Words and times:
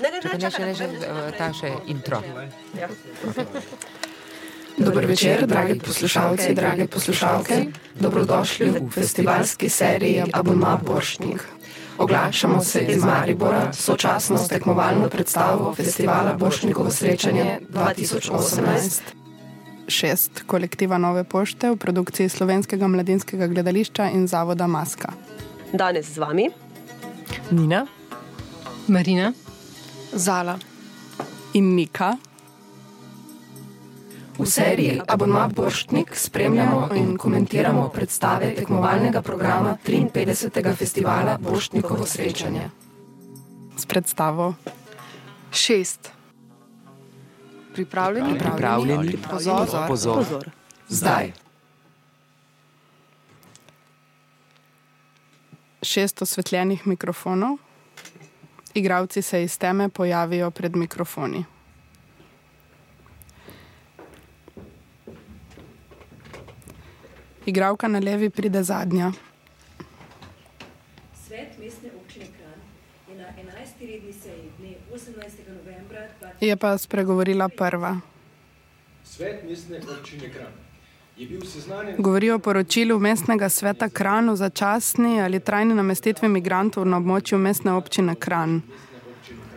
Čakaj, 0.00 0.74
še, 0.74 0.86
ne, 0.88 1.32
ta 1.36 1.50
še 1.52 1.74
intro. 1.92 2.22
Ja. 2.78 2.88
Dober 4.80 5.04
večer, 5.06 5.44
dragi 5.46 5.76
poslušalci, 5.78 6.54
drage 6.54 6.86
poslušalke. 6.88 7.66
Dobrodošli 8.00 8.70
v 8.70 8.88
festivalski 8.94 9.68
seriji 9.68 10.24
Abonma 10.32 10.78
Borštnik. 10.80 11.44
Oglašamo 12.00 12.62
se 12.64 12.80
iz 12.80 13.04
Maribora, 13.04 13.72
sočasno 13.72 14.38
s 14.38 14.48
tekmovalno 14.48 15.08
predstavo 15.08 15.74
festivala 15.74 16.32
Borštnikovo 16.32 16.90
srečanje 16.90 17.58
2018. 17.68 19.00
Šest 19.88 20.42
kolektiva 20.46 20.98
Nove 20.98 21.24
pošte 21.24 21.70
v 21.70 21.76
produkciji 21.76 22.28
Slovenskega 22.28 22.88
mladinskega 22.88 23.46
gledališča 23.46 24.08
in 24.16 24.24
Zavoda 24.28 24.66
Maska. 24.66 25.12
Danes 25.72 26.08
z 26.14 26.18
vami 26.18 26.48
Nina, 27.50 27.86
Marina, 28.88 29.32
Zala 30.12 30.58
in 31.52 31.74
Mika. 31.74 32.16
V 34.38 34.46
seriji 34.46 35.00
Abonma 35.06 35.48
Borštnik 35.48 36.16
spremljamo 36.16 36.88
in 36.94 37.16
komentiramo 37.18 37.88
predstave 37.88 38.54
tekmovalnega 38.54 39.22
programa 39.22 39.76
53. 39.86 40.74
festivala 40.76 41.38
Borštnikovo 41.38 42.06
srečanje. 42.06 42.70
S 43.76 43.86
predstavo 43.86 44.54
šest. 45.52 46.10
Pripravljeni? 47.74 48.38
Pripravljeni. 48.38 49.18
Pozor. 49.30 49.66
Pozor. 49.88 50.16
pozor. 50.16 50.50
Zdaj. 50.88 51.32
šest 55.82 56.22
osvetljenih 56.22 56.86
mikrofonov. 56.86 57.56
Igravci 58.74 59.22
se 59.22 59.42
iz 59.42 59.58
teme 59.58 59.88
pojavijo 59.88 60.50
pred 60.50 60.76
mikrofoni. 60.76 61.44
Igravka 67.46 67.88
na 67.88 67.98
levi 67.98 68.30
pride 68.30 68.62
zadnja. 68.62 69.12
Svet 71.26 71.58
mestne 71.58 71.90
občine 72.02 72.26
Kranj 72.26 72.60
je 73.08 73.22
na 73.22 73.28
11. 73.28 73.92
redni 73.92 74.12
seji 74.12 74.50
dne 74.58 74.74
18. 74.94 75.14
novembra 75.48 76.08
2020 76.20 76.30
Je 76.40 76.56
pa 76.56 76.78
spregovorila 76.78 77.48
prva. 77.48 78.00
Svet 79.04 79.44
mestne 79.48 79.80
občine 79.98 80.30
Kranj 80.30 80.69
Govori 81.98 82.30
o 82.30 82.38
poročilu 82.38 82.98
mestnega 82.98 83.48
sveta 83.48 83.88
Kranj 83.88 84.28
o 84.30 84.36
začasni 84.36 85.20
ali 85.22 85.40
trajni 85.40 85.74
namestitvi 85.74 86.28
migrantov 86.28 86.86
na 86.88 86.96
območju 86.96 87.38
mestne 87.38 87.74
občine 87.76 88.14
Kranj. 88.16 88.60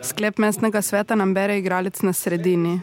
Sklep 0.02 0.38
mestnega 0.44 0.82
sveta 0.82 1.16
nam 1.16 1.32
bere 1.34 1.56
igralec 1.58 2.02
na 2.02 2.12
sredini. 2.12 2.80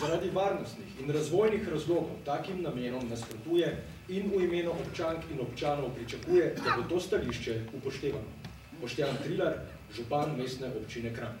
Zaradi 0.00 0.30
varnostnih 0.34 1.04
in 1.04 1.14
razvojnih 1.14 1.68
razlogov 1.68 2.10
takim 2.26 2.62
namenom 2.62 3.06
nasprotuje 3.10 3.70
in 4.08 4.26
v 4.34 4.42
imenu 4.48 4.74
občank 4.74 5.30
in 5.30 5.44
občanov 5.46 5.94
pričakuje, 5.94 6.54
da 6.64 6.74
bo 6.76 6.88
to 6.88 7.00
stališče 7.00 7.56
upoštevano. 7.78 8.50
Boštjan 8.80 9.22
Trilar, 9.22 9.54
župan 9.94 10.34
mestne 10.38 10.74
občine 10.82 11.14
Kranj. 11.14 11.38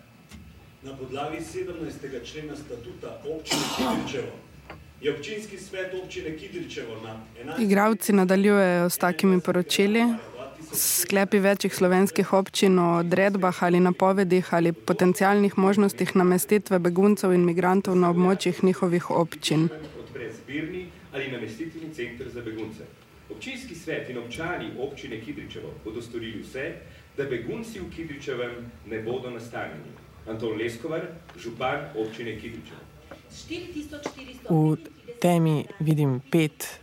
Na 0.82 0.96
podlagi 0.96 1.42
17. 1.42 2.32
člena 2.32 2.56
statuta 2.56 3.18
občine 3.26 3.66
Kidričevo 3.76 4.51
Igravci 7.58 8.12
nadaljujejo 8.12 8.90
s 8.90 8.98
takimi 8.98 9.40
poročili. 9.40 10.02
Sklepi 10.72 11.38
večjih 11.38 11.74
slovenskih 11.74 12.32
občin 12.32 12.78
o 12.78 12.98
odredbah 12.98 13.62
ali 13.62 13.80
napovedih 13.80 14.54
ali 14.54 14.72
potencijalnih 14.72 15.58
možnostih 15.58 16.16
namestitve 16.16 16.78
beguncev 16.78 17.32
in 17.32 17.44
migrantov 17.44 17.96
na 17.96 18.10
območjih 18.10 18.64
njihovih 18.64 19.10
občin. 19.10 19.68
odpre 20.00 20.32
zbirni 20.32 20.86
ali 21.12 21.32
namestitveni 21.32 21.94
center 21.94 22.28
za 22.28 22.40
begunce. 22.40 22.86
Občinski 23.30 23.74
svet 23.74 24.10
in 24.10 24.18
občani 24.18 24.70
občine 24.78 25.20
Kidričevo 25.20 25.74
bodo 25.84 26.02
storili 26.02 26.42
vse, 26.42 26.72
da 27.16 27.24
begunci 27.24 27.80
v 27.80 27.90
Kidričevem 27.96 28.70
ne 28.86 29.02
bodo 29.02 29.30
nastanjeni. 29.30 29.92
Anton 30.28 30.58
Leskovar, 30.58 31.06
župan 31.36 31.90
občine 31.96 32.38
Kidričevo. 32.40 32.92
v 34.48 35.01
temi 35.22 35.66
vidim 35.78 36.20
pet, 36.30 36.80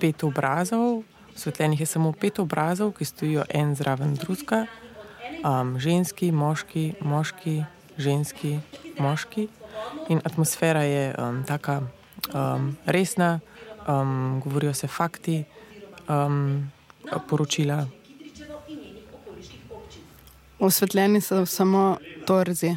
pet 0.00 0.24
obrazov, 0.24 1.02
svetljenih 1.36 1.80
je 1.80 1.86
samo 1.86 2.12
pet 2.12 2.38
obrazov, 2.38 2.92
ki 2.98 3.04
stojijo 3.04 3.44
en 3.48 3.76
zraven 3.78 4.14
drugega, 4.18 4.66
um, 5.46 5.78
ženski, 5.78 6.32
moški, 6.32 6.92
moški, 7.00 7.62
ženski, 7.96 8.58
moški. 8.98 9.48
In 10.08 10.20
atmosfera 10.24 10.82
je 10.82 11.14
um, 11.14 11.44
taka 11.46 11.80
um, 12.34 12.76
resna, 12.86 13.40
um, 13.88 14.40
govorijo 14.44 14.74
se 14.74 14.86
fakti, 14.86 15.44
um, 16.08 16.70
poročila. 17.28 17.86
Osvetljeni 20.58 21.20
so 21.20 21.46
samo 21.46 21.98
torzi. 22.26 22.74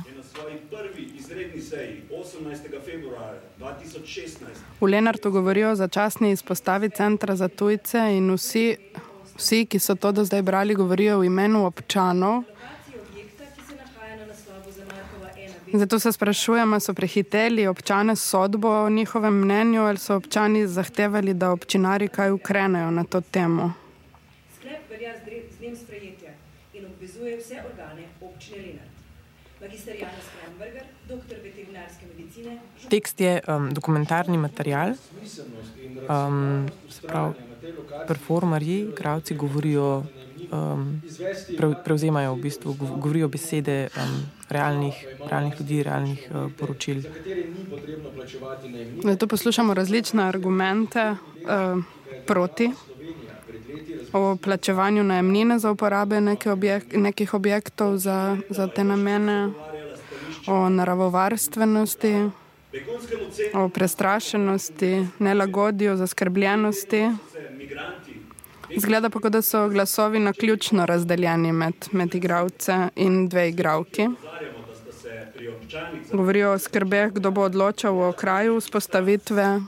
Je 3.58 3.64
na 3.64 3.72
svoji 3.72 3.80
prvi 3.80 3.86
izredni 3.86 4.08
seji 4.08 4.28
18. 4.28 4.38
februarja 4.38 4.56
2016 4.80 4.82
V 4.82 4.86
Lenartu 4.86 5.32
govorijo 5.32 5.72
o 5.72 5.76
začasni 5.76 6.32
izpostavi 6.32 6.90
centra 6.90 7.36
za 7.36 7.48
tujce 7.48 8.00
in 8.18 8.34
vsi, 8.34 8.78
vsi, 9.38 9.66
ki 9.66 9.80
so 9.80 9.96
to 9.96 10.12
do 10.12 10.26
zdaj 10.26 10.42
brali, 10.42 10.76
govorijo 10.76 11.20
v 11.20 11.26
imenu 11.26 11.66
občanov. 11.66 12.44
objekta, 13.10 13.44
ki 13.56 13.62
se 13.68 13.76
nahaja 13.76 14.16
na 14.16 14.26
naslovu 14.26 14.72
za 14.72 14.84
Markova 14.86 15.30
1B. 15.38 15.80
Zato 15.80 16.00
se 16.00 16.12
sprašujemo, 16.12 16.80
so 16.80 16.94
prehiteli 16.94 17.68
občane 17.68 18.16
s 18.16 18.22
sodbo 18.22 18.70
o 18.70 18.90
njihovem 18.90 19.34
mnenju 19.34 19.82
ali 19.82 19.98
so 19.98 20.16
občani 20.16 20.68
zahtevali, 20.68 21.34
da 21.34 21.52
občinari 21.52 22.08
kaj 22.08 22.32
ukrenejo 22.32 22.92
na 22.92 23.04
to 23.04 23.22
temo. 23.22 23.74
Sklep 24.60 24.90
velja 24.90 25.14
z 25.18 25.58
dnem 25.60 25.76
sprejetja 25.76 26.32
in 26.74 26.86
obvezuje 26.86 27.38
vse 27.38 27.56
organe 27.72 28.04
občine 28.22 28.58
Lenart. 28.58 28.96
Magister 29.62 29.96
Janez 29.96 30.28
Kramberger, 30.36 30.84
doktor 31.08 31.38
medicine, 31.44 31.65
Tekst 32.90 33.22
je 33.22 33.42
um, 33.48 33.74
dokumentarni 33.74 34.38
material, 34.38 34.94
um, 36.10 36.68
se 36.90 37.02
pravi, 37.08 37.34
performerji, 38.08 38.80
igravci 38.92 39.36
govorijo, 39.36 40.04
um, 40.52 41.02
prevzemajo 41.84 42.36
v 42.36 42.42
bistvu, 42.42 42.74
gov- 42.74 43.00
govorijo 43.00 43.28
besede 43.28 43.88
um, 43.98 44.26
realnih, 44.50 45.08
realnih 45.30 45.54
ljudi, 45.60 45.84
realnih 45.84 46.30
uh, 46.32 46.52
poročil. 46.58 47.02
Zato 49.04 49.28
poslušamo 49.28 49.74
različne 49.74 50.24
argumente 50.24 51.12
uh, 51.12 51.84
proti. 52.28 52.72
O 54.14 54.38
plačevanju 54.44 55.04
najemnine 55.04 55.60
za 55.60 55.72
uporabe 55.72 56.22
objek 56.52 56.94
nekih 56.94 57.34
objektov 57.34 57.98
za, 57.98 58.38
za 58.50 58.68
te 58.68 58.84
namene, 58.84 59.52
o 60.48 60.70
naravovarstvenosti, 60.70 62.30
o 63.54 63.70
prestrašenosti, 63.70 65.08
nelagodju, 65.20 65.98
zaskrbljenosti. 65.98 67.10
Zgleda 68.78 69.10
pa, 69.10 69.30
da 69.30 69.42
so 69.42 69.70
glasovi 69.70 70.20
na 70.20 70.34
ključno 70.34 70.86
razdeljeni 70.86 71.52
med, 71.52 71.74
med 71.92 72.16
igravce 72.16 72.90
in 72.96 73.28
dve 73.30 73.50
igravki. 73.50 74.08
Govorijo 76.12 76.52
o 76.52 76.60
skrbeh, 76.60 77.14
kdo 77.14 77.32
bo 77.32 77.42
odločal 77.42 78.02
o 78.02 78.12
kraju 78.12 78.60
vzpostavitve, 78.60 79.62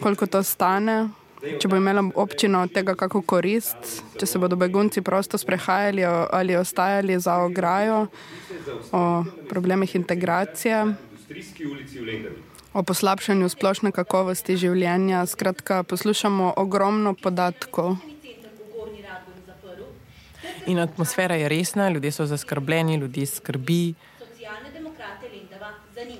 koliko 0.00 0.26
to 0.26 0.42
stane, 0.42 1.08
če 1.42 1.68
bo 1.68 1.76
imela 1.76 2.04
občina 2.14 2.62
od 2.62 2.72
tega 2.74 2.94
kako 2.98 3.22
korist, 3.22 4.02
če 4.18 4.26
se 4.26 4.38
bodo 4.38 4.56
begunci 4.56 5.02
prosto 5.02 5.38
sprehajali 5.38 6.04
ali 6.06 6.56
ostajali 6.56 7.18
za 7.20 7.38
ograjo, 7.42 8.06
o 8.92 9.02
problemih 9.48 9.94
integracije, 9.96 10.84
Industrijski 11.32 11.66
ulici 11.66 11.98
v 11.98 12.04
Lendavi. 12.04 12.36
o 12.72 12.82
poslabšanju 12.82 13.48
splošne 13.48 13.92
kakovosti 13.92 14.56
življenja. 14.56 15.26
Skratka, 15.26 15.82
poslušamo 15.82 16.54
ogromno 16.56 17.14
podatkov. 17.14 17.96
In 20.66 20.78
atmosfera 20.78 21.34
je 21.34 21.48
resna, 21.48 21.88
ljudje 21.88 22.12
so 22.12 22.26
zaskrbljeni, 22.26 22.96
ljudi 22.96 23.26
skrbi, 23.26 23.94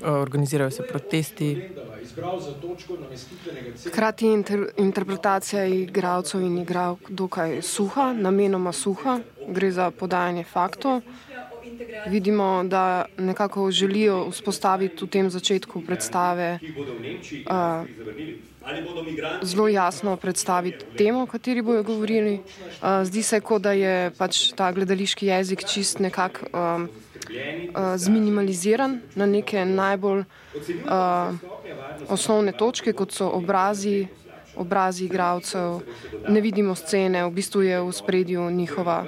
organizirajo 0.02 0.70
se 0.70 0.82
protesti. 0.82 1.68
Izbral 2.12 2.41
za 2.41 2.53
točko 2.61 2.97
namestitvenega 3.00 3.70
centra 3.70 3.91
Hkrati 3.91 4.26
je 4.26 4.32
inter, 4.32 4.67
interpretacija 4.76 5.64
igralcev 5.64 6.43
in 6.44 6.59
igralk 6.59 7.11
dokaj 7.11 7.62
suha, 7.62 8.12
namenoma 8.12 8.73
suha, 8.73 9.20
gre 9.49 9.70
za 9.73 9.91
podajanje 9.91 10.44
faktov. 10.44 11.00
Vidimo, 12.06 12.64
da 12.64 13.05
nekako 13.19 13.70
želijo 13.70 14.29
vzpostaviti 14.31 15.05
v 15.05 15.09
tem 15.09 15.31
začetku 15.31 15.81
predstave 15.87 16.59
zelo 19.43 19.69
jasno 19.69 20.17
predstaviti 20.17 20.85
temo, 20.97 21.23
o 21.23 21.26
kateri 21.26 21.62
bojo 21.62 21.82
govorili. 21.82 22.35
Uh, 22.35 23.05
zdi 23.05 23.23
se, 23.23 23.41
kot 23.41 23.62
da 23.62 23.73
je 23.73 24.11
pač 24.19 24.53
ta 24.56 24.73
gledališki 24.73 25.26
jezik 25.26 25.64
čist 25.64 25.99
nekako 25.99 26.47
um, 26.53 26.88
uh, 27.75 27.96
zminimaliziran 27.96 29.00
na 29.14 29.26
neke 29.26 29.64
najbolj 29.64 30.20
uh, 30.20 31.34
osnovne 32.08 32.52
točke, 32.52 32.93
kot 32.93 33.12
so 33.12 33.29
obrazi, 33.29 34.06
obrazi 34.56 35.05
igralcev, 35.05 35.81
ne 36.29 36.40
vidimo 36.40 36.75
scene, 36.75 37.25
v 37.25 37.31
bistvu 37.31 37.62
je 37.62 37.81
v 37.81 37.93
spredju 37.93 38.50
njihova 38.50 39.05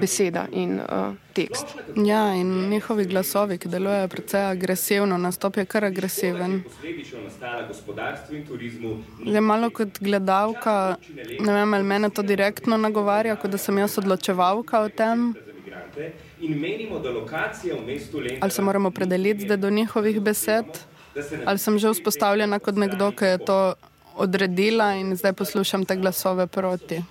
beseda 0.00 0.46
in 0.52 0.80
uh, 0.80 1.14
tekst. 1.32 1.66
Ja, 1.96 2.34
in 2.34 2.68
njihovi 2.68 3.04
glasovi, 3.04 3.58
ki 3.58 3.68
delujejo 3.68 4.08
precej 4.08 4.50
agresivno, 4.50 5.18
nastop 5.18 5.56
je 5.56 5.64
kar 5.64 5.84
agresiven. 5.84 6.62
Zdaj, 9.26 9.40
malo 9.40 9.70
kot 9.70 10.00
gledalka, 10.00 10.96
ne 11.40 11.52
vem, 11.52 11.74
ali 11.74 11.84
mene 11.84 12.10
to 12.10 12.22
direktno 12.22 12.76
nagovarja, 12.76 13.36
kot 13.36 13.50
da 13.50 13.58
sem 13.58 13.78
jaz 13.78 13.98
odločevalka 13.98 14.80
o 14.80 14.88
tem. 14.88 15.32
Ali 18.40 18.50
se 18.50 18.62
moramo 18.62 18.90
predeliti 18.90 19.44
zdaj 19.44 19.56
do 19.56 19.70
njihovih 19.70 20.20
besed, 20.20 20.64
ali 21.44 21.58
sem 21.58 21.78
že 21.78 21.92
vzpostavljena 21.92 22.58
kot 22.58 22.76
nekdo, 22.76 23.12
ki 23.12 23.24
je 23.24 23.38
to 23.38 23.74
odredila 24.16 24.94
in 24.94 25.16
zdaj 25.16 25.32
poslušam 25.32 25.84
te 25.84 25.96
glasove 25.96 26.46
proti. 26.46 27.02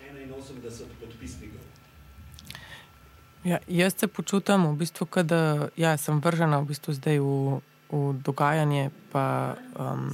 Ja, 3.43 3.59
jaz 3.67 3.93
se 3.95 4.07
počutim, 4.07 4.65
v 4.67 4.75
bistvu, 4.75 5.07
da 5.23 5.69
ja, 5.75 5.97
sem 5.97 6.19
vržena 6.19 6.59
v 6.59 6.67
bistvu 6.67 6.93
zdaj 6.93 7.19
v, 7.19 7.59
v 7.91 8.13
dogajanje, 8.19 8.89
pa 9.11 9.55
um, 9.79 10.11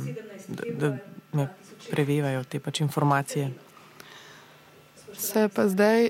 da, 0.48 0.64
da 0.78 0.98
me 1.34 1.48
prevevajo 1.90 2.44
te 2.44 2.60
pač 2.60 2.82
informacije. 2.86 3.50
Se 5.18 5.50
pa 5.50 5.66
zdaj 5.68 6.10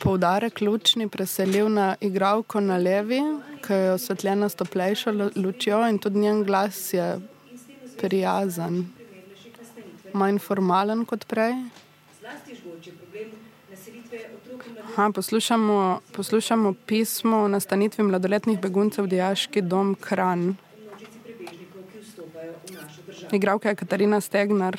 poudarek 0.00 0.54
ključni 0.54 1.08
preselil 1.08 1.68
na 1.68 1.96
igralko 2.00 2.60
na 2.60 2.76
levi, 2.76 3.20
ki 3.66 3.72
je 3.72 3.92
osvetljena 3.92 4.48
s 4.48 4.54
toplejšo 4.54 5.12
lučjo 5.36 5.88
in 5.88 5.98
tudi 5.98 6.18
njen 6.18 6.44
glas 6.44 6.92
je 6.94 7.20
prijazen, 8.00 8.86
manj 10.12 10.38
formalen 10.38 11.04
kot 11.04 11.26
prej. 11.26 11.54
Aha, 14.84 15.10
poslušamo, 15.14 16.00
poslušamo 16.12 16.74
pismo 16.86 17.36
o 17.36 17.48
nastanitvi 17.48 18.04
mladoletnih 18.04 18.60
beguncev 18.60 19.04
v 19.04 19.08
Dijaški 19.08 19.62
dom 19.62 19.94
Kran. 20.00 20.56
Igravka 23.32 23.68
je 23.68 23.74
Katarina 23.74 24.20
Stegnar. 24.20 24.78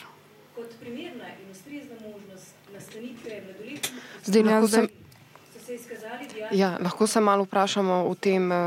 Zdaj, 4.25 4.44
lahko, 4.44 4.67
se, 4.67 4.88
ja, 6.51 6.77
lahko 6.81 7.07
se 7.07 7.19
malo 7.19 7.43
vprašamo 7.43 8.03
o 8.09 8.15
tem, 8.15 8.51
uh, 8.51 8.57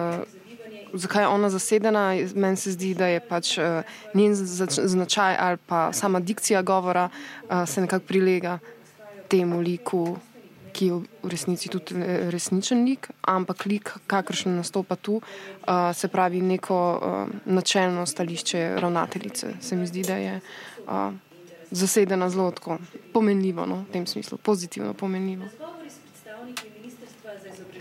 zakaj 0.93 1.23
je 1.23 1.29
ona 1.29 1.51
zasedena. 1.51 2.15
Meni 2.35 2.57
se 2.57 2.73
zdi, 2.73 2.95
da 2.95 3.07
je 3.07 3.21
pač 3.21 3.59
uh, 3.59 3.65
njen 4.15 4.35
značaj 4.35 5.37
ali 5.39 5.59
pa 5.67 5.93
sama 5.93 6.21
dikcija 6.21 6.63
govora 6.63 7.09
uh, 7.09 7.69
se 7.69 7.81
nekako 7.81 8.07
prilega 8.07 8.59
temu 9.29 9.61
liku 9.61 10.17
ki 10.73 10.87
je 10.87 10.93
v 11.23 11.29
resnici 11.29 11.69
tudi 11.69 11.95
resničen 12.33 12.85
lik, 12.89 13.13
ampak 13.29 13.67
lik, 13.69 13.93
kakršen 14.09 14.57
nastopa 14.57 14.97
tu, 14.97 15.21
uh, 15.21 15.93
se 15.93 16.09
pravi 16.09 16.41
neko 16.41 16.79
uh, 16.97 17.29
načelno 17.45 18.07
stališče 18.07 18.81
ravnateljice. 18.81 19.55
Se 19.61 19.77
mi 19.77 19.87
zdi, 19.87 20.03
da 20.03 20.17
je 20.17 20.41
uh, 20.41 21.13
zasedena 21.71 22.29
zelo 22.31 22.51
tako 22.51 22.79
pomenljivo, 23.13 23.67
no, 23.67 23.85
v 23.89 23.93
tem 23.93 24.07
smislu, 24.07 24.39
pozitivno 24.39 24.95
pomenljivo. 24.95 25.45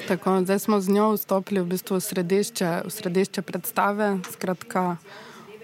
Tako, 0.07 0.41
zdaj 0.43 0.59
smo 0.59 0.81
z 0.81 0.89
njo 0.89 1.11
vstopili 1.13 1.61
v, 1.61 1.65
bistvu 1.65 1.95
v, 1.95 2.01
središče, 2.01 2.69
v 2.85 2.91
središče 2.91 3.41
predstave, 3.41 4.17
skratka 4.33 4.97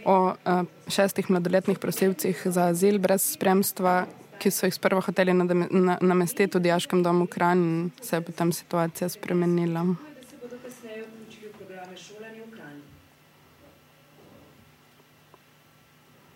o 0.05 0.17
uh, 0.31 0.65
šestih 0.87 1.29
mladoletnih 1.29 1.79
prosilcih 1.79 2.41
za 2.45 2.69
azil 2.71 2.99
brez 2.99 3.25
spremstva, 3.33 4.05
ki 4.37 4.51
so 4.51 4.69
jih 4.69 4.75
sprva 4.75 5.01
hoteli 5.01 5.33
namestiti 5.33 6.57
v 6.57 6.61
Dijaškem 6.61 7.03
domu 7.03 7.27
Kran, 7.27 7.57
in 7.57 7.91
se 8.01 8.15
je 8.15 8.21
potem 8.21 8.51
situacija 8.53 9.09
spremenila. 9.09 9.85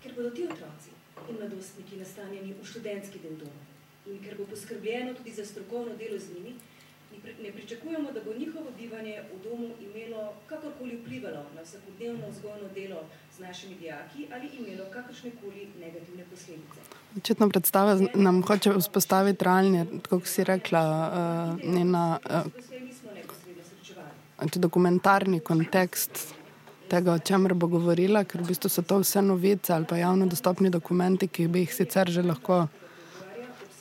Ker 0.02 0.12
bodo 0.18 0.30
ti 0.34 0.44
otroci 0.50 0.90
in 1.30 1.38
mladostniki 1.38 2.02
nastanjeni 2.02 2.56
v 2.58 2.66
študentski 2.66 3.22
del 3.22 3.38
doma 3.38 3.70
in 4.10 4.18
ker 4.24 4.34
bo 4.38 4.46
poskrbljeno 4.50 5.14
tudi 5.14 5.32
za 5.32 5.46
strokovno 5.46 5.94
delo 5.96 6.18
z 6.20 6.34
njimi, 6.34 6.56
ne 7.44 7.52
pričakujemo, 7.52 8.12
da 8.12 8.20
bo 8.26 8.32
njihovo 8.40 8.66
bivanje 8.80 9.22
v 9.34 9.44
domu 9.44 9.70
imelo 9.80 10.34
kakorkoli 10.48 10.96
vplivalo 10.96 11.46
na 11.56 11.62
vsakodnevno 11.62 12.30
vzgojno 12.30 12.68
delo 12.76 13.02
z 13.38 13.40
našimi 13.40 13.76
dijaki 13.76 14.28
ali 14.34 14.48
imelo 14.60 14.86
kakršne 14.94 15.32
koli 15.42 15.68
negativne 15.80 16.24
posledice. 16.32 16.80
Očitno 17.18 17.50
predstava 17.50 18.00
nam 18.14 18.44
hoče 18.44 18.74
vzpostaviti 18.80 19.46
realni, 19.46 19.86
kot 20.10 20.28
si 20.28 20.44
rekla, 20.44 20.84
uh, 20.84 21.74
njena, 21.74 22.20
uh, 22.30 22.36
dokumentarni 24.56 25.40
kontekst 25.40 26.34
tega, 26.90 27.14
o 27.14 27.20
čemer 27.20 27.54
bo 27.54 27.68
govorila, 27.68 28.24
ker 28.24 28.42
v 28.42 28.48
bistvu 28.52 28.70
so 28.70 28.82
to 28.82 29.00
vse 29.00 29.22
novice 29.22 29.74
ali 29.74 29.86
pa 29.86 29.98
javno 29.98 30.26
dostopni 30.26 30.70
dokumenti, 30.70 31.28
ki 31.28 31.48
bi 31.48 31.66
jih 31.66 31.74
sicer 31.74 32.10
že 32.10 32.24
lahko 32.24 32.68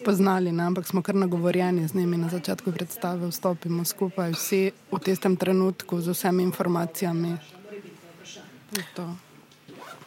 poznali, 0.05 0.53
ne? 0.53 0.65
ampak 0.65 0.87
smo 0.87 1.03
kar 1.03 1.15
nagovorjeni 1.15 1.89
z 1.89 1.95
njimi 1.95 2.17
na 2.17 2.29
začetku 2.29 2.73
predstave, 2.73 3.29
vstopimo 3.29 3.85
skupaj 3.85 4.33
vsi 4.33 4.73
v 4.93 4.99
tistem 4.99 5.37
trenutku 5.37 6.01
z 6.01 6.13
vsemi 6.17 6.43
informacijami. 6.43 7.37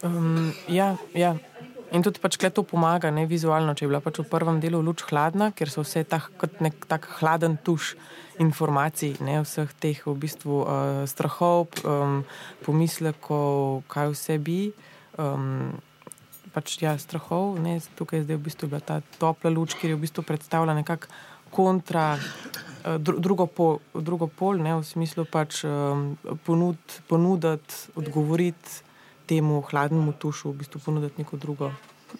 Um, 0.03 0.53
ja, 0.67 0.95
ja. 1.13 1.35
In 1.93 2.01
tudi 2.01 2.17
pač, 2.17 2.39
to 2.41 2.63
pomaga, 2.65 3.11
ne 3.13 3.27
vizualno, 3.29 3.75
če 3.77 3.85
je 3.85 3.89
bila 3.91 4.01
pač 4.01 4.17
v 4.17 4.25
prvem 4.25 4.57
delu 4.57 4.81
luč 4.81 5.05
hladna, 5.05 5.51
ker 5.53 5.69
so 5.69 5.85
vse 5.85 6.01
tak, 6.09 6.31
kot 6.41 6.57
nek 6.57 6.89
tak 6.89 7.05
hladen 7.21 7.59
tuš 7.61 7.93
informacij, 8.41 9.21
ne 9.21 9.43
vseh 9.45 9.69
teh 9.77 10.01
v 10.01 10.15
bistvu 10.17 10.65
uh, 10.65 11.03
strahov, 11.05 11.69
um, 11.85 12.25
pomislekov, 12.65 13.85
kaj 13.93 14.09
vse 14.15 14.41
bi. 14.41 14.73
Um, 15.21 15.77
pač, 16.53 16.77
ja, 16.81 16.95
strahov. 17.01 17.57
Ne, 17.61 17.79
tukaj 17.97 18.23
je 18.23 18.37
v 18.37 18.41
bistvu 18.41 18.69
ta 18.79 19.01
topla 19.19 19.51
luč, 19.53 19.75
ki 19.75 19.93
je 19.93 19.97
v 19.97 20.03
bistvu 20.05 20.23
predstavlja 20.23 20.77
nekako 20.77 21.11
kontra, 21.53 22.17
uh, 22.17 22.97
drugo, 22.97 23.45
pol, 23.45 23.77
drugo 23.93 24.27
pol, 24.27 24.57
ne, 24.57 24.77
v 24.79 24.85
smislu 24.85 25.25
pač 25.29 25.61
um, 25.65 26.15
ponud, 26.45 26.79
ponuditi, 27.09 27.93
odgovoriti 27.93 28.81
temu 29.29 29.61
hladnemu 29.61 30.13
tušu, 30.17 30.53
v 30.53 30.63
bistvu 30.63 30.81
ponuditi 30.81 31.21
neko 31.21 31.37
drugo. 31.37 31.69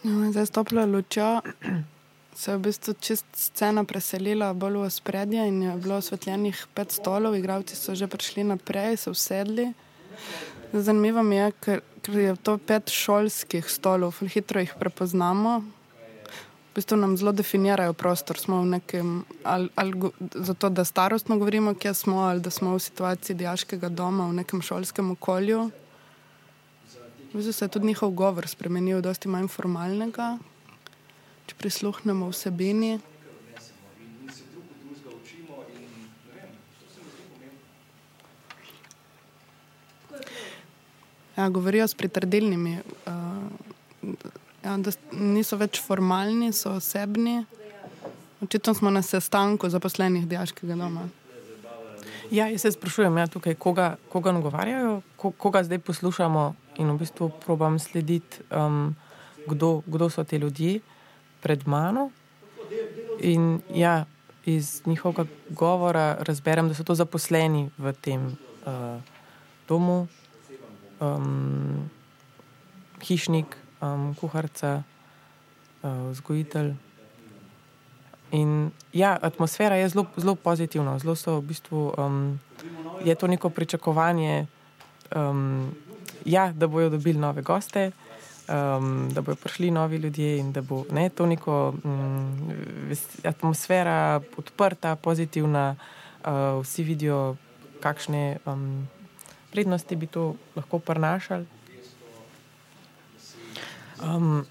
No, 0.04 0.30
zdaj 0.32 0.46
s 0.50 0.54
toplo 0.54 0.86
lučjo 0.86 1.42
se 2.36 2.52
je 2.52 2.58
v 2.58 2.62
bistvu 2.62 2.94
čist 3.00 3.26
scena 3.38 3.84
preselila 3.84 4.54
bolj 4.54 4.86
v 4.86 4.90
spredje 4.90 5.48
in 5.48 5.62
je 5.62 5.76
bilo 5.78 6.00
osvetljenih 6.02 6.68
pet 6.74 6.92
stolov, 6.92 7.36
igravci 7.36 7.76
so 7.76 7.96
že 7.96 8.08
prišli 8.08 8.44
naprej, 8.44 8.98
so 8.98 9.14
usedli. 9.14 9.74
Zanimivo 10.74 11.24
mi 11.24 11.36
je, 11.36 11.52
ker, 11.62 11.82
ker 12.02 12.16
je 12.18 12.36
to 12.42 12.58
pet 12.58 12.90
šolskih 12.90 13.68
stolov, 13.70 14.18
hitro 14.26 14.58
jih 14.64 14.74
prepoznamo. 14.80 15.60
V 15.62 16.80
bistvu 16.80 16.98
nam 16.98 17.14
zelo 17.14 17.30
definirajo 17.32 17.94
prostor. 17.94 18.40
Smo 18.42 18.64
v 18.64 18.72
nekem, 18.72 19.12
ali, 19.46 19.70
ali, 19.78 20.10
zato, 20.34 20.72
da 20.74 20.82
starostno 20.82 21.38
govorimo, 21.38 21.76
kje 21.78 21.94
smo, 21.94 22.24
ali 22.26 22.42
da 22.42 22.50
smo 22.50 22.74
v 22.74 22.82
situaciji 22.82 23.38
diaškega 23.38 23.92
doma, 23.94 24.26
v 24.32 24.42
nekem 24.42 24.66
šolskem 24.66 25.12
okolju. 25.14 25.70
V 27.30 27.38
bistvu 27.38 27.54
se 27.54 27.66
je 27.66 27.70
tudi 27.70 27.94
njihov 27.94 28.18
govor 28.18 28.50
spremenil, 28.50 29.02
dosti 29.06 29.30
manj 29.30 29.54
formalnega, 29.54 30.40
če 31.46 31.62
prisluhnemo 31.62 32.34
vsebini. 32.34 32.98
Ja, 41.38 41.50
govorijo 41.50 41.88
s 41.88 41.96
pritrdilnimi, 41.98 42.78
uh, 43.06 44.14
ja, 44.64 44.78
niso 45.12 45.58
več 45.58 45.82
formalni, 45.82 46.52
so 46.54 46.76
osebni. 46.78 47.42
Očitno 48.44 48.74
smo 48.74 48.92
na 48.94 49.02
sestanku 49.02 49.70
zaposlenih 49.70 50.28
diaškega 50.30 50.76
doma. 50.78 51.08
Ja, 52.32 52.48
jaz 52.50 52.62
se 52.62 52.72
sprašujem, 52.72 53.18
ja, 53.18 53.28
tukaj, 53.28 53.56
koga, 53.56 53.96
koga 54.10 54.32
nagovarjajo, 54.36 55.02
ko, 55.18 55.32
koga 55.32 55.64
zdaj 55.64 55.80
poslušamo 55.86 56.44
in 56.82 56.90
v 56.92 56.98
bistvu 57.02 57.30
probam 57.46 57.80
slediti, 57.80 58.42
um, 58.50 58.96
kdo, 59.48 59.82
kdo 59.86 60.10
so 60.10 60.24
ti 60.24 60.38
ljudje 60.42 60.80
pred 61.42 61.68
mano. 61.68 62.10
In 63.20 63.62
ja, 63.74 64.06
iz 64.46 64.82
njihovega 64.86 65.26
govora 65.50 66.18
razberem, 66.20 66.68
da 66.68 66.76
so 66.76 66.84
to 66.84 66.96
zaposleni 66.96 67.70
v 67.78 67.94
tem 68.02 68.26
uh, 68.66 69.02
domu, 69.68 70.08
um, 71.04 71.90
hišnik, 73.04 73.58
um, 73.82 74.16
kuharica, 74.16 74.84
uh, 75.84 76.12
vzgojitelj. 76.12 76.74
In 78.32 78.72
ja, 78.94 79.18
atmosfera 79.22 79.76
je 79.76 79.90
zelo, 79.90 80.08
zelo 80.18 80.36
pozitivna, 80.36 80.98
zelo 81.00 81.16
so 81.16 81.38
v 81.38 81.54
bistvu 81.54 81.94
um, 81.98 82.40
je 83.04 83.16
to 83.16 83.28
neko 83.28 83.50
pričakovanje, 83.50 84.48
um, 85.16 85.70
ja, 86.26 86.52
da 86.52 86.68
bodo 86.68 86.90
dobili 86.90 87.20
nove 87.20 87.42
goste, 87.42 87.92
um, 88.50 89.10
da 89.14 89.22
bodo 89.22 89.36
prišli 89.36 89.72
novi 89.72 89.98
ljudje 89.98 90.38
in 90.40 90.52
da 90.52 90.62
bo 90.62 90.86
ne, 90.92 91.10
to 91.10 91.26
neko 91.26 91.74
um, 91.84 92.50
atmosfera 93.24 94.22
odprta, 94.38 94.96
pozitivna, 94.96 95.76
uh, 96.26 96.64
vsi 96.64 96.84
vidijo, 96.84 97.36
kakšne 97.84 98.38
um, 98.46 98.88
prednosti 99.54 99.96
bi 99.96 100.10
to 100.10 100.34
lahko 100.58 100.80
prenašali. 100.82 101.46
Um, 104.02 104.46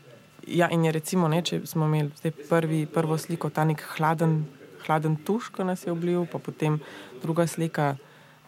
ja, 0.47 0.71
in 0.71 0.85
je 0.85 0.93
recimo, 0.93 1.29
ne, 1.29 1.43
če 1.43 1.65
smo 1.67 1.87
imeli 1.91 2.33
prvi, 2.49 2.85
prvo 2.87 3.19
sliko, 3.19 3.51
ta 3.51 3.67
nek 3.69 3.83
hladen, 3.97 4.45
hladen 4.87 5.19
tuš, 5.27 5.51
ki 5.55 5.67
nas 5.67 5.83
je 5.87 5.93
oblil, 5.93 6.25
pa 6.31 6.39
potem 6.39 6.79
druga 7.23 7.47
slika, 7.51 7.97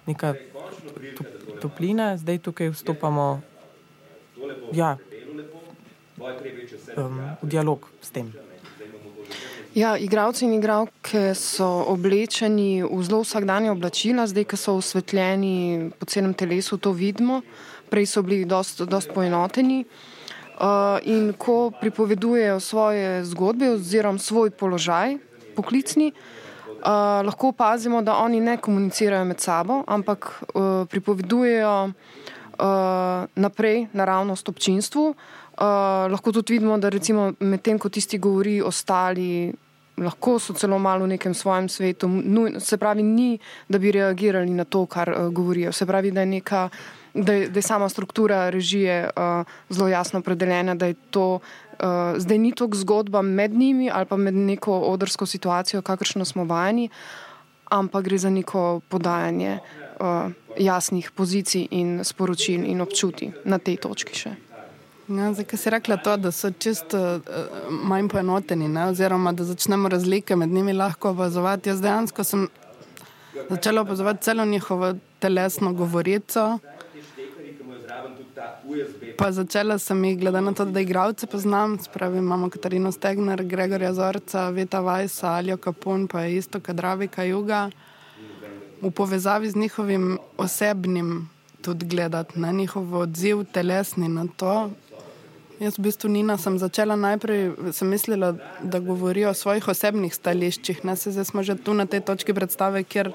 neka 0.07 0.35
toplina, 1.61 2.15
zdaj 2.21 2.41
tukaj 2.47 2.73
vstopamo 2.75 3.29
ja, 4.73 4.97
um, 6.97 7.21
v 7.43 7.47
dialog 7.51 7.91
s 8.03 8.15
tem. 8.15 8.33
Ja, 9.75 9.97
igravci 9.99 10.45
in 10.47 10.53
igravke 10.55 11.33
so 11.35 11.67
oblečeni 11.91 12.85
v 12.87 12.99
zelo 13.03 13.25
vsakdanje 13.25 13.73
oblačila, 13.73 14.23
zdaj, 14.31 14.45
ko 14.53 14.57
so 14.57 14.75
osvetljeni 14.79 15.91
po 15.99 16.07
celem 16.07 16.31
telesu, 16.31 16.79
to 16.79 16.93
vidimo. 16.95 17.41
Prej 17.91 18.07
so 18.07 18.23
bili 18.23 18.45
dost, 18.47 18.85
dost 18.87 19.11
poenoteni. 19.11 19.83
Uh, 20.55 21.03
in 21.03 21.33
ko 21.35 21.73
pripovedujejo 21.81 22.61
svoje 22.61 23.25
zgodbe 23.27 23.73
oziroma 23.75 24.23
svoj 24.23 24.53
položaj, 24.55 25.17
poklicni, 25.57 26.13
uh, 26.15 27.27
lahko 27.27 27.51
opazimo, 27.51 28.03
da 28.03 28.15
oni 28.23 28.39
ne 28.41 28.57
komunicirajo 28.57 29.25
med 29.25 29.43
sabo, 29.43 29.83
ampak 29.87 30.31
uh, 30.55 30.87
pripovedujejo 30.87 31.75
uh, 31.91 33.27
naprej 33.35 33.89
naravnost 33.93 34.49
občinstvu. 34.49 35.09
Uh, 35.11 35.67
lahko 36.15 36.33
tudi 36.33 36.53
vidimo, 36.53 36.79
da 36.79 36.95
recimo 36.95 37.33
medtem, 37.41 37.79
ko 37.79 37.89
tisti 37.91 38.23
govori, 38.23 38.61
ostali 38.63 39.64
lahko 39.97 40.39
so 40.39 40.55
celo 40.55 40.79
malo 40.79 41.05
v 41.05 41.15
nekem 41.15 41.35
svojem 41.35 41.69
svetu. 41.69 42.09
Nuj, 42.09 42.61
se 42.61 42.77
pravi, 42.77 43.03
ni, 43.03 43.39
da 43.69 43.79
bi 43.79 43.93
reagirali 43.93 44.51
na 44.51 44.65
to, 44.65 44.87
kar 44.87 45.11
uh, 45.11 45.29
govorijo. 45.33 45.73
Se 45.73 45.87
pravi, 45.87 46.11
da 46.11 46.21
je, 46.21 46.27
neka, 46.27 46.69
da 47.15 47.33
je, 47.33 47.49
da 47.49 47.59
je 47.59 47.63
sama 47.63 47.89
struktura 47.89 48.51
režije 48.51 49.11
uh, 49.17 49.47
zelo 49.71 49.89
jasno 49.89 50.19
opredeljena, 50.19 50.75
da 50.75 50.87
je 50.87 50.95
to. 51.11 51.39
Uh, 51.75 52.15
zdaj 52.19 52.39
ni 52.39 52.53
to 52.55 52.69
zgodba 52.73 53.23
med 53.23 53.55
njimi 53.55 53.91
ali 53.91 54.07
pa 54.07 54.17
med 54.17 54.35
neko 54.35 54.79
odrsko 54.79 55.27
situacijo, 55.27 55.83
kakršno 55.83 56.25
smo 56.25 56.45
vajeni, 56.45 56.89
ampak 57.71 58.05
gre 58.05 58.19
za 58.19 58.31
neko 58.31 58.81
podajanje 58.89 59.59
uh, 60.01 60.31
jasnih 60.59 61.11
pozicij 61.11 61.69
in 61.71 62.05
sporočil 62.05 62.65
in 62.65 62.81
občuti 62.81 63.33
na 63.45 63.59
tej 63.59 63.77
točki 63.77 64.15
še. 64.15 64.37
Ja, 65.09 65.33
zakaj 65.33 65.59
si 65.59 65.71
rekla 65.71 65.97
to, 65.97 66.17
da 66.17 66.31
so 66.33 66.51
čisto 66.51 66.99
uh, 67.17 67.23
manj 67.71 68.09
poenoteni, 68.09 68.69
ne? 68.69 68.87
oziroma 68.89 69.33
da 69.33 69.45
začnemo 69.45 69.89
razlike 69.89 70.37
med 70.37 70.49
njimi 70.49 70.73
lahko 70.73 71.11
opazovati? 71.11 71.69
Jaz 71.69 71.81
dejansko 71.81 72.25
sem 72.25 72.49
začela 73.51 73.83
opazovati 73.83 74.23
celo 74.23 74.45
njihovo 74.45 74.95
telesno 75.19 75.73
govorico. 75.73 76.59
Pa 79.19 79.33
začela 79.33 79.79
sem 79.79 80.05
jih, 80.05 80.19
glede 80.19 80.41
na 80.41 80.53
to, 80.53 80.65
da 80.65 80.81
igralce 80.81 81.27
poznam, 81.27 81.79
spravi 81.79 82.19
imamo 82.19 82.51
Katarino 82.51 82.93
Stegner, 82.93 83.45
Gregorja 83.45 83.93
Zorca, 83.93 84.49
Vita 84.49 84.81
Vajsa, 84.81 85.29
Aljo 85.29 85.57
Kapun, 85.57 86.09
pa 86.09 86.27
isto 86.27 86.61
Kadravika 86.61 87.23
Juga, 87.25 87.71
v 88.83 88.91
povezavi 88.91 89.51
z 89.51 89.57
njihovim 89.57 90.19
osebnim 90.37 91.29
tudi 91.63 91.87
gledati 91.87 92.41
na 92.41 92.53
njihov 92.53 92.95
odziv, 92.95 93.45
telesni 93.53 94.09
na 94.09 94.27
to, 94.37 94.71
Jaz 95.61 95.79
v 95.79 95.87
bistvu 95.87 96.11
Nina 96.11 96.35
sem 96.35 96.59
začela 96.59 96.97
najprej, 96.99 97.55
sem 97.73 97.87
mislila, 97.89 98.35
da 98.63 98.81
govorijo 98.83 99.31
o 99.31 99.39
svojih 99.39 99.69
osebnih 99.69 100.15
stališčih. 100.15 100.83
Se 100.97 101.13
zdaj 101.15 101.25
smo 101.25 101.43
že 101.43 101.55
tu 101.55 101.75
na 101.75 101.87
tej 101.87 102.01
točki 102.01 102.35
predstave, 102.35 102.83
kjer, 102.83 103.13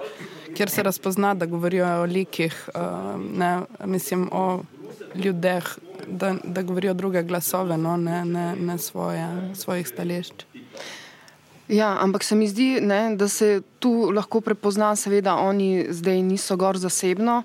kjer 0.56 0.70
se 0.70 0.84
razpozna, 0.84 1.34
da 1.36 1.46
govorijo 1.46 1.86
o 2.02 2.06
likih, 2.06 2.56
uh, 2.76 3.20
ne, 3.20 3.68
mislim 3.86 4.30
o 4.32 4.64
ljudeh, 5.16 5.68
da, 6.08 6.36
da 6.44 6.62
govorijo 6.62 6.94
druge 6.94 7.24
glasove, 7.24 7.78
no? 7.78 7.98
ne, 7.98 8.26
ne, 8.26 8.56
ne 8.56 8.78
svoje, 8.78 9.28
svojih 9.56 9.88
stališč. 9.88 10.46
Ja, 11.68 11.98
ampak 12.00 12.24
se 12.24 12.36
mi 12.36 12.48
zdi, 12.48 12.80
ne, 12.82 13.16
da 13.16 13.28
se 13.28 13.62
tu 13.80 14.12
lahko 14.16 14.42
prepozna, 14.42 14.96
seveda 14.96 15.36
oni 15.36 15.86
zdaj 15.90 16.22
niso 16.22 16.58
gor 16.58 16.78
zasebno. 16.78 17.44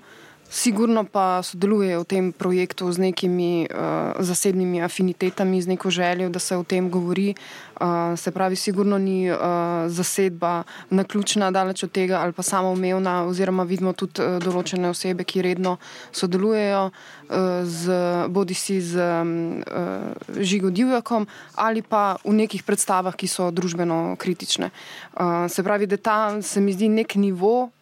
Sigurno 0.49 1.03
pa 1.03 1.41
sodelujejo 1.41 2.05
v 2.05 2.07
tem 2.07 2.25
projektu 2.29 2.85
z 2.93 3.01
nekimi 3.01 3.65
uh, 3.65 4.13
zasebnimi 4.21 4.77
afinitetami, 4.81 5.61
z 5.61 5.67
neko 5.67 5.89
željo, 5.89 6.29
da 6.29 6.39
se 6.39 6.55
o 6.57 6.63
tem 6.63 6.89
govori. 6.89 7.33
Uh, 7.81 8.13
se 8.15 8.31
pravi, 8.31 8.55
sigurno 8.55 8.97
ni 8.97 9.31
uh, 9.31 9.37
zasedba 9.87 10.63
naključna, 10.89 11.51
daleč 11.51 11.83
od 11.83 11.91
tega, 11.91 12.21
ali 12.21 12.31
pa 12.31 12.43
samoumevna, 12.43 13.25
oziroma 13.25 13.63
vidimo 13.65 13.93
tudi 13.93 14.21
uh, 14.21 14.37
določene 14.39 14.89
osebe, 14.89 15.25
ki 15.25 15.41
redno 15.41 15.77
sodelujejo 16.13 16.87
uh, 16.87 17.65
z 17.65 17.99
bodi 18.29 18.53
si 18.53 18.79
z 18.81 19.01
uh, 19.01 20.39
Žigo 20.39 20.69
Divjakom 20.69 21.27
ali 21.57 21.81
pa 21.81 22.15
v 22.23 22.37
nekih 22.45 22.63
predstavah, 22.63 23.17
ki 23.17 23.27
so 23.27 23.49
družbeno 23.51 24.15
kritične. 24.21 24.69
Uh, 25.17 25.49
se 25.49 25.63
pravi, 25.65 25.89
da 25.89 25.97
ta 25.97 26.41
se 26.41 26.61
mi 26.61 26.71
zdi 26.71 26.87
nek 26.89 27.17
nivo 27.17 27.73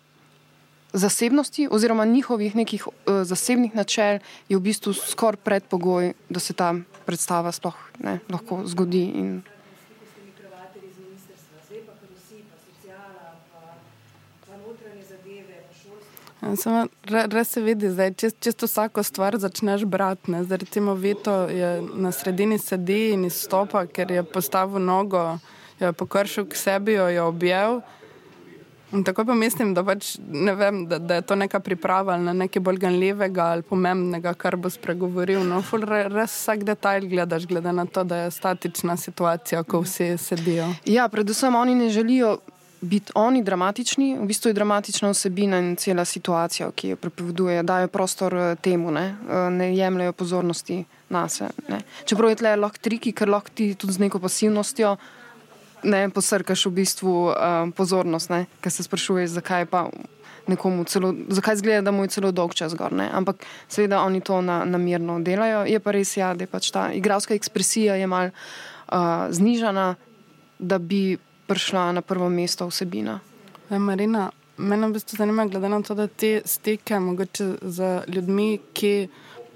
zasebnosti 0.94 1.68
oziroma 1.72 2.06
njihovih 2.06 2.56
nekih 2.56 2.88
uh, 2.88 2.94
zasebnih 3.24 3.76
načel 3.76 4.20
je 4.50 4.58
v 4.58 4.60
bistvu 4.60 4.94
skoraj 4.94 5.42
predpogoj, 5.44 6.14
da 6.30 6.40
se 6.40 6.54
ta 6.54 6.74
predstava 7.06 7.52
sploh 7.52 7.76
ne, 8.00 8.20
lahko 8.30 8.62
zgodi. 8.66 9.04
In... 9.04 9.42
Ja, 16.44 17.28
res 17.32 17.54
se 17.56 17.62
vidi, 17.62 17.88
da 17.96 18.10
čist, 18.12 18.36
čisto 18.44 18.68
vsako 18.68 19.04
stvar 19.04 19.38
začneš 19.40 19.86
brati. 19.86 20.34
Zdaj, 20.44 20.58
recimo, 20.58 20.94
Vito 20.94 21.48
je 21.48 21.82
na 21.96 22.12
sredini 22.12 22.58
sedi 22.60 23.14
in 23.14 23.26
izstopa, 23.26 23.86
ker 23.88 24.12
je 24.12 24.24
postavil 24.24 24.84
nogo, 24.84 25.38
jo 25.80 25.88
je 25.88 25.94
pokršil 25.94 26.46
k 26.46 26.60
sebi, 26.60 26.98
jo 27.00 27.08
je 27.08 27.22
objel. 27.22 27.80
Tako 29.06 29.26
pa 29.26 29.34
mislim, 29.34 29.74
da, 29.74 29.84
pač, 29.84 30.18
vem, 30.58 30.84
da, 30.88 31.00
da 31.00 31.16
je 31.16 31.22
to 31.22 31.36
neka 31.36 31.60
priprava 31.60 32.18
na 32.18 32.34
nekaj 32.34 32.62
bolj 32.62 32.78
ganljivega 32.78 33.46
ali 33.56 33.66
pomembnega, 33.66 34.34
kar 34.38 34.56
bo 34.56 34.70
spregovoril. 34.70 35.42
No, 35.48 35.64
re, 35.82 36.04
res 36.14 36.36
vsak 36.36 36.66
detajl 36.68 37.08
gledaš, 37.10 37.48
glede 37.50 37.74
na 37.74 37.86
to, 37.86 38.04
da 38.04 38.26
je 38.26 38.32
statična 38.32 38.98
situacija, 38.98 39.64
ko 39.64 39.82
vsi 39.82 40.14
sedijo. 40.18 40.70
Ja, 40.86 41.08
predvsem 41.10 41.56
oni 41.56 41.76
ne 41.76 41.90
želijo 41.90 42.38
biti 42.84 43.12
oni 43.16 43.44
dramatični, 43.44 44.18
v 44.20 44.26
bistvu 44.26 44.50
je 44.50 44.54
dramatična 44.54 45.10
osebina 45.10 45.60
in 45.60 45.76
cela 45.76 46.06
situacija, 46.06 46.72
ki 46.76 46.90
jo 46.90 46.96
prepoveduje, 46.96 47.64
dajo 47.64 47.88
prostor 47.88 48.36
eh, 48.36 48.56
temu, 48.56 48.92
ne, 48.92 49.16
eh, 49.30 49.50
ne 49.50 49.76
jemljajo 49.76 50.14
pozornosti 50.14 50.84
na 51.10 51.30
sebe. 51.30 51.80
Čeprav 52.06 52.30
je 52.30 52.36
tle 52.36 52.56
lahko 52.56 52.78
triki, 52.82 53.12
ker 53.12 53.30
lahko 53.30 53.50
ti 53.54 53.74
tudi 53.76 53.94
z 53.94 54.00
neko 54.00 54.20
pasivnostjo 54.20 54.98
ne 55.84 56.10
posrkaš 56.10 56.66
v 56.66 56.72
bistvu 56.82 57.14
um, 57.30 57.72
pozornost, 57.72 58.32
ker 58.62 58.72
se 58.72 58.84
sprašuješ, 58.84 59.38
zakaj 59.40 59.66
pa 59.72 59.88
nekomu 60.48 60.84
celo, 60.84 61.14
zakaj 61.30 61.56
zgleda, 61.56 61.82
da 61.82 61.92
mu 61.92 62.04
je 62.04 62.08
celo 62.08 62.32
dolg 62.32 62.54
čas 62.54 62.76
gor. 62.76 62.94
Ne? 62.94 63.10
Ampak 63.14 63.46
seveda 63.68 64.02
oni 64.04 64.22
to 64.22 64.42
na, 64.42 64.64
namirno 64.66 65.20
delajo. 65.24 65.64
Je 65.66 65.80
pa 65.80 65.92
res, 65.92 66.18
ja, 66.18 66.34
da 66.34 66.44
je 66.44 66.52
pač 66.52 66.72
ta 66.72 66.90
igralska 66.94 67.36
ekspresija 67.36 67.96
je 67.96 68.08
mal 68.08 68.32
uh, 68.32 69.28
znižana, 69.32 69.94
da 70.60 70.80
bi 70.80 71.18
prišla 71.48 71.92
na 71.92 72.02
prvo 72.02 72.30
mesto 72.30 72.68
vsebina. 72.68 73.20
Ja, 73.70 73.80
Marina, 73.80 74.30
mene 74.58 74.88
v 74.88 74.98
bistvu 74.98 75.20
zanima, 75.20 75.48
glede 75.48 75.70
na 75.70 75.82
to, 75.84 75.96
da 75.96 76.08
te 76.08 76.42
stike 76.46 77.00
mogoče 77.00 77.48
z 77.62 77.94
ljudmi, 78.08 78.60
ki 78.74 78.96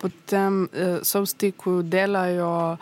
potem 0.01 0.63
uh, 0.67 1.00
so 1.03 1.24
v 1.24 1.31
stiku, 1.31 1.81
delajo 1.84 2.77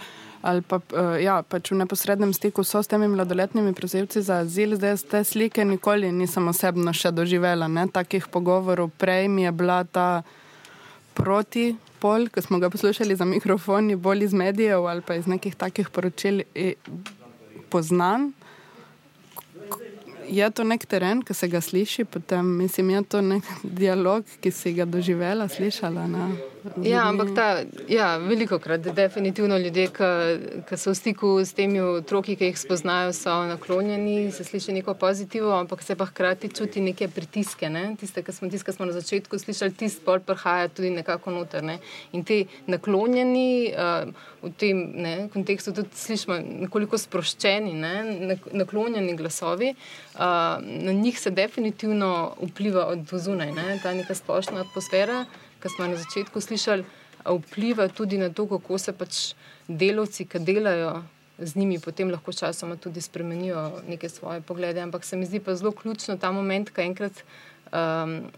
ali 0.46 0.62
pa 0.62 0.78
uh, 0.78 1.16
ja, 1.18 1.40
pač 1.42 1.72
v 1.74 1.80
neposrednem 1.82 2.30
stiku 2.34 2.62
so 2.62 2.84
s 2.84 2.90
temi 2.92 3.08
mladoletnimi 3.10 3.74
prosilci 3.74 4.22
za 4.22 4.44
azil. 4.46 4.76
Zdaj 4.78 5.02
te 5.10 5.24
slike 5.26 5.66
nikoli 5.66 6.12
nisem 6.14 6.46
osebno 6.52 6.94
še 6.94 7.10
doživela, 7.10 7.66
ne? 7.66 7.88
takih 7.90 8.30
pogovorov. 8.30 8.94
Prej 9.02 9.26
mi 9.28 9.48
je 9.48 9.52
bila 9.52 9.82
ta 9.84 10.22
proti 11.18 11.74
pol, 12.00 12.30
ko 12.30 12.46
smo 12.46 12.62
ga 12.62 12.70
poslušali 12.70 13.18
za 13.18 13.26
mikrofoni, 13.26 13.98
bolj 13.98 14.30
iz 14.30 14.34
medijev 14.38 14.86
ali 14.86 15.02
pa 15.02 15.18
iz 15.18 15.26
nekih 15.26 15.56
takih 15.58 15.90
poročil 15.90 16.44
poznan. 17.74 18.34
Je 20.30 20.46
to 20.54 20.64
nek 20.64 20.86
teren, 20.86 21.22
ki 21.26 21.34
se 21.34 21.50
ga 21.50 21.62
sliši, 21.62 22.06
potem 22.06 22.46
mislim, 22.62 22.90
je 22.90 23.04
to 23.04 23.22
nek 23.22 23.50
dialog, 23.64 24.26
ki 24.42 24.52
si 24.52 24.74
ga 24.78 24.86
doživela, 24.86 25.50
slišala. 25.50 26.06
Ne? 26.10 26.55
Ja, 26.82 27.04
ampak 27.10 27.30
ta, 27.38 27.62
ja, 27.88 28.18
veliko 28.18 28.58
krat, 28.60 28.88
definitivno 28.98 29.58
ljudje, 29.58 29.86
ki 30.66 30.78
so 30.82 30.96
v 30.96 30.98
stiku 30.98 31.30
s 31.46 31.54
temi 31.54 31.78
otroki, 31.82 32.34
ki 32.40 32.50
jih 32.50 32.58
spoznajo, 32.58 33.12
so 33.14 33.36
naklonjeni, 33.52 34.32
se 34.34 34.44
sliši 34.48 34.74
neko 34.80 34.96
pozitivno, 34.98 35.54
ampak 35.60 35.84
se 35.86 35.96
pa 35.96 36.08
hkrati 36.10 36.50
čuti 36.50 36.82
neke 36.82 37.08
pritiske. 37.08 37.70
Ne? 37.70 37.84
Tiste, 38.00 38.24
ki 38.26 38.34
smo, 38.34 38.50
tiste, 38.50 38.66
ki 38.66 38.78
smo 38.78 38.90
na 38.90 38.98
začetku 38.98 39.38
slišali, 39.40 39.78
tisti 39.78 40.02
pol 40.06 40.24
prihaja 40.26 40.72
tudi 40.74 40.90
nekako 40.96 41.36
noter. 41.38 41.64
Ne? 41.64 41.78
In 42.18 42.26
ti 42.26 42.42
naklonjeni 42.72 43.70
uh, 43.70 44.10
v 44.42 44.54
tem 44.58 44.84
ne, 45.06 45.16
kontekstu 45.34 45.76
tudi 45.76 45.94
slišimo 45.94 46.42
nekoliko 46.66 46.98
sproščeni, 46.98 47.78
ne? 47.78 47.96
naklonjeni 48.58 49.14
glasovi, 49.20 49.76
uh, 50.18 50.58
na 50.66 50.98
njih 50.98 51.20
se 51.20 51.30
definitivno 51.30 52.34
vpliva 52.42 52.90
od 52.90 53.14
zunaj, 53.14 53.54
ne? 53.54 53.80
ta 53.84 53.94
neka 53.94 54.18
splošna 54.18 54.66
atmosfera 54.66 55.28
ki 55.62 55.70
smo 55.76 55.88
na 55.88 55.98
začetku 55.98 56.42
slišali, 56.42 56.86
vpliva 57.26 57.88
tudi 57.88 58.18
na 58.18 58.30
to, 58.30 58.48
kako 58.48 58.78
se 58.78 58.94
pač 58.94 59.34
delavci, 59.68 60.26
ki 60.26 60.40
delajo 60.40 61.04
z 61.38 61.56
njimi, 61.56 61.80
potem 61.80 62.12
lahko 62.12 62.32
časoma 62.32 62.76
tudi 62.76 63.02
spremenijo 63.02 63.82
neke 63.88 64.10
svoje 64.10 64.42
poglede. 64.42 64.82
Ampak 64.82 65.04
se 65.04 65.18
mi 65.18 65.26
zdi 65.26 65.40
pa 65.40 65.56
zelo 65.56 65.72
ključno 65.72 66.18
ta 66.18 66.32
moment, 66.32 66.70
ko 66.70 66.82
enkrat 66.82 67.24
um, 67.72 68.32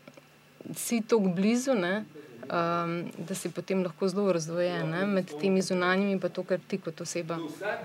si 0.75 1.01
tako 1.01 1.33
blizu. 1.35 1.75
Ne, 1.75 2.05
Um, 2.47 3.11
da 3.27 3.35
si 3.35 3.49
potem 3.51 3.81
lahko 3.83 4.07
zelo 4.07 4.31
razdvojen 4.31 4.87
ne? 4.89 5.05
med 5.05 5.31
temi 5.41 5.61
zunanjimi 5.61 6.13
in 6.15 6.19
to, 6.31 6.43
kar 6.47 6.59
ti 6.67 6.77
kot 6.77 7.01
oseba 7.01 7.35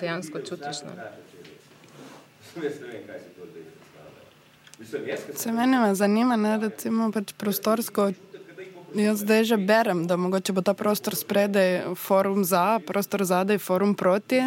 dejansko 0.00 0.38
čutiš. 0.38 0.84
Ne? 0.86 0.92
Se 5.34 5.52
meni 5.52 5.94
zanima, 5.94 6.36
da 6.36 6.56
recimo 6.62 7.10
pač 7.10 7.32
prostorsko 7.32 8.12
Jaz 8.94 9.18
zdaj 9.18 9.44
že 9.44 9.56
berem, 9.56 10.06
da 10.06 10.16
mogoče 10.16 10.52
bo 10.52 10.60
ta 10.60 10.74
prostor 10.74 11.16
spredaj 11.16 11.94
forum 11.96 12.44
za, 12.44 12.80
prostor 12.86 13.24
zadaj 13.24 13.58
forum 13.58 13.94
proti. 13.94 14.42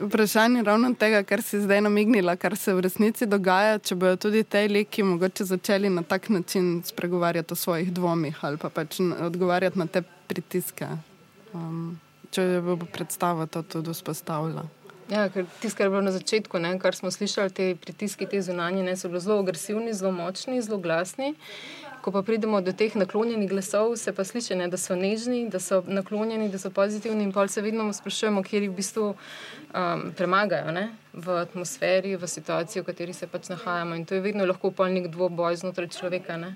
Vprašanje 0.00 0.58
je 0.58 0.64
ravno 0.64 0.94
tega, 0.94 1.22
kar 1.22 1.42
si 1.42 1.60
zdaj 1.60 1.80
namignila, 1.80 2.36
kar 2.36 2.56
se 2.56 2.74
v 2.74 2.80
resnici 2.80 3.26
dogaja, 3.26 3.78
če 3.78 3.94
bodo 3.94 4.16
tudi 4.16 4.42
te 4.42 4.62
liki 4.68 5.02
mogoče 5.02 5.44
začeli 5.44 5.90
na 5.90 6.02
tak 6.02 6.28
način 6.28 6.82
spregovarjati 6.86 7.52
o 7.52 7.56
svojih 7.56 7.92
dvomih 7.92 8.38
ali 8.42 8.56
pa 8.56 8.70
pač 8.70 9.00
odgovarjati 9.00 9.78
na 9.78 9.86
te 9.86 10.02
pritiske. 10.26 10.88
Um, 11.54 11.98
če 12.30 12.60
bo 12.64 12.76
predstava 12.92 13.46
to 13.46 13.62
tudi 13.62 13.94
vzpostavila. 13.94 14.66
Ja, 15.08 15.28
ker 15.32 15.46
tisto, 15.62 15.78
kar 15.78 15.86
je 15.86 15.90
bilo 15.90 16.02
na 16.04 16.12
začetku, 16.12 16.58
ne, 16.58 16.74
kar 16.78 16.94
smo 16.94 17.10
slišali, 17.10 17.50
te 17.50 17.74
pritiski, 17.80 18.26
te 18.26 18.42
zunanje, 18.42 18.82
ne, 18.82 18.96
so 18.96 19.08
bili 19.08 19.22
zelo 19.24 19.40
agresivni, 19.40 19.94
zelo 19.96 20.12
močni, 20.12 20.60
zelo 20.62 20.78
glasni 20.78 21.32
ko 22.08 22.12
pa 22.12 22.22
pridemo 22.24 22.60
do 22.64 22.72
teh 22.72 22.94
naklonjenih 22.96 23.50
glasov, 23.50 23.96
se 24.00 24.12
pa 24.16 24.24
sliši, 24.24 24.54
ne, 24.56 24.68
da 24.72 24.80
so 24.80 24.96
nežni, 24.96 25.42
da 25.52 25.60
so 25.60 25.82
naklonjeni, 25.84 26.48
da 26.48 26.58
so 26.58 26.70
pozitivni, 26.72 27.26
in 27.28 27.32
pa 27.32 27.44
se 27.48 27.60
vedno 27.60 27.84
sprašujemo, 27.92 28.42
kje 28.42 28.62
jih 28.62 28.70
v 28.70 28.76
bistvu 28.78 29.08
um, 29.12 30.06
premagajo 30.16 30.72
ne, 30.72 30.86
v 31.12 31.36
atmosferi, 31.42 32.14
v 32.16 32.28
situaciji, 32.28 32.80
v 32.80 32.86
kateri 32.86 33.12
se 33.12 33.28
pač 33.28 33.50
nahajamo. 33.52 33.98
In 33.98 34.06
to 34.08 34.16
je 34.16 34.24
vedno 34.24 34.46
lahko 34.48 34.70
polnik 34.72 35.10
dvoboj 35.12 35.60
znotraj 35.60 35.90
človeka. 35.98 36.38
Ne. 36.40 36.54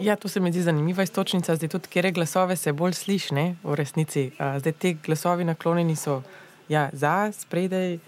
Ja, 0.00 0.16
to 0.16 0.28
se 0.32 0.40
mi 0.40 0.52
zdi 0.52 0.62
zanimiva 0.64 1.04
istočnica, 1.04 1.58
zdaj 1.60 1.74
tudi, 1.76 1.92
kjer 1.92 2.08
glasove 2.16 2.56
se 2.56 2.72
bolj 2.72 2.96
sliši 2.96 3.50
v 3.62 3.76
resnici. 3.76 4.30
Zdaj 4.38 4.72
te 4.72 4.94
glasovi 5.04 5.44
naklonjeni 5.44 5.96
so 5.96 6.22
ja, 6.72 6.88
za, 6.92 7.28
spredaj 7.36 7.98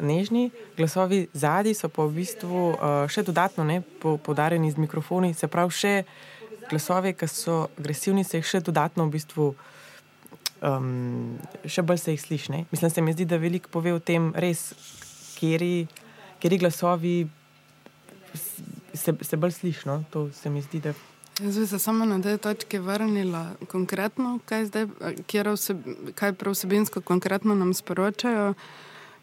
nežni, 0.00 0.50
glasovi 0.76 1.26
zadnji 1.32 1.74
so 1.74 1.88
pa 1.88 2.06
v 2.06 2.20
bistvu 2.20 2.62
še 3.10 3.24
dodatno 3.26 3.64
ne, 3.64 3.80
po, 3.82 4.16
podarjeni 4.16 4.70
z 4.70 4.80
mikrofoni, 4.80 5.34
se 5.34 5.48
pravi, 5.50 5.74
še 5.74 5.94
glasovi, 6.70 7.14
ki 7.14 7.28
so 7.28 7.68
agresivni, 7.78 8.24
se 8.24 8.40
jih 8.40 8.48
še 8.48 8.62
dodatno 8.64 9.08
v 9.08 9.16
bistvu. 9.18 9.54
Um, 10.64 11.36
še 11.68 11.82
bolj 11.84 12.00
se 12.00 12.14
jih 12.14 12.22
sliši. 12.22 12.62
Mislim, 12.72 12.90
se 12.90 13.02
mi 13.04 13.12
zdi, 13.12 13.26
da 13.28 13.36
veliko 13.36 13.68
pove 13.68 13.92
o 13.92 13.98
tem, 14.00 14.30
res, 14.32 14.70
kjeri, 15.36 15.84
kjeri 16.40 16.58
glasovi 16.62 17.16
se, 18.94 19.12
se 19.20 19.36
bolj 19.36 19.58
slišijo. 19.58 19.90
No? 19.90 20.04
To 20.10 20.30
se 20.32 20.50
mi 20.50 20.62
zdi, 20.64 20.80
da. 20.80 20.94
Jaz 21.42 21.58
bi 21.58 21.66
se 21.66 21.78
samo 21.78 22.04
na 22.04 22.22
te 22.22 22.36
točke 22.38 22.80
vrnila 22.80 23.58
konkretno, 23.68 24.38
kaj, 24.46 24.66
zdaj, 24.70 24.86
vse, 25.52 25.74
kaj 26.14 26.32
prav 26.32 26.54
vsebinsko 26.54 27.00
konkretno 27.00 27.54
nam 27.54 27.74
sporočajo. 27.74 28.54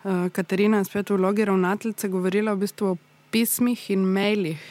Eh, 0.05 0.29
Katarina 0.29 0.83
spet 0.83 1.09
v 1.09 1.17
vlogi 1.17 1.45
ravnateljice 1.45 2.07
govorila 2.07 2.53
v 2.53 2.65
bistvu 2.65 2.87
o 2.87 2.97
pismih 3.31 3.89
in 3.93 4.05
mailih, 4.05 4.61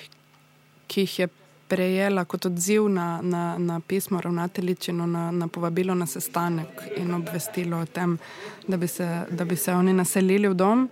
ki 0.90 1.04
jih 1.06 1.18
je 1.18 1.28
prejela 1.70 2.24
kot 2.24 2.48
odziv 2.50 2.88
na, 2.90 3.20
na, 3.22 3.54
na 3.58 3.80
pismo 3.80 4.20
ravnateljičino, 4.20 5.06
na, 5.06 5.30
na 5.30 5.48
povabilo 5.48 5.94
na 5.94 6.06
sestanek 6.06 6.82
in 6.96 7.14
obvestilo 7.14 7.78
o 7.78 7.86
tem, 7.86 8.18
da 8.66 8.76
bi 8.76 8.88
se, 8.88 9.06
da 9.30 9.44
bi 9.44 9.56
se 9.56 9.72
oni 9.72 9.92
naselili 9.92 10.48
v 10.48 10.54
dom. 10.54 10.88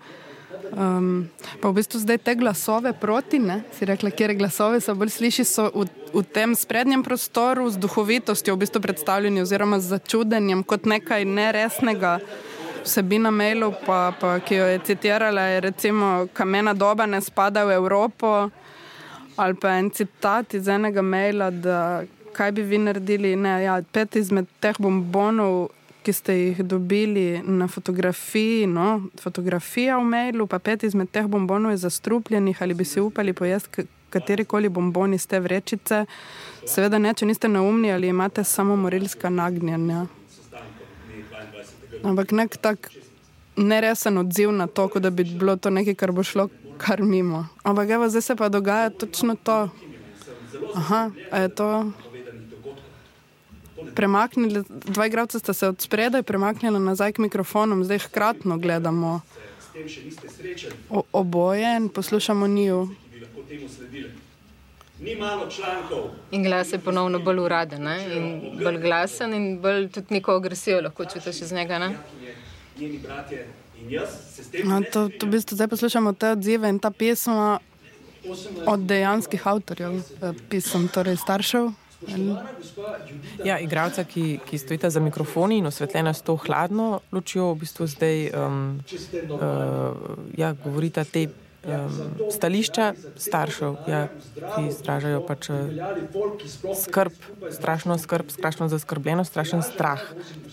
Um, 0.68 1.28
pa 1.60 1.70
v 1.70 1.80
bistvu 1.80 1.98
zdaj 2.00 2.18
te 2.18 2.34
glasove 2.34 2.92
proti, 2.92 3.38
ne? 3.38 3.62
si 3.74 3.84
rekla, 3.88 4.10
kje 4.10 4.36
glasove 4.38 4.80
so 4.80 4.94
bolj 4.94 5.16
sliši, 5.16 5.44
so 5.44 5.66
v, 5.74 5.88
v 6.14 6.22
tem 6.22 6.54
sprednjem 6.54 7.02
prostoru 7.02 7.66
z 7.70 7.80
duhovitostjo 7.82 8.54
v 8.54 8.62
bistvu 8.62 8.82
predstavljeni 8.86 9.42
oziroma 9.42 9.80
z 9.80 9.98
začudenjem 9.98 10.62
kot 10.62 10.86
nekaj 10.86 11.24
neresnega 11.24 12.20
vsebina 12.88 13.30
mailov, 13.30 13.76
pa, 13.86 14.12
pa, 14.20 14.38
ki 14.40 14.58
jo 14.58 14.66
je 14.72 14.78
citirala, 14.88 15.44
je 15.52 15.60
recimo, 15.68 16.26
kamena 16.32 16.74
doba 16.74 17.06
ne 17.06 17.20
spada 17.20 17.64
v 17.68 17.76
Evropo, 17.76 18.48
ali 19.36 19.54
pa 19.54 19.76
en 19.78 19.90
citat 19.94 20.54
iz 20.58 20.68
enega 20.68 21.02
maila, 21.02 21.50
da 21.50 21.80
kaj 22.32 22.52
bi 22.56 22.62
vi 22.62 22.78
naredili. 22.78 23.36
Ne, 23.36 23.58
ja, 23.64 23.76
pet 23.92 24.16
izmed 24.16 24.48
teh 24.62 24.78
bombonov, 24.78 25.68
ki 26.02 26.12
ste 26.14 26.34
jih 26.38 26.64
dobili 26.64 27.42
na 27.44 27.68
fotografiji, 27.68 28.66
no, 28.66 29.02
fotografija 29.20 29.98
v 29.98 30.08
mailu, 30.08 30.48
pa 30.48 30.58
pet 30.58 30.86
izmed 30.88 31.12
teh 31.12 31.28
bombonov 31.28 31.76
je 31.76 31.84
zastrupljenih, 31.84 32.62
ali 32.62 32.74
bi 32.74 32.88
si 32.88 33.00
upali 33.00 33.32
pojesti 33.32 33.86
katerikoli 34.10 34.68
bombon 34.68 35.14
iz 35.14 35.26
te 35.26 35.40
vrečice. 35.40 36.04
Seveda 36.66 36.98
ne, 36.98 37.12
če 37.14 37.28
niste 37.28 37.48
naumni 37.48 37.92
ali 37.92 38.08
imate 38.08 38.44
samo 38.44 38.76
morilska 38.76 39.30
nagnjenja. 39.30 40.06
Ampak 42.02 42.32
nek 42.32 42.56
tak 42.56 42.90
neresen 43.56 44.18
odziv 44.18 44.52
na 44.52 44.66
to, 44.66 44.88
da 45.00 45.10
bi 45.10 45.24
bilo 45.24 45.56
to 45.56 45.70
nekaj, 45.70 45.94
kar 45.94 46.12
bo 46.12 46.22
šlo 46.22 46.48
kar 46.78 47.02
mimo. 47.02 47.46
Ampak 47.62 47.90
evo, 47.90 48.08
zdaj 48.08 48.22
se 48.22 48.36
pa 48.36 48.48
dogaja 48.48 48.90
točno 48.90 49.36
to. 49.42 49.68
Aha, 50.74 51.10
je 51.32 51.48
to. 51.48 51.90
Premaknili, 53.94 54.62
dva 54.68 55.06
igralca 55.06 55.38
sta 55.38 55.52
se 55.52 55.68
od 55.68 55.80
spredaj 55.80 56.22
premaknila 56.22 56.78
nazaj 56.78 57.12
k 57.12 57.18
mikrofonom, 57.18 57.84
zdaj 57.84 57.98
hkratno 57.98 58.58
gledamo 58.58 59.20
o, 60.90 61.02
oboje 61.12 61.76
in 61.76 61.88
poslušamo 61.88 62.46
njiju. 62.46 62.88
Ni 65.00 65.16
malo 65.16 65.50
člankov. 65.50 66.10
In 66.30 66.42
glas 66.42 66.72
je 66.72 66.78
ponovno 66.78 67.18
bolj 67.18 67.38
uraden, 67.38 67.82
ne? 67.82 68.16
in 68.16 68.58
bolj 68.64 68.78
glasen, 68.78 69.34
in 69.34 69.60
bolj 69.62 69.88
tudi 69.94 70.14
neko 70.14 70.36
agresijo 70.36 70.80
lahko 70.80 71.04
čutiš 71.04 71.40
iz 71.40 71.52
njega. 71.52 71.78
Ne? 71.78 71.94
No, 74.64 74.82
to, 74.92 75.08
to 75.08 75.26
v 75.26 75.30
bistvu 75.30 75.54
zdaj 75.54 75.68
poslušamo 75.68 76.12
te 76.12 76.30
odzive 76.30 76.68
in 76.68 76.78
ta 76.78 76.90
pisma 76.90 77.58
od 78.66 78.80
dejanskih 78.80 79.46
avtorjev, 79.46 79.94
eh, 79.98 80.32
pisem, 80.48 80.88
torej 80.88 81.16
staršev. 81.16 81.70
Ja, 83.44 83.58
igralca, 83.58 84.04
ki, 84.04 84.38
ki 84.46 84.58
stojita 84.58 84.90
za 84.90 85.00
mikrofoni 85.00 85.58
in 85.58 85.66
osvetljena 85.66 86.14
s 86.14 86.22
to 86.22 86.36
hladno 86.36 87.00
lučjo, 87.12 87.52
v 87.52 87.58
bistvu 87.58 87.86
zdaj 87.86 88.30
um, 88.30 88.80
uh, 89.30 89.40
ja, 90.36 90.52
govorita 90.64 91.04
te 91.04 91.26
um, 91.64 92.30
stališča 92.30 92.94
staršev, 93.16 93.76
ja, 93.88 94.06
ki 94.34 94.68
izražajo 94.68 95.20
pač 95.26 95.50
eh, 95.50 95.56
skrb, 96.76 97.12
strašno 97.50 97.98
skrb, 97.98 98.30
strašno 98.30 98.68
zaskrbljeno, 98.68 99.24
strašen 99.24 99.62
strah. 99.62 100.02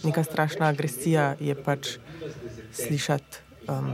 Neka 0.03 0.23
strašna 0.23 0.67
agresija 0.67 1.35
je 1.39 1.55
pač 1.55 1.97
slišati 2.73 3.37
um, 3.67 3.91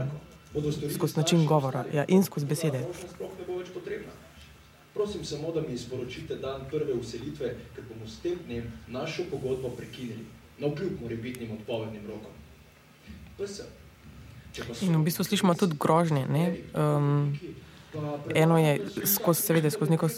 skozi 0.94 1.18
način 1.18 1.46
govora 1.46 1.84
ja, 1.92 2.04
in 2.08 2.24
skozi 2.24 2.46
besede. 2.46 2.86
Prosim 4.94 5.24
samo, 5.24 5.52
da 5.52 5.60
mi 5.60 5.78
sporočite 5.78 6.36
dan 6.36 6.66
prve 6.70 6.92
uselitve, 6.92 7.54
ker 7.74 7.84
bomo 7.88 8.06
s 8.06 8.20
tem 8.20 8.36
dnem 8.44 8.72
našo 8.88 9.24
pogodbo 9.30 9.70
prekinili, 9.76 10.26
na 10.58 10.68
vkljub 10.68 11.00
morebitnim 11.00 11.52
odpovednim 11.52 12.04
rokom. 12.06 12.32
PS. 13.38 13.62
In 14.80 14.96
v 15.00 15.04
bistvu 15.04 15.24
slišimo 15.24 15.54
tudi 15.56 15.76
grožnje. 15.80 16.26
Um, 16.76 17.38
eno 18.34 18.58
je 18.58 18.80
skozi, 19.08 19.42
seveda, 19.42 19.70
skozi 19.70 19.96
neko 19.96 20.08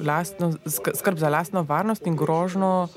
lastno, 0.00 0.52
skrb 0.66 1.18
za 1.18 1.28
lastno 1.28 1.62
varnost 1.62 2.06
in 2.06 2.16
grožno, 2.16 2.88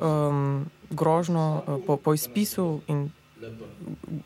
um, 0.00 0.66
grožno 0.90 1.62
uh, 1.66 1.80
po, 1.86 1.96
po 1.96 2.14
izpisu 2.14 2.80
in 2.88 3.10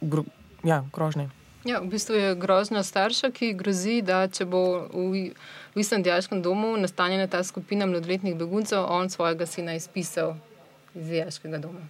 gro, 0.00 0.24
ja, 0.64 0.84
grožnje. 0.92 1.30
Ja, 1.64 1.78
v 1.78 1.94
bistvu 1.94 2.14
je 2.14 2.34
grožnja 2.34 2.82
starša, 2.82 3.30
ki 3.30 3.52
grozi, 3.54 4.00
da 4.02 4.26
če 4.26 4.46
bo 4.50 4.86
v, 4.90 5.30
v 5.74 5.82
istem 5.82 6.02
diaškem 6.02 6.42
domu 6.42 6.74
nastanjena 6.78 7.28
ta 7.30 7.42
skupina 7.46 7.86
mladoletnih 7.86 8.34
beguncev, 8.34 8.82
on 8.82 9.10
svojega 9.10 9.46
sina 9.46 9.78
izpisal 9.78 10.34
iz 10.94 11.06
diaškega 11.06 11.62
doma. 11.62 11.86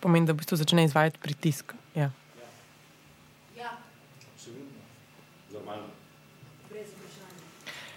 Pomeni, 0.00 0.28
da 0.28 0.36
v 0.36 0.42
bistvu 0.42 0.60
začne 0.60 0.84
izvajati 0.84 1.20
pritisk. 1.24 1.72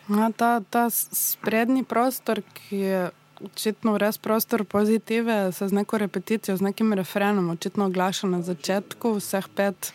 Ja. 0.10 0.30
Ta, 0.38 0.62
ta 0.70 0.90
sprednji 0.90 1.84
prostor, 1.84 2.42
ki 2.54 2.78
je 2.78 3.10
očitno 3.42 3.98
res 3.98 4.18
prostor 4.18 4.66
pozitive, 4.66 5.52
se 5.52 5.68
z 5.68 5.74
neko 5.74 5.98
repeticijo, 5.98 6.58
z 6.58 6.62
nekim 6.62 6.94
refrenom, 6.94 7.50
očitno 7.50 7.86
oglaša 7.86 8.28
na 8.28 8.42
začetku 8.42 9.18
vseh 9.18 9.48
pet 9.56 9.92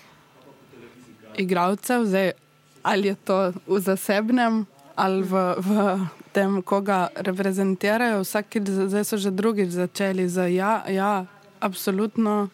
igralcev, 1.38 2.04
zdaj, 2.04 2.32
ali 2.82 3.08
je 3.08 3.16
to 3.24 3.52
v 3.66 3.80
zasebnem 3.80 4.66
ali 5.00 5.22
v, 5.24 5.32
v 5.56 5.68
tem, 6.32 6.60
koga 6.62 7.08
reprezentirajo. 7.16 8.20
Vsaki, 8.20 8.60
zdaj 8.60 9.04
so 9.08 9.16
že 9.16 9.32
drugič 9.32 9.72
začeli 9.72 10.28
z 10.28 10.52
ja, 10.52 10.84
ja, 10.92 11.24
absolutno, 11.56 12.52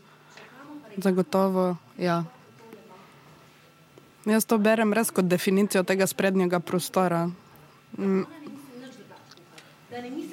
zagotovo. 0.94 1.74
Ja. 1.98 2.22
Jaz 4.26 4.46
to 4.46 4.58
berem 4.62 4.94
res 4.94 5.10
kot 5.10 5.26
definicijo 5.26 5.82
tega 5.82 6.06
sprednjega 6.06 6.62
prostora. 6.62 7.30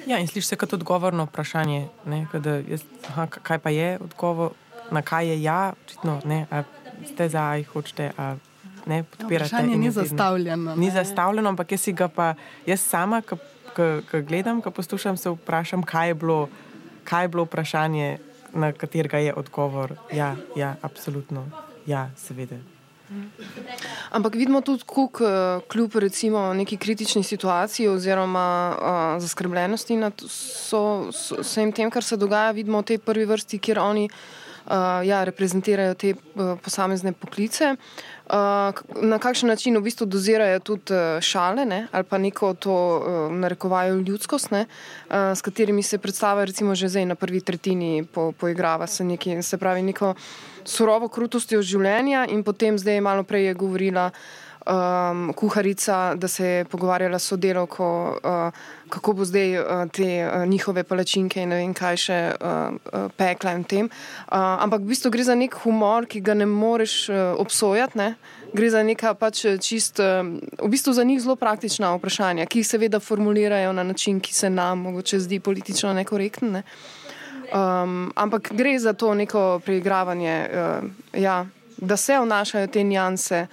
Ja, 0.06 0.18
in 0.18 0.28
slišiš 0.28 0.48
se 0.48 0.56
kot 0.56 0.72
odgovor 0.72 1.14
na 1.14 1.24
vprašanje, 1.24 1.88
jaz, 2.68 2.82
aha, 3.08 3.26
kaj 3.26 3.58
pa 3.58 3.70
je 3.70 3.98
odgovor, 4.00 4.52
na 4.90 5.02
kaj 5.02 5.28
je 5.28 5.42
ja, 5.42 5.72
očitno 5.84 6.20
ne, 6.24 6.46
ste 7.06 7.28
za, 7.28 7.50
aj 7.54 7.64
hočete. 7.72 8.10
A, 8.18 8.36
Ne, 8.86 9.04
vprašanje 9.18 9.76
ni 9.76 9.90
zastavljeno. 9.90 10.74
Ni 10.76 10.90
zastavljeno, 10.90 11.48
ampak 11.48 11.72
jaz 11.72 11.80
si 11.80 11.92
ga 11.92 12.08
pa, 12.08 12.34
jaz 12.66 12.80
sama, 12.80 13.22
ki 13.24 14.20
gledam, 14.28 14.60
ki 14.62 14.70
poslušam, 14.70 15.16
se 15.16 15.30
vprašam, 15.30 15.82
kaj 15.82 16.08
je, 16.08 16.14
bilo, 16.14 16.48
kaj 17.04 17.24
je 17.24 17.28
bilo 17.28 17.46
vprašanje, 17.48 18.18
na 18.52 18.72
katerega 18.72 19.18
je 19.18 19.34
odgovor. 19.34 19.96
Ja, 20.12 20.36
ja 20.56 20.76
absolutno. 20.82 21.46
Ja, 21.86 22.10
seveda. 22.16 22.73
Ampak 24.10 24.34
vidimo 24.34 24.60
tudi, 24.60 24.84
kako 24.86 25.24
eh, 25.24 25.60
kljub 25.68 25.96
recimo 25.96 26.54
neki 26.54 26.76
kritični 26.76 27.22
situaciji 27.22 27.88
oziroma 27.88 28.76
uh, 28.76 29.22
zaskrbljenosti 29.22 29.96
nad 29.96 30.22
so, 30.28 31.12
so, 31.12 31.40
vsem 31.42 31.72
tem, 31.72 31.90
kar 31.90 32.04
se 32.04 32.16
dogaja, 32.16 32.50
vidimo 32.50 32.80
v 32.80 32.92
tej 32.92 32.98
prvi 32.98 33.24
vrsti, 33.24 33.58
kjer 33.58 33.78
oni 33.78 34.08
uh, 34.08 35.06
ja, 35.06 35.24
reprezentirajo 35.24 35.94
te 35.94 36.14
uh, 36.14 36.54
posamezne 36.62 37.12
poklice. 37.12 37.74
Uh, 38.24 38.72
na 39.02 39.18
kakšen 39.20 39.48
način 39.48 39.76
v 39.76 39.84
bistvu 39.84 40.06
dozirajo 40.06 40.60
tudi 40.60 40.94
uh, 40.94 41.20
šale 41.20 41.66
ne? 41.68 41.86
ali 41.92 42.04
pa 42.04 42.18
neko 42.18 42.54
to 42.54 42.74
uh, 42.74 43.32
narekovajo 43.32 44.00
ljudskost, 44.00 44.50
ne? 44.50 44.66
uh, 44.66 45.34
s 45.34 45.42
katerimi 45.42 45.82
se 45.82 45.98
predstavlja, 45.98 46.44
recimo, 46.44 46.74
že 46.74 46.88
zdaj 46.88 47.06
na 47.06 47.14
prvi 47.14 47.40
tretjini 47.40 48.04
po, 48.04 48.32
poigrava 48.32 48.86
se 48.86 49.04
neki, 49.04 49.42
se 49.42 49.58
pravi, 49.58 49.82
neko 49.82 50.14
surovo 50.64 51.08
krutostjo 51.08 51.62
življenja, 51.62 52.26
in 52.30 52.42
potem 52.44 52.78
zdaj 52.78 53.00
malo 53.00 53.22
prej 53.22 53.50
je 53.50 53.54
govorila 53.54 54.10
um, 54.66 55.32
kuharica, 55.32 56.14
da 56.14 56.28
se 56.28 56.46
je 56.46 56.64
pogovarjala 56.64 57.18
s 57.18 57.24
sodelovko, 57.24 58.18
uh, 58.24 58.88
kako 58.88 59.12
bo 59.12 59.24
zdaj 59.24 59.58
uh, 59.58 59.66
te 59.92 60.26
uh, 60.26 60.48
njihove 60.48 60.84
palačinke 60.84 61.42
in 61.42 61.48
ne 61.48 61.60
vem 61.60 61.74
kaj 61.74 61.96
še 61.96 62.18
uh, 62.32 62.48
uh, 62.72 63.06
pekla 63.16 63.54
in 63.58 63.64
tem. 63.64 63.86
Uh, 63.86 64.38
ampak 64.64 64.80
v 64.80 64.92
bistvu 64.94 65.12
gre 65.12 65.24
za 65.24 65.36
nek 65.38 65.56
humor, 65.64 66.06
ki 66.06 66.20
ga 66.24 66.34
ne 66.34 66.46
moreš 66.46 67.08
uh, 67.08 67.34
obsojati. 67.38 67.98
Ne? 67.98 68.14
Gre 68.54 68.70
za 68.70 68.82
neka 68.86 69.14
pač 69.18 69.44
čist, 69.60 69.98
v 69.98 70.68
bistvu 70.70 70.92
za 70.94 71.02
njih 71.04 71.18
zelo 71.18 71.34
praktična 71.36 71.90
vprašanja, 71.96 72.46
ki 72.46 72.62
jih 72.62 72.68
seveda 72.68 73.00
formulirajo 73.02 73.72
na 73.74 73.82
način, 73.82 74.20
ki 74.22 74.34
se 74.34 74.50
nam 74.50 74.86
mogoče 74.86 75.18
zdi 75.26 75.40
politično 75.40 75.92
nekorekten. 75.92 76.52
Ne? 76.52 76.62
Um, 77.54 78.12
ampak 78.14 78.50
gre 78.52 78.78
za 78.78 78.92
to 78.92 79.14
neko 79.14 79.60
preigravanje, 79.64 80.48
uh, 80.50 80.90
ja, 81.20 81.46
da 81.76 81.96
se 81.96 82.18
vnašajo 82.18 82.66
te 82.66 82.84
nianse 82.84 83.46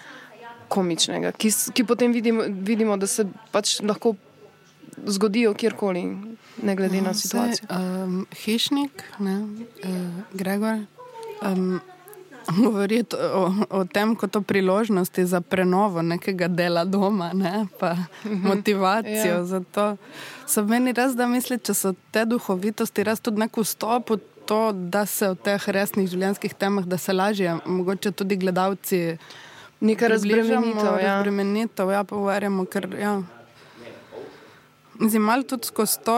komičnega, 0.68 1.32
ki, 1.32 1.52
ki 1.74 1.84
potem 1.86 2.14
vidimo, 2.14 2.44
vidimo, 2.48 2.98
da 2.98 3.08
se 3.08 3.28
pač 3.52 3.80
lahko 3.86 4.16
zgodijo 5.06 5.54
kjerkoli, 5.54 6.04
ne 6.64 6.76
glede 6.76 7.02
na 7.02 7.14
situacijo. 7.14 7.68
Um, 7.70 8.26
hišnik, 8.44 9.04
ne, 9.20 9.38
uh, 9.38 9.94
Gregor. 10.34 10.82
Um, 11.42 11.82
Govoriti 12.58 13.16
o, 13.16 13.44
o 13.70 13.84
tem, 13.86 14.16
kot 14.16 14.36
o 14.36 14.42
priložnosti 14.42 15.26
za 15.26 15.42
prenovo 15.42 16.02
nekega 16.02 16.48
dela 16.48 16.86
doma, 16.86 17.32
ne, 17.34 17.68
pa 17.80 17.96
mhm. 18.24 18.48
motivacijo 18.48 19.36
ja. 19.36 19.44
za 19.44 19.62
to. 19.72 19.96
So 20.48 20.64
meni 20.68 20.94
res, 20.94 21.16
da 21.16 21.28
misli, 21.28 21.60
če 21.60 21.74
so 21.78 21.94
te 22.12 22.26
duhovitosti 22.26 23.06
res 23.08 23.24
tudi 23.24 23.44
nek 23.44 23.58
vstop 23.58 24.12
v 24.12 24.20
to, 24.46 24.72
da 24.74 25.06
se 25.06 25.30
o 25.32 25.36
teh 25.36 25.68
resnih 25.72 26.10
življenjskih 26.12 26.56
temah, 26.60 26.86
da 26.86 26.98
se 26.98 27.14
lažje, 27.14 27.56
mogoče 27.66 28.12
tudi 28.12 28.36
gledalci. 28.42 29.18
Nekaj 29.82 30.12
razbremenitev, 30.12 30.98
ja. 31.02 31.16
razbremenitev, 31.16 31.90
ja, 31.90 32.04
pogovarjamo, 32.06 32.66
ker, 32.70 32.86
ja. 33.00 33.16
Zim, 35.02 35.24
malo 35.26 35.48
tudi 35.48 35.72
skozi 35.72 35.98
to 36.06 36.18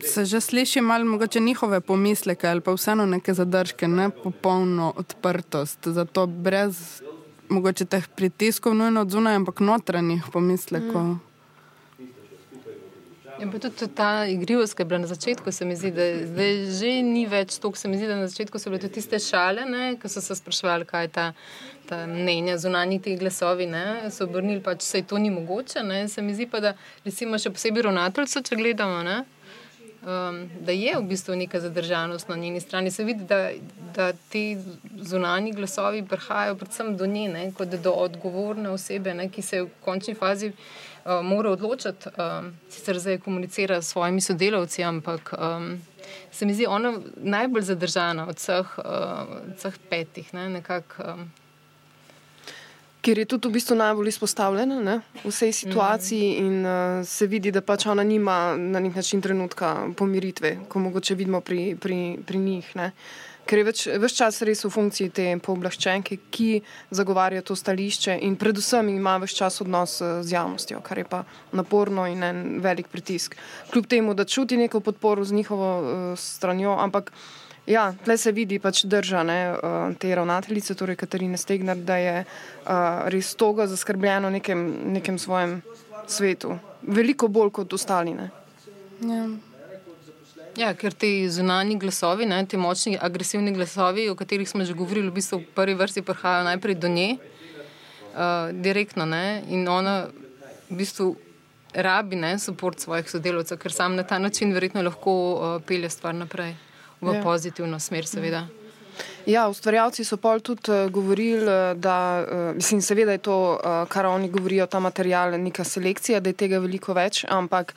se 0.00 0.24
že 0.24 0.40
sliši 0.40 0.80
malo 0.80 1.18
njihove 1.40 1.80
pomisleke 1.80 2.48
ali 2.48 2.60
pa 2.60 2.72
vseeno 2.72 3.06
neke 3.06 3.34
zadržke, 3.34 3.88
ne 3.88 4.10
popolno 4.10 4.92
odprtost. 4.96 5.78
Zato 5.84 6.26
brez 6.26 7.02
mogoče 7.48 7.84
teh 7.84 8.08
pritiskov 8.08 8.74
nujno 8.74 9.00
od 9.00 9.10
zunaj, 9.10 9.34
ampak 9.34 9.60
notranjih 9.60 10.24
pomislekov. 10.32 11.02
Mm. 11.02 11.20
Ja, 13.36 13.44
pa 13.52 13.58
tudi 13.60 13.86
ta 13.92 14.24
igrivost, 14.24 14.72
ki 14.74 14.80
je 14.80 14.84
bila 14.88 14.98
na 14.98 15.06
začetku, 15.06 15.52
se 15.52 15.64
mi 15.64 15.76
zdi, 15.76 15.90
da 15.92 16.04
zdaj 16.24 16.54
že 16.78 16.92
ni 17.04 17.26
več 17.28 17.58
to, 17.60 17.68
kar 17.68 17.78
se 17.78 17.88
mi 17.88 17.98
zdi, 18.00 18.06
da 18.08 18.16
na 18.16 18.28
začetku 18.32 18.58
so 18.58 18.72
bile 18.72 18.80
tudi 18.80 18.94
tiste 18.96 19.20
šale, 19.20 19.66
ki 20.00 20.08
so 20.08 20.22
se 20.24 20.34
sprašvali, 20.38 20.86
kaj 20.88 21.04
je 21.04 21.10
ta, 21.12 21.26
ta 21.88 21.98
mnenja 22.08 22.56
zunanji 22.56 22.96
teh 23.04 23.18
glasovi, 23.20 23.66
ne, 23.68 24.08
so 24.10 24.24
obrnili, 24.24 24.62
pač 24.64 24.88
se 24.88 25.02
to 25.02 25.20
ni 25.20 25.28
mogoče. 25.30 25.84
Ne. 25.84 26.06
Se 26.08 26.24
mi 26.24 26.32
zdi 26.32 26.48
pa, 26.48 26.62
da 26.64 26.72
recimo 27.04 27.36
še 27.36 27.52
posebej 27.52 27.84
ravnateljstvo, 27.90 28.42
če 28.48 28.56
gledamo, 28.56 29.02
ne, 29.04 29.18
um, 30.06 30.50
da 30.60 30.72
je 30.72 30.96
v 30.98 31.02
bistvu 31.02 31.36
neka 31.36 31.60
zadržanost 31.60 32.28
na 32.28 32.36
njeni 32.36 32.60
strani. 32.60 32.90
Se 32.90 33.04
vidi, 33.04 33.24
da, 33.24 33.50
da 33.94 34.12
ti 34.12 34.58
zunani 34.96 35.52
glasovi 35.52 36.04
prihajajo 36.06 36.54
predvsem 36.54 36.96
do 36.96 37.06
nje, 37.06 37.28
ne, 37.28 37.52
kot 37.52 37.68
do 37.68 37.92
odgovorne 37.92 38.70
osebe, 38.70 39.14
ne, 39.14 39.28
ki 39.28 39.42
se 39.42 39.62
v 39.62 39.70
končni 39.84 40.14
fazi 40.14 40.52
uh, 40.52 41.20
mora 41.22 41.50
odločiti, 41.50 42.08
um, 42.08 42.52
sicer 42.70 42.98
zdaj 42.98 43.18
komunicira 43.18 43.82
s 43.82 43.92
svojimi 43.92 44.20
sodelavci, 44.20 44.84
ampak 44.84 45.34
um, 45.38 45.82
se 46.30 46.46
mi 46.46 46.54
zdi 46.54 46.66
ona 46.66 46.94
najbolj 47.16 47.62
zadržana 47.62 48.28
od 48.28 48.38
vseh, 48.38 48.78
uh, 48.78 49.34
vseh 49.56 49.74
petih. 49.90 50.34
Ne, 50.34 50.48
nekak, 50.48 51.00
um, 51.02 51.30
ker 53.02 53.18
je 53.18 53.28
tudi 53.30 53.48
v 53.48 53.56
bistvu 53.58 53.76
najbolj 53.78 54.08
izpostavljena 54.08 54.80
ne, 54.82 54.96
v 55.22 55.30
vsej 55.30 55.52
situaciji 55.52 56.26
mm. 56.32 56.46
in 56.46 56.66
uh, 56.66 57.06
se 57.06 57.26
vidi, 57.30 57.52
da 57.54 57.62
pač 57.62 57.86
ona 57.86 58.02
nima 58.02 58.56
na 58.58 58.80
nek 58.80 58.96
način 58.96 59.22
trenutka 59.22 59.88
pomiritve, 59.96 60.56
ko 60.68 60.82
mogoče 60.88 61.14
vidimo 61.14 61.40
pri, 61.40 61.76
pri, 61.80 62.18
pri 62.26 62.38
njih. 62.38 62.76
Ne. 62.76 62.92
Ker 63.46 63.60
je 63.60 63.66
več, 63.68 63.84
več 64.02 64.16
čas 64.18 64.40
res 64.42 64.64
v 64.66 64.72
funkciji 64.74 65.12
te 65.14 65.26
pooblaščenke, 65.38 66.18
ki 66.34 66.48
zagovarja 66.98 67.44
to 67.46 67.54
stališče 67.54 68.16
in 68.26 68.34
predvsem 68.40 68.90
ima 68.90 69.14
več 69.22 69.36
čas 69.38 69.60
odnos 69.62 70.00
eh, 70.02 70.18
z 70.26 70.34
javnostjo, 70.34 70.82
kar 70.82 70.98
je 70.98 71.06
pa 71.06 71.22
naporno 71.54 72.08
in 72.10 72.26
en 72.26 72.44
velik 72.64 72.90
pritisk. 72.90 73.38
Kljub 73.70 73.86
temu, 73.86 74.16
da 74.18 74.26
čuti 74.26 74.58
neko 74.58 74.82
podporo 74.82 75.24
z 75.24 75.38
njihovo 75.38 75.72
uh, 75.78 76.14
stranjo, 76.18 76.74
ampak. 76.82 77.12
Ja, 77.66 77.88
tle 78.04 78.14
se 78.14 78.30
vidi 78.30 78.60
pač 78.62 78.84
držane 78.86 79.36
uh, 79.50 79.94
te 79.98 80.12
ravnateljice, 80.14 80.76
torej 80.78 80.96
Katarine 81.00 81.38
Stegner, 81.38 81.76
da 81.76 81.96
je 81.98 82.14
uh, 82.22 83.08
res 83.10 83.32
toga 83.34 83.66
zaskrbljeno 83.66 84.30
nekem, 84.30 84.62
nekem 84.94 85.18
svojem 85.18 85.58
svetu. 86.06 86.60
Veliko 86.82 87.26
bolj 87.28 87.50
kot 87.58 87.72
ostali. 87.74 88.12
Ja. 89.02 89.24
ja, 90.56 90.68
ker 90.78 90.94
ti 90.94 91.26
zunani 91.30 91.74
glasovi, 91.82 92.28
ne, 92.30 92.38
ti 92.46 92.56
močni, 92.56 92.94
agresivni 93.02 93.50
glasovi, 93.52 94.06
o 94.10 94.14
katerih 94.14 94.48
smo 94.48 94.64
že 94.64 94.74
govorili, 94.74 95.10
v 95.10 95.18
bistvu 95.18 95.40
v 95.42 95.50
prvi 95.56 95.74
vrsti 95.74 96.04
prihajajo 96.06 96.44
najprej 96.46 96.78
do 96.78 96.88
nje, 96.88 97.08
uh, 97.18 98.52
direktno. 98.54 99.08
Ne, 99.10 99.42
in 99.50 99.66
ona 99.66 100.04
v 100.70 100.78
bistvu 100.78 101.16
rabi 101.74 102.14
ne, 102.14 102.36
podporo 102.46 102.78
svojih 102.78 103.10
sodelavcev, 103.10 103.58
ker 103.58 103.74
sam 103.74 103.98
na 103.98 104.06
ta 104.06 104.22
način 104.22 104.54
verjetno 104.54 104.86
lahko 104.86 105.16
uh, 105.34 105.58
pelje 105.66 105.90
stvar 105.90 106.14
naprej 106.14 106.54
v 107.00 107.14
ja. 107.14 107.22
pozitivno 107.22 107.80
smer, 107.80 108.06
seveda. 108.06 108.46
Ja, 109.26 109.48
ustvarjalci 109.50 110.04
so 110.06 110.16
pol 110.16 110.40
tudi 110.40 110.70
uh, 110.72 110.86
govorili, 110.92 111.44
eh, 111.44 111.74
da, 111.74 111.98
uh, 112.22 112.54
mislim, 112.56 112.80
seveda 112.80 113.16
je 113.16 113.24
to, 113.26 113.38
kar 113.88 114.06
oni 114.06 114.30
govorijo, 114.30 114.66
ta 114.66 114.80
material, 114.80 115.36
neka 115.40 115.64
selekcija, 115.64 116.20
da 116.20 116.30
je 116.30 116.40
tega 116.44 116.62
veliko 116.62 116.94
več, 116.96 117.24
ampak 117.28 117.74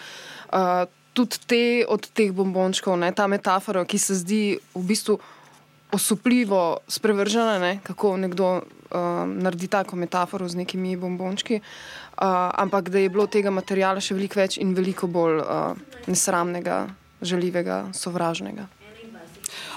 tudi 1.14 1.38
te 1.46 1.64
od 1.88 2.08
teh 2.16 2.32
bombončkov, 2.32 2.96
ne, 2.98 3.12
ta 3.12 3.28
metafora, 3.28 3.84
ki 3.86 3.98
se 4.00 4.16
zdi 4.22 4.42
v 4.76 4.84
bistvu 4.88 5.18
osupljivo 5.92 6.78
sprevržena, 6.88 7.60
ne, 7.60 7.80
kako 7.84 8.18
nekdo 8.18 8.50
uh, 8.56 9.26
naredi 9.28 9.68
tako 9.68 9.96
metaforo 9.96 10.48
z 10.48 10.56
nekimi 10.56 10.96
bombončki, 10.98 11.60
uh, 11.60 12.24
ampak 12.54 12.90
da 12.90 13.00
je 13.00 13.10
bilo 13.10 13.28
tega 13.28 13.52
materijala 13.52 14.02
še 14.02 14.16
veliko 14.16 14.40
več 14.40 14.58
in 14.62 14.76
veliko 14.78 15.08
bolj 15.08 15.42
uh, 15.42 15.74
nesramnega, 16.08 16.86
žaljivega, 17.22 17.90
sovražnega. 17.94 18.70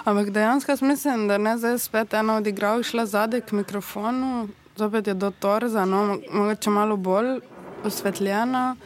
Ampak 0.04 0.30
dejansko 0.30 0.76
mislim, 0.80 1.28
da 1.28 1.38
ne 1.38 1.58
zdaj 1.58 1.78
spet 1.78 2.14
ena 2.14 2.36
od 2.36 2.46
igrav 2.46 2.82
šla 2.82 3.06
zadaj 3.06 3.40
k 3.40 3.52
mikrofonu, 3.52 4.48
zopet 4.76 5.06
je 5.06 5.14
do 5.14 5.30
torza, 5.30 5.84
no, 5.84 6.18
mogoče 6.32 6.70
malo 6.70 6.96
bolj 6.96 7.38
osvetljena. 7.84 8.76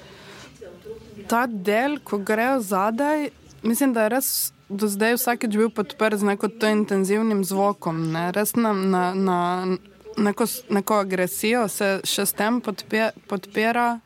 Ta 1.28 1.46
del, 1.46 1.98
ko 2.04 2.18
grejo 2.18 2.60
zadaj, 2.60 3.30
mislim, 3.62 3.92
da 3.92 4.02
je 4.02 4.08
res 4.08 4.52
do 4.68 4.88
zdaj 4.88 5.16
vsakeč 5.16 5.56
bil 5.56 5.70
podprt 5.70 6.18
z 6.18 6.24
neko 6.26 6.48
to 6.48 6.68
intenzivnim 6.68 7.44
zvokom, 7.44 8.10
ne? 8.12 8.32
res 8.32 8.54
na, 8.54 8.72
na, 8.72 9.14
na 9.14 9.38
neko, 10.16 10.44
neko 10.70 11.00
agresijo 11.00 11.68
se 11.68 12.00
še 12.04 12.26
s 12.26 12.36
tem 12.36 12.60
podpe, 12.60 13.10
podpira. 13.28 14.00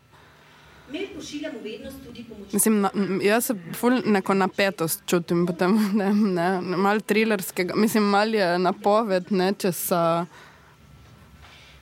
Mislim, 2.53 2.81
na, 2.81 2.91
jaz 3.23 3.45
se 3.45 3.55
ful 3.75 4.01
neko 4.07 4.35
napetost 4.35 5.03
čutim, 5.07 5.47
potem, 5.47 5.77
ne, 6.01 6.13
ne, 6.15 6.61
malo 6.61 7.01
trilerskega, 7.01 7.75
mislim, 7.75 8.05
malo 8.05 8.37
je 8.37 8.59
napoved, 8.59 9.33
ne, 9.33 9.53
če 9.59 9.73
so. 9.73 10.01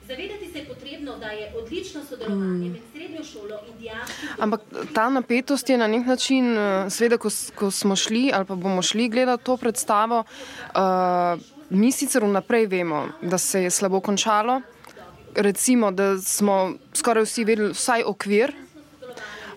Zavedati 0.07 0.49
se 0.51 0.59
je 0.59 0.65
potrebno, 0.65 1.17
da 1.17 1.31
je 1.31 1.53
odlično 1.57 2.01
sodelovanje 2.09 2.69
mm. 2.69 2.71
med 2.71 2.81
srednjo 2.93 3.23
šolo 3.23 3.59
in 3.67 3.77
dijaki. 3.79 4.11
Ampak 4.39 4.61
ta 4.93 5.09
napetost 5.09 5.69
je 5.69 5.77
na 5.77 5.87
nek 5.87 6.07
način, 6.07 6.57
eh, 6.57 6.89
seveda, 6.89 7.17
ko, 7.17 7.29
ko 7.55 7.71
smo 7.71 7.95
šli 7.95 8.31
ali 8.33 8.45
pa 8.45 8.55
bomo 8.55 8.81
šli 8.81 9.09
gledati 9.09 9.43
to 9.43 9.57
predstavo, 9.57 10.23
uh, 10.23 11.41
mi 11.69 11.91
sicer 11.91 12.23
vnaprej 12.25 12.65
vemo, 12.65 13.07
da 13.21 13.37
se 13.37 13.63
je 13.63 13.71
slabo 13.71 13.99
končalo. 13.99 14.61
Recimo, 15.35 15.91
da 15.91 16.17
smo 16.17 16.73
skoraj 16.93 17.23
vsi 17.23 17.43
vedeli 17.45 17.73
vsaj 17.73 18.03
okvir. 18.03 18.53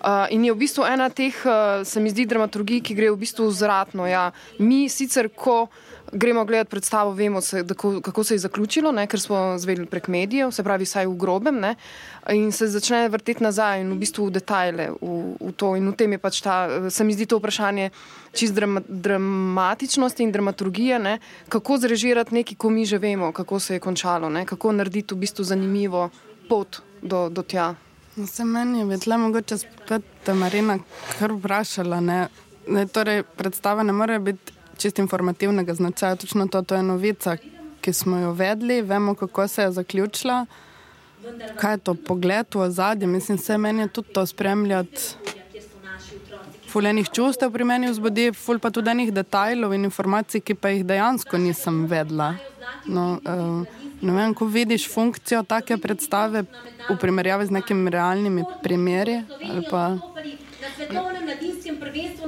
Uh, 0.03 0.27
in 0.35 0.45
je 0.45 0.53
v 0.53 0.59
bistvu 0.59 0.83
ena 0.83 1.07
teh, 1.15 1.37
uh, 1.47 1.87
se 1.87 2.01
mi 2.03 2.11
zdi, 2.11 2.27
dramaturgij, 2.27 2.81
ki 2.83 2.95
gre 2.99 3.12
v 3.15 3.21
bistvu 3.23 3.47
zratno. 3.55 4.03
Ja. 4.11 4.33
Mi 4.59 4.88
sicer, 4.91 5.29
ko 5.31 5.69
gremo 6.12 6.43
gledati 6.45 6.71
predstavo, 6.71 7.12
vemo, 7.15 7.41
se, 7.41 7.62
da, 7.62 7.75
kako 7.75 8.25
se 8.25 8.35
je 8.35 8.38
zaključilo, 8.38 8.93
ne, 8.93 9.07
ker 9.07 9.21
smo 9.21 9.59
zvedeli 9.59 9.87
prek 9.87 10.09
medijev, 10.09 10.51
se 10.51 10.65
pravi, 10.67 10.85
vsaj 10.85 11.07
v 11.07 11.15
grobem, 11.17 11.61
ne, 11.61 11.75
in 12.35 12.51
se 12.53 12.67
začne 12.67 13.09
vrteti 13.09 13.47
nazaj 13.47 13.81
in 13.81 13.93
v 13.93 14.01
bistvu 14.03 14.27
v 14.27 14.35
detajle 14.35 14.88
v, 14.99 15.12
v 15.41 15.53
to. 15.57 15.77
In 15.79 15.87
v 15.93 15.95
tem 15.97 16.12
je 16.12 16.19
pač 16.19 16.43
ta, 16.43 16.91
se 16.91 17.07
mi 17.07 17.15
zdi 17.15 17.27
to 17.31 17.38
vprašanje 17.38 17.91
čist 18.35 18.59
drama, 18.59 18.83
dramatičnosti 18.88 20.27
in 20.27 20.35
dramaturgije, 20.35 20.99
ne, 20.99 21.15
kako 21.49 21.79
zrežirati 21.79 22.35
nekaj, 22.35 22.59
ko 22.59 22.75
mi 22.75 22.85
že 22.87 22.99
vemo, 22.99 23.33
kako 23.33 23.61
se 23.61 23.79
je 23.79 23.81
končalo, 23.81 24.29
ne, 24.29 24.45
kako 24.47 24.75
narediti 24.75 25.15
v 25.15 25.23
bistvu 25.25 25.47
zanimivo 25.47 26.11
pot 26.49 26.83
do, 27.03 27.29
do 27.31 27.47
tja. 27.47 27.73
No, 28.16 28.27
se 28.27 28.44
meni 28.44 28.79
je 28.79 28.85
vedela, 28.85 29.16
mogoče 29.16 29.59
spet 29.59 30.03
ta 30.25 30.35
Marina 30.35 30.79
kar 31.18 31.33
vprašala. 31.33 32.01
Ne? 32.01 32.29
Ne, 32.68 32.87
torej, 32.87 33.22
predstava 33.37 33.83
ne 33.83 33.92
more 33.92 34.18
biti 34.18 34.53
čist 34.79 34.98
informativnega 34.98 35.75
značaja. 35.75 36.16
Točno 36.16 36.46
to, 36.46 36.62
to 36.62 36.75
je 36.75 36.83
novica, 36.83 37.37
ki 37.81 37.92
smo 37.92 38.18
jo 38.18 38.33
vedeli, 38.33 38.83
vemo, 38.83 39.14
kako 39.14 39.48
se 39.48 39.62
je 39.62 39.72
zaključila. 39.72 40.46
Kaj 41.57 41.75
je 41.75 41.79
to 41.79 41.94
pogled 41.94 42.55
v 42.55 42.61
ozadje? 42.61 43.07
Mislim, 43.07 43.38
se 43.38 43.59
meni 43.59 43.83
je 43.83 43.88
tudi 43.88 44.12
to 44.12 44.27
spremljati. 44.27 45.16
Fuljenih 46.73 47.09
čustev 47.13 47.51
pri 47.53 47.65
meni 47.69 47.91
vzbudi, 47.91 48.31
ful 48.33 48.57
pa 48.59 48.71
tudi 48.73 48.89
enih 48.89 49.11
detajlov 49.13 49.75
in 49.77 49.85
informacij, 49.85 50.41
ki 50.41 50.55
pa 50.57 50.71
jih 50.73 50.87
dejansko 50.89 51.37
nisem 51.37 51.83
vedela. 51.91 52.31
No, 52.89 53.19
uh, 53.29 53.83
ne 54.01 54.13
vem, 54.17 54.33
ko 54.35 54.49
vidiš 54.49 54.89
funkcijo 54.89 55.43
take 55.45 55.77
predstave 55.77 56.47
v 56.89 56.97
primerjavi 57.01 57.51
z 57.51 57.59
nekimi 57.59 57.93
realnimi 57.93 58.47
primeri 58.65 59.21
na 59.21 60.71
svetovnem 60.77 61.25
mladinskem. 61.29 61.52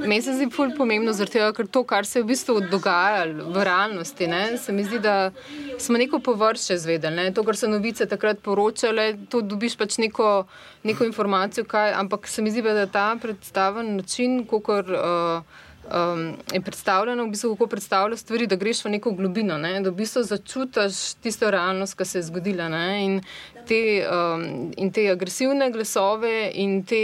Meni 0.04 0.22
se 0.22 0.34
zdi 0.34 0.48
ful 0.52 0.72
pomembno, 0.76 1.12
tega, 1.26 1.50
ker 1.56 1.66
to, 1.66 1.84
kar 1.88 2.06
se 2.06 2.18
je 2.18 2.24
v 2.24 2.30
bistvu 2.32 2.60
dogajalo 2.70 3.50
v 3.54 3.64
realnosti, 3.64 4.26
ne, 4.28 4.58
se 4.58 4.72
mi 4.72 4.84
zdi, 4.84 4.98
da 4.98 5.30
smo 5.78 5.98
neko 5.98 6.18
površje 6.18 6.78
zvedeli. 6.78 7.16
Ne. 7.16 7.28
To, 7.34 7.44
kar 7.46 7.56
so 7.56 7.70
novice 7.70 8.06
takrat 8.10 8.42
poročale, 8.44 9.14
to 9.30 9.40
dobiš 9.40 9.78
pač 9.80 9.98
neko, 10.02 10.46
neko 10.84 11.06
informacijo, 11.08 11.64
kaj, 11.64 11.94
ampak 12.00 12.28
se 12.28 12.42
mi 12.42 12.50
zdi, 12.50 12.62
da 12.62 12.84
je 12.84 12.90
ta 12.92 13.12
predstaven 13.20 13.96
način, 13.96 14.42
kako. 14.50 14.82
Uh, 14.88 15.62
um, 15.84 16.36
je 16.52 16.60
predstavljeno, 16.60 17.24
v 17.24 17.30
bistvu, 17.30 17.54
kako 17.54 17.66
predstavlja 17.66 18.16
stvari, 18.16 18.46
da 18.46 18.56
greš 18.56 18.84
v 18.84 18.90
neko 18.96 19.12
globino, 19.12 19.58
ne? 19.58 19.80
da 19.80 19.90
v 19.90 19.94
bistvu 19.94 20.22
začutiš 20.22 21.14
tisto 21.22 21.50
realnost, 21.50 21.98
ki 21.98 22.04
se 22.04 22.18
je 22.18 22.22
zgodila. 22.22 22.68
In 22.98 23.20
te, 23.66 23.80
um, 24.08 24.72
in 24.76 24.92
te 24.92 25.08
agresivne 25.10 25.70
glasove 25.70 26.50
in 26.54 26.82
te 26.84 27.02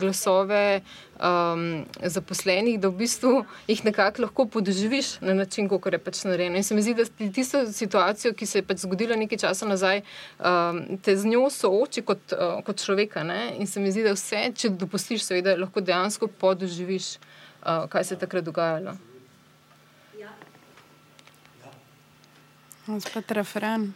glasove. 0.00 0.82
Um, 1.14 1.84
zaposlenih, 2.02 2.74
da 2.82 2.88
v 2.90 2.98
bistvu 2.98 3.44
jih 3.70 3.84
nekako 3.86 4.24
lahko 4.24 4.44
podoživiš 4.50 5.20
na 5.22 5.36
način, 5.38 5.68
kako 5.70 5.92
je 5.94 6.00
pač 6.02 6.24
narejeno. 6.26 6.58
In 6.58 6.66
se 6.66 6.74
mi 6.74 6.82
zdi, 6.82 6.94
da 6.98 7.30
tisto 7.32 7.60
situacijo, 7.72 8.32
ki 8.34 8.46
se 8.46 8.58
je 8.58 8.66
pač 8.66 8.82
zgodila 8.82 9.16
nekaj 9.16 9.38
časa 9.44 9.68
nazaj, 9.68 10.02
um, 10.42 10.82
te 10.98 11.14
z 11.16 11.30
njo 11.30 11.46
sooči 11.54 12.02
kot, 12.02 12.34
uh, 12.34 12.58
kot 12.66 12.82
človeka. 12.82 13.22
Ne? 13.22 13.54
In 13.62 13.70
se 13.70 13.80
mi 13.80 13.94
zdi, 13.94 14.02
da 14.02 14.16
vse, 14.18 14.42
če 14.58 14.74
dopustiš, 14.74 15.22
seveda, 15.22 15.54
lahko 15.56 15.80
dejansko 15.80 16.26
podoživiš 16.26 17.14
uh, 17.64 17.88
kaj 17.88 18.04
se 18.04 18.14
je 18.14 18.18
takrat 18.18 18.44
dogajalo. 18.44 18.96
Spet 23.00 23.30
referen, 23.30 23.94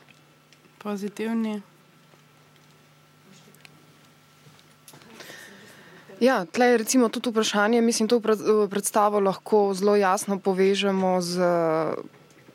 pozitivni. 0.79 1.63
Ja, 6.21 6.45
tle 6.45 6.67
je 6.67 6.79
recimo 6.79 7.09
tudi 7.09 7.31
vprašanje, 7.31 7.81
mislim, 7.81 8.09
to 8.09 8.21
predstavo 8.71 9.21
lahko 9.21 9.75
zelo 9.75 9.97
jasno 9.97 10.39
povežemo 10.39 11.21
z 11.21 11.51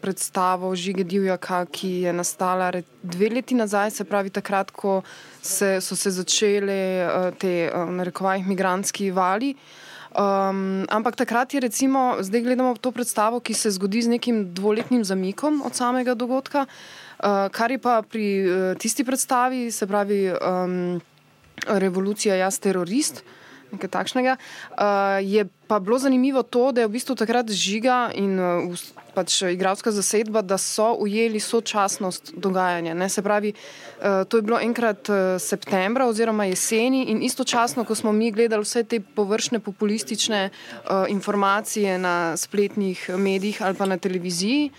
predstavo 0.02 0.76
Žige 0.76 1.04
Divjaka, 1.04 1.66
ki 1.66 1.90
je 2.04 2.14
nastala 2.14 2.72
dve 3.04 3.30
leti 3.30 3.56
nazaj, 3.56 3.92
se 3.92 4.04
pravi 4.04 4.30
takrat, 4.30 4.72
ko 4.72 5.02
se, 5.42 5.80
so 5.82 5.96
se 5.96 6.12
začele 6.12 7.08
te, 7.40 7.72
narekovajih, 7.72 8.48
migranski 8.48 9.12
vali. 9.12 9.56
Uh, 9.56 9.94
Um, 10.14 10.86
ampak 10.94 11.18
takrat 11.18 11.54
je, 11.54 11.60
recimo, 11.60 12.22
zdaj 12.22 12.42
gledamo 12.46 12.78
to 12.78 12.92
predstavo, 12.94 13.42
ki 13.42 13.54
se 13.58 13.74
zgodi 13.74 14.02
z 14.06 14.14
nekim 14.14 14.54
dvoletnim 14.54 15.02
zamikom 15.02 15.66
od 15.66 15.74
samega 15.74 16.14
dogodka, 16.14 16.70
uh, 16.70 17.50
kar 17.50 17.74
je 17.74 17.80
pa 17.82 18.02
pri 18.06 18.26
uh, 18.46 18.78
tisti 18.78 19.02
predstavi, 19.02 19.72
se 19.74 19.88
pravi, 19.90 20.30
um, 20.38 21.02
revolucija, 21.66 22.38
jaz 22.38 22.60
terorist. 22.62 23.24
Nekaj 23.74 23.90
takšnega. 23.90 24.38
Uh, 24.38 25.18
je 25.26 25.48
pa 25.68 25.80
bilo 25.80 25.98
zanimivo 25.98 26.44
to, 26.44 26.72
da 26.72 26.82
je 26.82 26.88
v 26.88 26.94
bistvu 26.94 27.16
takrat 27.18 27.50
žiga 27.50 28.12
in 28.14 28.38
uh, 28.38 28.70
pač 29.18 29.42
igralska 29.50 29.90
zasedba, 29.90 30.44
da 30.46 30.58
so 30.62 30.92
ujeli 31.02 31.40
sočasnost 31.42 32.34
dogajanja. 32.38 32.94
Ne? 32.94 33.10
Se 33.10 33.22
pravi, 33.26 33.54
uh, 33.54 34.24
to 34.30 34.38
je 34.38 34.46
bilo 34.46 34.60
enkrat 34.62 35.10
uh, 35.10 35.42
septembra 35.42 36.06
oziroma 36.06 36.46
jeseni 36.46 37.08
in 37.10 37.24
istočasno, 37.26 37.86
ko 37.86 37.96
smo 37.96 38.14
mi 38.14 38.32
gledali 38.32 38.62
vse 38.62 38.84
te 38.84 39.00
površne 39.00 39.60
populistične 39.60 40.50
uh, 40.50 41.10
informacije 41.10 41.98
na 41.98 42.38
spletnih 42.38 43.10
medijih 43.18 43.62
ali 43.62 43.76
pa 43.76 43.90
na 43.90 43.98
televiziji, 43.98 44.70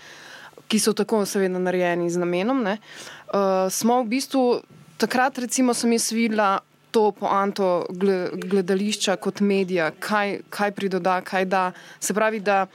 ki 0.67 0.79
so 0.79 0.95
tako 0.95 1.25
seveda 1.25 1.59
narejeni 1.59 2.09
z 2.09 2.23
namenom, 2.23 2.63
ne? 2.63 2.77
uh, 3.33 3.67
smo 3.71 3.99
v 4.03 4.07
bistvu 4.15 4.45
takrat 4.97 5.37
recimo 5.37 5.73
sem 5.73 5.91
jaz 5.91 6.11
videla 6.15 6.59
to 6.95 7.11
poanto 7.11 7.85
gledališča 7.91 9.17
kot 9.19 9.41
medija, 9.43 9.91
kaj, 9.99 10.39
kaj 10.49 10.71
pridoda, 10.71 11.19
kaj 11.21 11.45
da. 11.51 11.63
Se 11.99 12.15
pravi, 12.15 12.39
da 12.39 12.65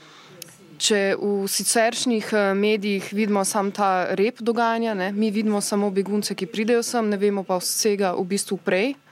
če 0.81 0.99
v 1.17 1.47
siceršnjih 1.49 2.29
eh, 2.33 2.53
medijih 2.57 3.09
vidimo 3.13 3.41
samo 3.45 3.73
ta 3.73 3.91
rep 4.17 4.41
dogajanja, 4.41 4.93
ne, 4.97 5.11
mi 5.11 5.31
vidimo 5.33 5.61
samo 5.61 5.89
begunce, 5.89 6.37
ki 6.37 6.49
pridejo 6.53 6.83
sem, 6.85 7.09
ne 7.09 7.17
vemo 7.17 7.43
pa 7.43 7.57
vsega 7.61 8.13
v 8.17 8.25
bistvu 8.33 8.57
prej 8.61 8.93
uh, 8.93 9.10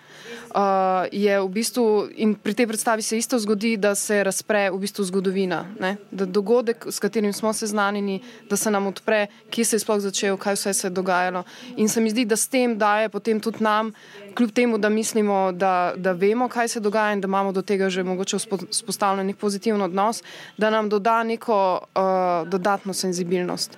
je 1.11 1.41
v 1.41 1.49
bistvu, 1.49 2.09
in 2.15 2.35
pri 2.35 2.53
tej 2.53 2.67
predstavi 2.67 3.01
se 3.01 3.17
isto 3.17 3.39
zgodi, 3.39 3.77
da 3.77 3.95
se 3.95 4.23
razpre 4.23 4.69
v 4.71 4.79
bistvu 4.79 5.05
zgodovina. 5.05 5.65
Ne? 5.79 5.97
Da 6.11 6.25
dogodek, 6.25 6.85
s 6.89 6.99
katerim 6.99 7.33
smo 7.33 7.53
seznanjeni, 7.53 8.21
da 8.49 8.57
se 8.57 8.71
nam 8.71 8.87
odpre, 8.87 9.27
kje 9.49 9.65
se 9.65 9.75
je 9.75 9.79
sploh 9.79 9.99
začel, 9.99 10.37
kaj 10.37 10.57
vse 10.57 10.73
se 10.73 10.87
je 10.87 10.91
dogajalo. 10.91 11.43
In 11.77 11.89
se 11.89 12.01
mi 12.01 12.09
zdi, 12.09 12.25
da 12.25 12.35
s 12.35 12.47
tem 12.47 12.77
daje 12.77 13.09
potem 13.09 13.39
tudi 13.39 13.63
nam, 13.63 13.91
kljub 14.35 14.51
temu, 14.51 14.77
da 14.77 14.89
mislimo, 14.89 15.51
da, 15.51 15.93
da 15.95 16.11
vemo, 16.11 16.49
kaj 16.49 16.67
se 16.67 16.79
dogaja 16.79 17.13
in 17.13 17.21
da 17.21 17.27
imamo 17.27 17.51
do 17.51 17.61
tega 17.61 17.89
že 17.89 18.03
mogoče 18.03 18.37
vzpostavljen 18.71 19.27
nek 19.27 19.37
pozitiven 19.37 19.81
odnos, 19.81 20.23
da 20.57 20.69
nam 20.69 20.89
doda 20.89 21.23
neko 21.23 21.79
uh, 21.81 22.49
dodatno 22.49 22.93
senzibilnost. 22.93 23.77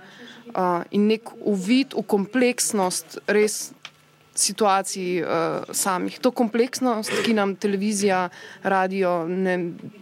Uh, 0.52 0.84
in 0.92 1.08
nek 1.08 1.30
uvid 1.48 1.94
v 1.96 2.04
kompleksnost 2.04 3.18
res 3.28 3.72
situacij 4.36 5.24
uh, 5.24 5.28
samih. 5.72 6.20
To 6.20 6.32
kompleksnost, 6.32 7.12
ki 7.26 7.34
nam 7.36 7.56
televizija, 7.56 8.30
radio 8.64 9.26
ne, 9.28 9.58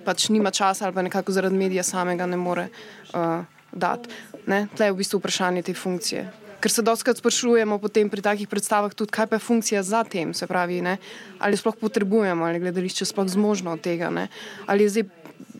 pač 0.06 0.30
nima 0.30 0.52
časa 0.52 0.86
ali 0.86 0.96
pa 0.96 1.02
nekako 1.02 1.34
zaradi 1.34 1.58
medija 1.58 1.84
samega 1.84 2.26
ne 2.30 2.38
more 2.38 2.68
uh, 3.14 3.42
dati. 3.72 4.10
Tle 4.50 4.86
je 4.86 4.94
v 4.94 5.02
bistvu 5.02 5.20
vprašanje 5.20 5.66
te 5.66 5.74
funkcije. 5.74 6.30
ker 6.60 6.72
se 6.72 6.84
doskrat 6.84 7.18
sprašujemo 7.18 7.80
potem 7.80 8.10
pri 8.12 8.22
takih 8.22 8.48
predstavah 8.52 8.92
tudi, 8.92 9.16
kaj 9.16 9.32
pa 9.32 9.40
je 9.40 9.48
funkcija 9.48 9.84
za 9.84 10.04
tem, 10.04 10.34
se 10.36 10.48
pravi, 10.48 10.82
ne? 10.84 10.98
ali 11.40 11.58
sploh 11.58 11.76
potrebujemo, 11.80 12.46
ali 12.46 12.60
gledališče 12.60 13.08
sploh 13.08 13.28
zmožno 13.32 13.80
od 13.80 13.82
tega, 13.82 14.12
ne? 14.12 14.28
ali 14.68 14.84
je 14.84 14.90
zdaj, 14.90 15.06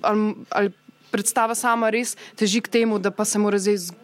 ali, 0.04 0.36
ali 0.52 0.74
predstava 1.12 1.56
sama 1.56 1.90
res 1.90 2.18
teži 2.36 2.62
k 2.62 2.68
temu, 2.68 3.00
da 3.00 3.12
pa 3.12 3.26
se 3.26 3.40
mora 3.40 3.60
zdaj 3.60 3.96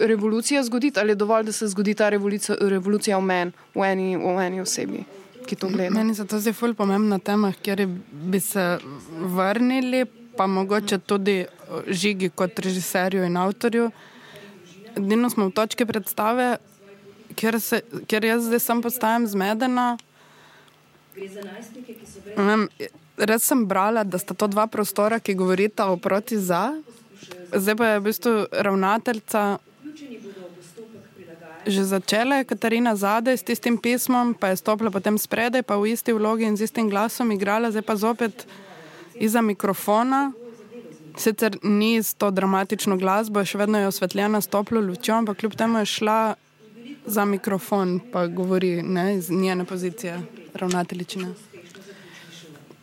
revolucija 0.00 0.62
zgoditi, 0.62 1.00
ali 1.00 1.10
je 1.10 1.14
dovolj, 1.14 1.44
da 1.44 1.52
se 1.52 1.68
zgodi 1.68 1.94
ta 1.94 2.08
revolucija, 2.08 2.56
revolucija 2.60 3.18
v 3.18 3.24
meni, 3.24 3.52
v 3.74 3.84
eni, 3.84 4.16
v 4.16 4.38
eni 4.46 4.60
osebi. 4.60 5.04
Meni 5.90 6.14
se 6.14 6.26
to 6.26 6.38
zdi 6.40 6.52
zelo 6.52 6.74
pomembna 6.74 7.18
tema, 7.18 7.52
ker 7.62 7.86
bi 8.12 8.40
se 8.40 8.78
vrnili, 9.18 10.04
pa 10.36 10.46
mogoče 10.46 10.98
tudi 10.98 11.46
žigi 11.86 12.28
kot 12.28 12.58
režiserju 12.58 13.24
in 13.24 13.36
avtorju. 13.36 13.90
Edino 14.96 15.30
smo 15.30 15.48
v 15.48 15.54
točki 15.54 15.86
predstave, 15.86 16.56
kjer, 17.34 17.60
se, 17.60 17.82
kjer 18.06 18.24
jaz 18.24 18.46
zdaj 18.46 18.60
sem 18.60 18.82
postajam 18.82 19.26
zmedena. 19.26 19.98
Vem, 22.36 22.68
res 23.16 23.44
sem 23.44 23.66
brala, 23.66 24.04
da 24.04 24.18
sta 24.18 24.34
to 24.34 24.46
dva 24.46 24.66
prostora, 24.66 25.18
ki 25.20 25.34
govorita 25.34 25.90
o 25.90 25.96
proti 25.96 26.38
za. 26.38 26.70
Zdaj 27.52 27.76
pa 27.76 27.86
je 27.86 27.98
v 27.98 28.04
bistvu 28.06 28.34
ravnateljica 28.52 29.58
že 31.66 31.84
začela, 31.84 32.40
je 32.40 32.44
Katarina 32.44 32.96
zadaj 32.96 33.36
s 33.36 33.42
tistim 33.42 33.78
pismom, 33.78 34.34
pa 34.34 34.48
je 34.48 34.56
stopila 34.56 34.90
potem 34.90 35.18
spredaj, 35.18 35.62
pa 35.62 35.76
v 35.76 35.92
isti 35.92 36.12
vlogi 36.12 36.44
in 36.44 36.56
z 36.56 36.68
istim 36.68 36.88
glasom 36.88 37.32
igrala, 37.32 37.70
zdaj 37.70 37.82
pa 37.82 37.96
zopet 37.96 38.46
iza 39.14 39.42
mikrofona. 39.42 40.32
Sicer 41.16 41.58
ni 41.62 41.98
s 41.98 42.14
to 42.14 42.30
dramatično 42.30 42.96
glasbo, 42.96 43.44
še 43.44 43.58
vedno 43.58 43.82
je 43.82 43.90
osvetljena 43.90 44.40
s 44.40 44.48
toplo 44.48 44.80
lučjo, 44.80 45.18
ampak 45.20 45.42
kljub 45.42 45.58
temu 45.58 45.82
je 45.82 45.90
šla 45.90 46.20
za 47.06 47.24
mikrofon, 47.24 48.00
pa 48.12 48.26
govori 48.26 48.82
ne, 48.82 49.16
iz 49.18 49.30
njene 49.30 49.64
pozicije, 49.64 50.20
ravnateljičine. 50.54 51.49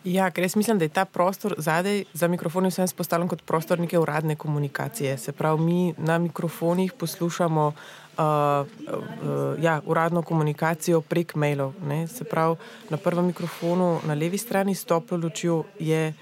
Ja, 0.07 0.29
ker 0.31 0.45
jaz 0.45 0.55
mislim, 0.55 0.77
da 0.79 0.85
je 0.85 0.93
ta 0.95 1.03
prostor 1.05 1.55
zadaj 1.57 2.03
za 2.13 2.27
mikrofoni 2.27 2.69
vsem 2.71 2.87
spostavljen 2.87 3.27
kot 3.27 3.41
prostor 3.43 3.79
neke 3.79 3.99
uradne 3.99 4.35
komunikacije. 4.35 5.17
Se 5.17 5.31
pravi, 5.31 5.61
mi 5.61 5.93
na 5.97 6.17
mikrofonih 6.17 6.93
poslušamo 6.93 7.65
uh, 7.67 8.23
uh, 8.23 9.63
ja, 9.63 9.81
uradno 9.85 10.21
komunikacijo 10.21 11.01
prek 11.01 11.35
mailov. 11.35 11.73
Ne? 11.87 12.07
Se 12.07 12.23
pravi, 12.23 12.55
na 12.89 12.97
prvem 12.97 13.25
mikrofonu 13.25 13.99
na 14.07 14.13
levi 14.13 14.37
strani 14.37 14.75
s 14.75 14.85
toplo 14.85 15.17
lučjo 15.17 15.63
je, 15.79 16.13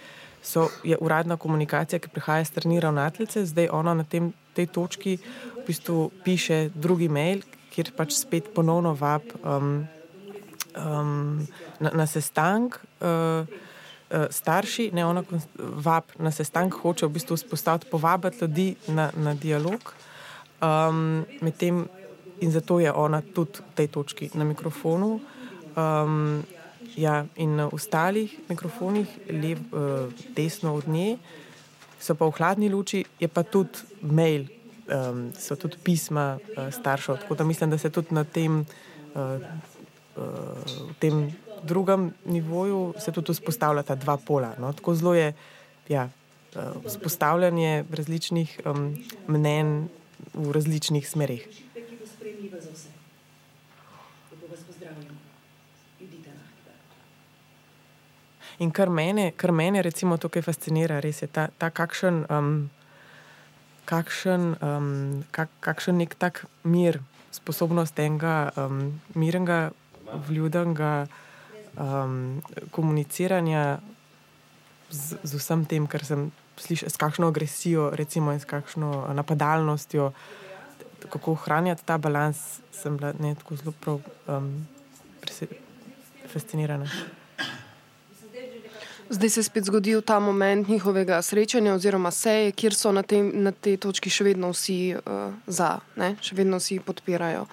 so, 0.41 0.67
je 0.83 0.97
uradna 1.01 1.37
komunikacija, 1.37 1.99
ki 1.99 2.09
prihaja 2.09 2.45
strani 2.45 2.79
ravnateljice, 2.79 3.45
zdaj 3.45 3.69
ona 3.71 3.93
na 3.93 4.03
tem, 4.03 4.33
tej 4.53 4.65
točki 4.65 5.17
v 5.59 5.67
bistvu 5.67 6.09
piše 6.23 6.69
drugi 6.73 7.09
mail, 7.09 7.45
kjer 7.75 7.93
pač 7.97 8.17
spet 8.17 8.49
ponovno 8.55 8.95
vab 8.97 9.21
um, 9.43 9.85
um, 10.73 11.47
na, 11.79 11.93
na 11.93 12.07
sestank. 12.07 12.81
Uh, 12.99 13.64
starši, 14.09 14.89
ne 14.93 15.05
ona, 15.05 15.23
vab 15.57 16.11
na 16.19 16.31
sestank, 16.31 16.73
hoče 16.81 17.07
v 17.07 17.15
bistvu 17.17 17.37
vzpostaviti, 17.37 17.89
povabiti 17.91 18.37
ljudi 18.41 18.75
na, 18.87 19.09
na 19.17 19.33
dialog. 19.33 19.93
Um, 20.61 21.25
tem, 21.57 21.87
in 22.39 22.51
zato 22.51 22.79
je 22.79 22.91
ona 22.91 23.21
tudi 23.21 23.59
v 23.59 23.75
tej 23.75 23.87
točki 23.87 24.29
na 24.33 24.45
mikrofonu. 24.45 25.19
Um, 25.75 26.43
ja, 26.95 27.25
in 27.35 27.55
na 27.55 27.67
ostalih 27.67 28.31
mikrofonih, 28.49 29.07
lev, 29.29 29.59
uh, 29.71 30.13
desno 30.35 30.75
od 30.75 30.87
nje, 30.87 31.17
so 31.99 32.15
pa 32.15 32.25
v 32.25 32.37
hladni 32.37 32.69
luči, 32.69 33.03
je 33.19 33.27
pa 33.27 33.43
tudi 33.43 33.83
mail, 34.01 34.47
um, 34.87 35.31
so 35.35 35.55
tudi 35.55 35.77
pisma 35.83 36.37
uh, 36.37 36.71
staršev. 36.71 37.17
Tako 37.25 37.35
da 37.35 37.43
mislim, 37.43 37.69
da 37.69 37.77
se 37.77 37.89
tudi 37.89 38.15
na 38.15 38.23
tem, 38.23 38.65
uh, 39.15 39.41
uh, 40.15 40.93
tem 40.99 41.35
drugem 41.65 42.13
nivoju 42.25 42.93
se 42.99 43.11
tudi 43.11 43.33
vzpostavljata 43.33 43.95
dva 43.95 44.17
pola. 44.17 44.53
No? 44.59 44.73
Tako 44.73 44.95
zelo 44.95 45.13
je 45.13 45.33
ja, 45.89 46.09
eh, 46.55 46.59
vzpostavljanje 46.85 47.85
različnih 47.91 48.59
um, 48.65 48.97
mnen 49.27 49.89
v 50.33 50.51
različnih 50.51 51.09
smerih. 51.09 51.47
In 58.59 58.71
kar 58.71 58.89
mene, 58.89 59.31
kar 59.35 59.51
mene 59.51 59.81
recimo 59.83 60.17
tukaj 60.17 60.41
fascinira, 60.45 61.01
res 61.03 61.19
je 61.21 61.27
ta, 61.27 61.49
ta 61.59 61.69
kakšen, 61.69 62.21
um, 62.31 62.69
kakšen, 63.85 64.55
um, 64.63 65.25
kak, 65.35 65.51
kakšen 65.59 65.99
nek 65.99 66.15
tak 66.15 66.45
mir, 66.63 67.01
sposobnost 67.35 67.99
enega 67.99 68.53
um, 68.55 69.01
mirnega, 69.13 69.73
vljudnega 70.29 71.07
um, 71.77 72.41
komuniciranja 72.71 73.79
z, 74.89 75.17
z 75.23 75.31
vsem 75.35 75.65
tem, 75.65 75.87
kar 75.87 76.05
sem 76.05 76.31
slišal, 76.57 76.89
s 76.89 76.97
kakšno 76.97 77.27
agresijo, 77.27 77.89
recimo, 77.93 78.31
in 78.31 78.39
s 78.39 78.47
kakšno 78.47 79.11
napadalnostjo, 79.13 80.11
kako 81.09 81.35
ohranjati 81.35 81.85
ta 81.85 81.97
balans, 81.97 82.59
sem 82.71 82.97
bila 82.97 83.13
ne, 83.19 83.35
tako 83.35 83.55
zelo 83.55 83.73
prav, 83.79 84.01
um, 84.27 84.67
fascinirana. 86.27 86.89
Zdaj 89.09 89.29
se 89.29 89.39
je 89.39 89.43
spet 89.43 89.63
zgodil 89.63 90.01
ta 90.01 90.19
moment 90.19 90.67
njihovega 90.67 91.21
srečanja, 91.21 91.73
oziroma 91.73 92.11
seje, 92.11 92.51
kjer 92.51 92.73
so 92.73 92.91
na, 92.91 93.03
tem, 93.03 93.29
na 93.43 93.51
tej 93.51 93.77
točki 93.77 94.09
še 94.09 94.25
vedno 94.25 94.49
vsi 94.49 94.95
uh, 94.97 95.29
za, 95.47 95.75
ne? 95.95 96.15
še 96.25 96.33
vedno 96.35 96.57
vsi 96.57 96.79
podpirajo. 96.81 97.45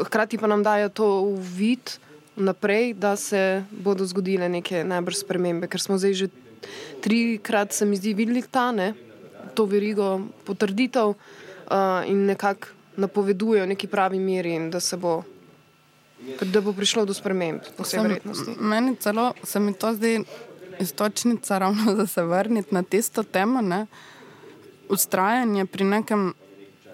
Hkrati 0.00 0.38
pa 0.38 0.50
nam 0.50 0.64
dajo 0.66 0.88
to 0.90 1.06
v 1.36 1.46
vid, 1.60 1.94
naprej, 2.36 2.94
da 2.94 3.16
se 3.16 3.64
bodo 3.70 4.06
zgodile 4.06 4.48
neke 4.48 4.84
najbrž 4.84 5.22
spremembe, 5.24 5.68
ker 5.68 5.80
smo 5.80 5.98
zdaj 5.98 6.14
že 6.14 6.28
trikrat, 7.02 7.72
se 7.72 7.86
mi 7.86 7.96
zdi, 7.96 8.14
videli 8.14 8.42
ta 8.42 8.70
ne, 8.72 8.94
to 9.54 9.64
verigo 9.64 10.20
potrditev 10.44 11.14
uh, 11.14 12.02
in 12.06 12.26
nekako 12.26 12.74
napovedujejo 12.96 13.66
neki 13.66 13.86
pravi 13.86 14.18
meri 14.18 14.54
in 14.56 14.70
da 14.70 14.80
se 14.80 14.96
bo. 14.96 15.22
Da 16.40 16.60
bo 16.64 16.72
prišlo 16.72 17.04
do 17.04 17.14
sprememb, 17.14 17.60
po 17.76 17.84
vsej 17.84 18.00
verjetnosti. 18.00 18.56
Meni 18.60 18.96
celo 18.96 19.34
se 19.44 19.60
mi 19.60 19.74
to 19.74 19.92
zdi 19.94 20.24
istočnica, 20.80 21.58
ravno 21.58 21.92
da 21.98 22.06
se 22.06 22.22
vrniti 22.22 22.74
na 22.74 22.82
tisto 22.82 23.22
temo. 23.22 23.60
Ne? 23.60 23.86
Ustrajanje 24.88 25.66
pri 25.66 25.84
nekem 25.84 26.32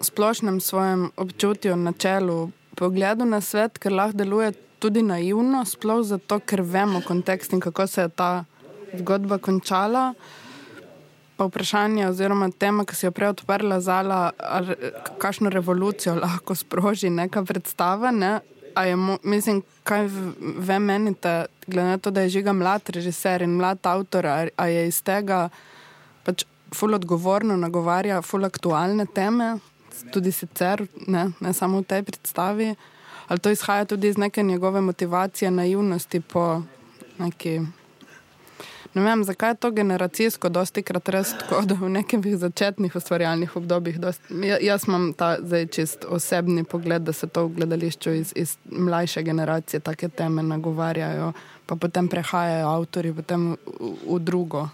splošnem 0.00 0.60
svojem 0.60 1.10
občutju, 1.16 1.76
načelu, 1.76 2.50
pogledu 2.74 3.24
na 3.24 3.40
svet, 3.40 3.78
ker 3.78 3.92
lahko 3.92 4.18
deluje 4.18 4.52
tudi 4.82 5.02
naivno, 5.06 5.62
sploh 5.64 6.02
zato, 6.02 6.40
ker 6.42 6.64
vemo 6.66 7.02
kontekst 7.06 7.54
in 7.54 7.60
kako 7.62 7.86
se 7.86 8.06
je 8.06 8.08
ta 8.08 8.30
zgodba 8.98 9.38
končala. 9.38 10.12
Pa 11.36 11.46
vprašanje, 11.48 12.08
oziroma 12.10 12.50
tema, 12.50 12.84
ki 12.84 12.96
si 12.98 13.06
jo 13.06 13.12
prej 13.14 13.32
odprla, 13.36 13.78
zala, 13.80 14.20
kakšno 15.22 15.52
revolucijo 15.54 16.16
lahko 16.18 16.54
sproži 16.58 17.10
neka 17.10 17.44
predstava. 17.46 18.10
Ne? 18.10 18.40
Je, 18.76 18.96
mislim, 19.22 19.62
kaj 19.86 20.08
ve 20.68 20.78
menite, 20.78 21.44
glede 21.66 21.88
na 21.88 21.98
to, 21.98 22.10
da 22.10 22.26
je 22.26 22.34
žiga 22.38 22.52
mlad 22.52 22.90
režiser 22.90 23.42
in 23.42 23.56
mlad 23.60 23.86
avtor, 23.86 24.26
a 24.26 24.66
je 24.66 24.86
iz 24.88 25.02
tega 25.02 25.46
pač 26.26 26.44
ful 26.74 26.94
odgovorno 26.94 27.56
nagovarja 27.56 28.22
ful 28.24 28.44
aktualne 28.48 29.06
teme, 29.14 29.54
tudi 30.12 30.32
sicer, 30.32 30.86
ne, 31.06 31.28
ne 31.40 31.52
samo 31.52 31.82
v 31.82 31.88
tej 31.92 32.02
predstavi 32.08 32.72
ali 33.28 33.38
to 33.38 33.50
izhaja 33.50 33.84
tudi 33.84 34.08
iz 34.08 34.18
neke 34.18 34.42
njegove 34.42 34.80
motivacije, 34.80 35.50
naivnosti 35.50 36.20
po 36.20 36.62
neki. 37.18 37.60
Ne 38.94 39.02
vem, 39.02 39.24
zakaj 39.24 39.50
je 39.50 39.54
to 39.54 39.70
generacijsko, 39.70 40.48
dosti 40.48 40.82
krat 40.82 41.08
res 41.08 41.30
tako, 41.38 41.62
da 41.64 41.74
v 41.80 41.88
nekih 41.88 42.36
začetnih 42.36 42.96
ustvarjalnih 42.96 43.56
obdobjih. 43.56 43.96
Dosti, 44.00 44.34
jaz 44.60 44.84
imam 44.88 45.12
ta 45.16 45.36
zdaj 45.40 45.66
čist 45.66 46.04
osebni 46.04 46.64
pogled, 46.64 47.02
da 47.02 47.12
se 47.12 47.26
to 47.26 47.46
v 47.46 47.54
gledališču 47.56 48.12
iz, 48.12 48.32
iz 48.36 48.56
mlajše 48.70 49.22
generacije 49.22 49.80
take 49.80 50.08
teme 50.08 50.42
nagovarjajo, 50.42 51.32
pa 51.66 51.76
potem 51.76 52.08
prehajajo 52.08 52.68
avtori 52.68 53.14
potem 53.16 53.54
v, 53.56 53.94
v 54.04 54.20
drugo. 54.20 54.68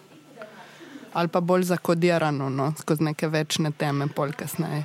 Ali 1.13 1.29
pa 1.29 1.41
bolj 1.41 1.63
zakodirano, 1.71 2.51
no, 2.51 2.73
skozi 2.79 3.05
neke 3.05 3.29
večne 3.29 3.71
teme, 3.71 4.09
pol 4.09 4.35
kasneje. 4.37 4.85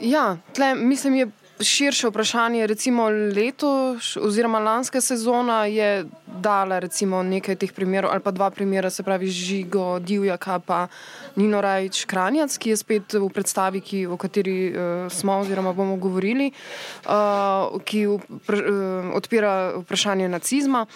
Ja, 0.00 0.36
tle, 0.54 0.74
mislim, 0.74 1.14
je 1.14 1.30
širše 1.60 2.08
vprašanje. 2.08 2.66
Recimo 2.66 3.08
letos, 3.08 4.16
oziroma 4.16 4.58
lanska 4.58 5.00
sezona 5.00 5.64
je 5.64 6.04
dala 6.26 6.80
nekaj 7.24 7.56
teh 7.56 7.72
primerov, 7.72 8.10
ali 8.10 8.20
pa 8.20 8.30
dva 8.30 8.50
primera, 8.50 8.90
se 8.90 9.02
pravi 9.02 9.26
Žigo, 9.26 9.98
Divjaka, 9.98 10.58
pa 10.58 10.86
Nino 11.36 11.60
Rajč, 11.60 12.04
Kranjac, 12.04 12.58
ki 12.58 12.70
je 12.70 12.76
spet 12.76 13.12
v 13.12 13.28
predstavi, 13.28 13.80
ki, 13.80 14.06
o 14.06 14.16
kateri 14.16 14.70
uh, 14.70 15.10
smo 15.10 15.40
oziroma 15.40 15.72
bomo 15.72 15.96
govorili, 15.96 16.52
uh, 17.06 17.80
ki 17.84 18.06
upr, 18.06 18.54
uh, 18.54 19.10
odpira 19.16 19.72
vprašanje 19.82 20.28
nacizma. 20.28 20.86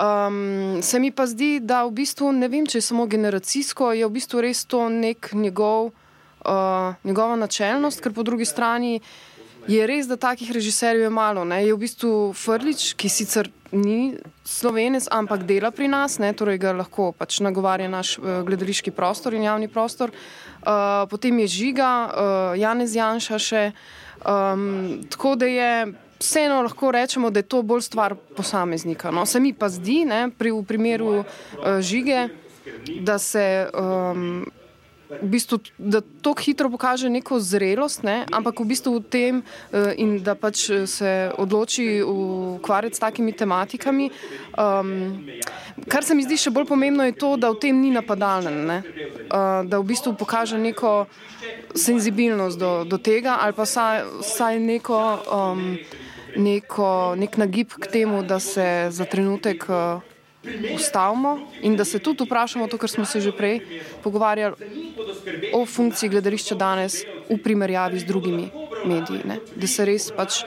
Um, 0.00 0.82
se 0.82 0.98
mi 1.00 1.10
pa 1.10 1.26
zdi, 1.26 1.60
da 1.60 1.84
v 1.84 1.90
bistvu 1.90 2.32
ne 2.32 2.48
vem, 2.48 2.66
če 2.66 2.78
je 2.78 2.88
samo 2.90 3.06
generacijsko, 3.06 3.92
je 3.92 4.06
v 4.06 4.14
bistvu 4.14 4.40
res 4.40 4.64
to 4.64 4.88
nek 4.88 5.32
njegov, 5.32 5.92
uh, 6.44 6.94
njegova 7.04 7.36
načelnost, 7.36 8.02
ker 8.02 8.12
po 8.12 8.22
drugi 8.22 8.44
strani. 8.44 9.00
Je 9.68 9.86
res, 9.86 10.06
da 10.06 10.16
takih 10.16 10.50
režiserjev 10.52 11.06
je 11.06 11.10
malo. 11.10 11.44
Ne? 11.44 11.64
Je 11.66 11.74
v 11.74 11.80
bistvu 11.80 12.32
Frlič, 12.36 12.92
ki 12.98 13.08
sicer 13.08 13.50
ni 13.74 14.14
slovenec, 14.46 15.08
ampak 15.10 15.44
dela 15.48 15.72
pri 15.74 15.88
nas, 15.90 16.18
ne? 16.22 16.32
torej 16.36 16.60
ga 16.62 16.74
lahko 16.76 17.10
pač 17.16 17.40
nagovarja 17.42 17.88
naš 17.90 18.16
uh, 18.18 18.44
gledališki 18.46 18.94
prostor 18.94 19.34
in 19.34 19.48
javni 19.48 19.68
prostor. 19.68 20.14
Uh, 20.64 21.04
potem 21.10 21.38
je 21.44 21.48
Žiga, 21.58 21.90
uh, 21.90 22.54
Janez 22.58 22.94
Janša 22.96 23.38
še. 23.40 23.64
Um, 24.24 25.04
tako 25.10 25.34
da 25.36 25.46
je 25.50 25.70
vseeno 26.22 26.62
lahko 26.64 26.92
rečemo, 26.94 27.28
da 27.30 27.42
je 27.42 27.50
to 27.50 27.62
bolj 27.62 27.84
stvar 27.90 28.14
posameznika. 28.14 29.10
No? 29.10 29.26
Se 29.26 29.40
mi 29.40 29.52
pa 29.52 29.68
zdi, 29.68 30.04
ne, 30.08 30.30
pri, 30.30 30.54
v 30.54 30.64
primeru 30.64 31.10
uh, 31.20 31.26
žige, 31.84 32.28
da 33.04 33.18
se. 33.18 33.68
Um, 33.74 34.44
V 35.10 35.28
bistvu, 35.28 35.58
da 35.78 36.00
to 36.00 36.34
hitro 36.34 36.70
pokaže 36.72 37.10
neko 37.12 37.36
zrelost, 37.40 38.02
ne? 38.02 38.24
ampak 38.32 38.60
v 38.60 38.64
bistvu 38.72 38.98
v 38.98 39.02
tem, 39.04 39.34
in 40.00 40.16
da 40.24 40.34
pač 40.34 40.70
se 40.88 41.30
odloči 41.38 42.00
ukvarjati 42.02 42.96
s 42.96 43.02
takimi 43.04 43.32
tematikami. 43.32 44.10
Um, 44.56 45.28
kar 45.88 46.04
se 46.04 46.16
mi 46.16 46.24
zdi 46.24 46.40
še 46.40 46.50
bolj 46.54 46.66
pomembno, 46.70 47.04
je 47.04 47.18
to, 47.20 47.36
da 47.36 47.52
v 47.52 47.60
tem 47.60 47.76
ni 47.76 47.92
napadalen, 47.92 48.64
uh, 48.64 49.60
da 49.68 49.76
v 49.76 49.84
bistvu 49.92 50.16
pokaže 50.16 50.56
neko 50.58 51.04
senzibilnost 51.76 52.58
do, 52.58 52.72
do 52.88 52.96
tega 52.96 53.38
ali 53.44 53.52
pa 53.52 53.68
saj, 53.68 54.24
saj 54.24 54.58
neko. 54.58 54.98
Um, 55.28 55.78
neko, 56.34 57.14
nek 57.14 57.36
nagib 57.38 57.76
k 57.78 57.86
temu, 57.86 58.22
da 58.26 58.40
se 58.42 58.90
za 58.90 59.04
trenutek 59.06 59.68
uh, 59.70 60.02
ustavimo 60.74 61.38
in 61.62 61.76
da 61.76 61.84
se 61.84 61.98
tudi 61.98 62.24
vprašamo 62.24 62.66
to, 62.66 62.78
kar 62.78 62.90
smo 62.90 63.04
se 63.04 63.20
že 63.20 63.32
prej 63.32 63.60
pogovarjali 64.02 64.54
o 65.52 65.66
funkciji 65.66 66.08
gledališča 66.08 66.54
danes 66.54 67.04
v 67.30 67.38
primerjavi 67.42 67.98
z 67.98 68.04
drugimi 68.04 68.50
mediji. 68.84 69.20
Ne? 69.24 69.38
Da 69.56 69.66
se 69.66 69.84
res 69.84 70.10
pač, 70.12 70.44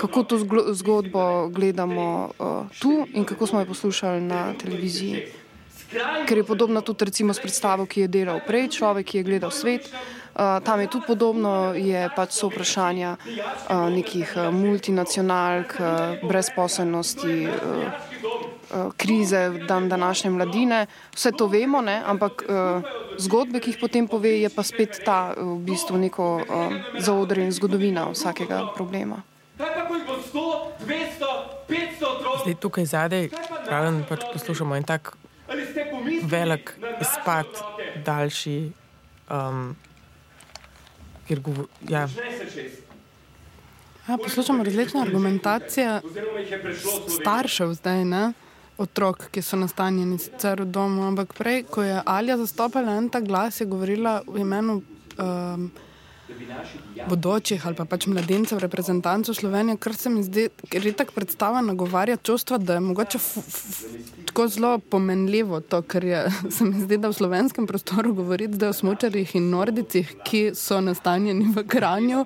kako 0.00 0.22
to 0.22 0.38
zgodbo 0.74 1.48
gledamo 1.48 2.30
uh, 2.38 2.78
tu 2.78 3.06
in 3.14 3.24
kako 3.24 3.46
smo 3.46 3.60
jo 3.60 3.66
poslušali 3.66 4.20
na 4.20 4.52
televiziji. 4.54 5.26
Ker 6.28 6.36
je 6.36 6.44
podobno 6.44 6.80
tudi 6.80 7.04
recimo 7.08 7.32
s 7.32 7.40
predstavo, 7.40 7.86
ki 7.86 8.04
je 8.04 8.08
delal 8.08 8.42
prej, 8.44 8.68
človek, 8.76 9.06
ki 9.08 9.18
je 9.18 9.24
gledal 9.24 9.50
svet. 9.50 9.88
Uh, 9.88 10.60
tam 10.62 10.80
je 10.80 10.86
tudi 10.86 11.06
podobno, 11.08 11.72
je 11.74 12.04
pač 12.14 12.36
so 12.36 12.46
vprašanja 12.52 13.16
uh, 13.16 13.88
nekih 13.90 14.36
uh, 14.36 14.52
multinacionalk, 14.54 15.74
uh, 15.80 16.20
brezposelnosti, 16.28 17.48
uh, 17.48 18.47
krize 18.96 19.50
dan 19.68 19.88
današnje 19.88 20.30
mladine. 20.30 20.86
Vse 21.14 21.32
to 21.32 21.46
vemo, 21.46 21.80
ne? 21.80 22.02
ampak 22.06 22.44
uh, 22.48 22.82
zgodbe, 23.18 23.60
ki 23.60 23.70
jih 23.70 23.78
potem 23.80 24.08
pove, 24.08 24.30
je 24.40 24.48
pa 24.48 24.62
spet 24.62 25.00
ta 25.04 25.34
uh, 25.34 25.56
v 25.56 25.64
bistvu 25.70 25.98
neko 25.98 26.28
uh, 26.36 26.76
zaodrje 26.98 27.44
in 27.44 27.52
zgodovina 27.52 28.08
vsakega 28.12 28.62
problema. 28.76 29.22
Zdaj 32.42 32.54
tukaj 32.60 32.84
zadaj, 32.84 33.28
pravim, 33.66 34.04
pač 34.08 34.24
poslušamo 34.32 34.76
en 34.76 34.84
tak 34.84 35.16
velik 36.28 36.76
izpad, 37.00 37.46
daljši. 38.04 38.72
Um, 39.28 39.76
kjer 41.28 41.40
govorijo. 41.40 41.68
Ja. 41.88 42.08
Ja, 44.08 44.16
poslušamo 44.16 44.64
različne 44.64 45.00
argumentacije 45.02 46.00
staršev, 47.20 47.74
zdaj, 47.74 48.04
ne? 48.04 48.32
Otrok, 48.78 49.28
ki 49.34 49.42
so 49.42 49.58
nastanjeni 49.58 50.18
sicer 50.18 50.62
v 50.62 50.70
domu. 50.70 51.02
Ampak 51.08 51.34
prej, 51.34 51.64
ko 51.70 51.82
je 51.82 51.98
Alja 52.06 52.38
zastopala 52.38 52.96
en 52.96 53.10
ta 53.10 53.20
glas, 53.20 53.60
je 53.60 53.66
govorila 53.66 54.22
v 54.26 54.46
imenu. 54.46 54.80
Um, 55.18 55.70
bodočih 57.08 57.66
ali 57.66 57.76
pa 57.76 57.84
pač 57.84 58.06
mladincev, 58.06 58.58
reprezentantov 58.58 59.34
Slovenije, 59.34 59.76
kar 59.76 59.94
se 59.96 60.10
mi 60.10 60.22
zdi, 60.22 60.48
ker 60.68 60.86
je 60.86 60.92
tako 60.92 61.12
predstava 61.16 61.60
nagovarja 61.60 62.16
čustva, 62.16 62.58
da 62.58 62.74
je 62.74 62.80
mogoče 62.80 63.18
tako 64.26 64.48
zelo 64.48 64.78
pomenljivo 64.78 65.60
to, 65.60 65.82
kar 65.82 66.04
je, 66.04 66.24
se 66.56 66.64
mi 66.64 66.80
zdi, 66.80 66.98
da 66.98 67.08
v 67.08 67.12
slovenskem 67.12 67.66
prostoru 67.66 68.14
govoriti 68.14 68.54
zdaj 68.54 68.68
o 68.68 68.72
smočarjih 68.72 69.34
in 69.36 69.50
nordicih, 69.50 70.14
ki 70.24 70.50
so 70.54 70.80
nastanjeni 70.80 71.52
v 71.56 71.64
Kranju, 71.68 72.24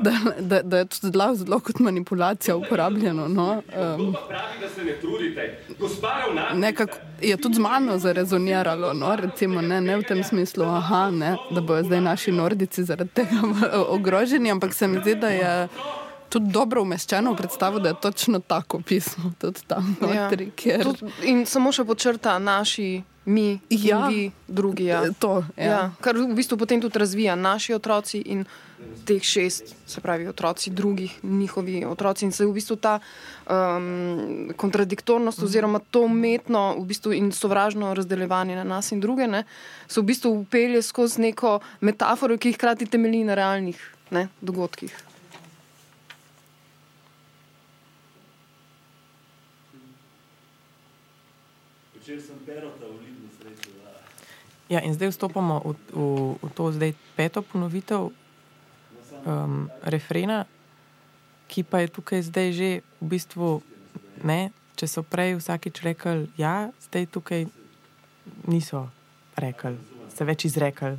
da, 0.00 0.12
da, 0.40 0.62
da 0.62 0.82
je 0.82 0.84
to 0.84 1.10
zelo, 1.10 1.34
zelo 1.34 1.60
kot 1.60 1.78
manipulacija 1.78 2.56
uporabljeno. 2.56 3.28
No? 3.28 3.62
Um, 3.96 4.14
nekako 6.54 6.98
je 7.22 7.36
tudi 7.36 7.54
z 7.54 7.58
mano 7.58 7.98
zarezoniralo, 7.98 8.92
no? 8.92 9.16
recimo 9.16 9.60
ne, 9.60 9.80
ne 9.80 9.96
v 9.96 10.02
tem 10.02 10.24
smislu, 10.24 10.64
aha, 10.64 11.10
ne, 11.10 11.36
da 11.50 11.60
bojo 11.60 11.82
zdaj 11.82 12.00
naši 12.00 12.32
nordici 12.32 12.84
zaradi 12.84 13.10
tega 13.10 13.43
ogroženi, 13.88 14.50
ampak 14.50 14.74
se 14.74 14.88
mi 14.88 15.00
zdi, 15.00 15.14
da 15.14 15.28
je 15.28 15.68
tudi 16.28 16.50
dobro 16.52 16.82
umeščeno 16.82 17.32
v 17.32 17.36
predstavo, 17.36 17.78
da 17.78 17.92
je 17.92 18.00
točno 18.02 18.38
tako 18.40 18.80
pismo. 18.80 19.32
Ja. 19.42 19.80
Notri, 20.00 20.50
kjer... 20.56 20.82
Tud, 20.82 21.02
in 21.22 21.44
samo 21.46 21.72
še 21.72 21.84
počrta 21.84 22.38
naši. 22.38 23.02
Mi, 23.24 23.56
ja, 23.70 24.02
vi, 24.12 24.26
drugi. 24.48 24.84
Ja. 24.84 25.00
To, 25.18 25.38
ja. 25.56 25.64
Ja, 25.64 25.78
kar 26.04 26.18
v 26.18 26.34
bistvu 26.36 26.58
potem 26.60 26.82
tudi 26.82 27.00
razvija 27.00 27.32
naši 27.40 27.72
otroci 27.72 28.20
in 28.20 28.42
teh 29.04 29.22
šest, 29.22 29.74
se 29.86 30.00
pravi, 30.00 30.26
otroci 30.28 30.70
drugih, 30.70 31.18
njihovi 31.22 31.84
otroci. 31.84 32.24
In 32.24 32.32
se 32.32 32.46
v 32.46 32.52
bistvu 32.52 32.76
ta 32.76 32.98
um, 32.98 34.52
kontradiktornost, 34.56 35.38
mhm. 35.38 35.46
oziroma 35.46 35.80
to 35.90 36.04
umetno 36.08 36.74
v 36.78 36.84
bistvu 36.84 37.12
in 37.12 37.32
sovražno 37.32 37.94
razdeljevanje 37.94 38.56
na 38.56 38.64
nas 38.64 38.92
in 38.92 39.00
druge, 39.00 39.26
ne, 39.26 39.44
se 39.88 40.00
v 40.00 40.04
bistvu 40.04 40.30
upelje 40.40 40.82
skozi 40.82 41.20
neko 41.20 41.58
metaforo, 41.80 42.38
ki 42.38 42.52
hkrati 42.52 42.86
temelji 42.86 43.24
na 43.24 43.34
realnih 43.34 43.80
ne, 44.10 44.28
dogodkih. 44.40 44.94
Ja, 54.68 54.80
in 54.80 54.94
zdaj 54.94 55.12
vstopamo 55.12 55.60
v, 55.64 55.72
v, 55.92 56.02
v 56.40 56.48
to 56.56 56.72
zdaj 56.72 56.92
peto 57.16 57.44
ponovitev 57.44 58.12
um, 59.26 59.68
refrena, 59.82 60.44
ki 61.48 61.64
pa 61.64 61.84
je 61.84 61.88
tukaj 61.92 62.22
zdaj 62.24 62.48
že 62.52 62.70
v 63.00 63.04
bistvu 63.04 63.48
ne. 64.24 64.52
Če 64.74 64.90
so 64.90 65.02
prej 65.06 65.38
vsakič 65.38 65.86
rekli, 65.86 66.26
ja, 66.34 66.74
zdaj 66.90 67.06
tukaj 67.14 67.46
niso 68.50 68.90
rekli, 69.38 69.78
se 70.10 70.26
več 70.26 70.50
izrekli. 70.50 70.98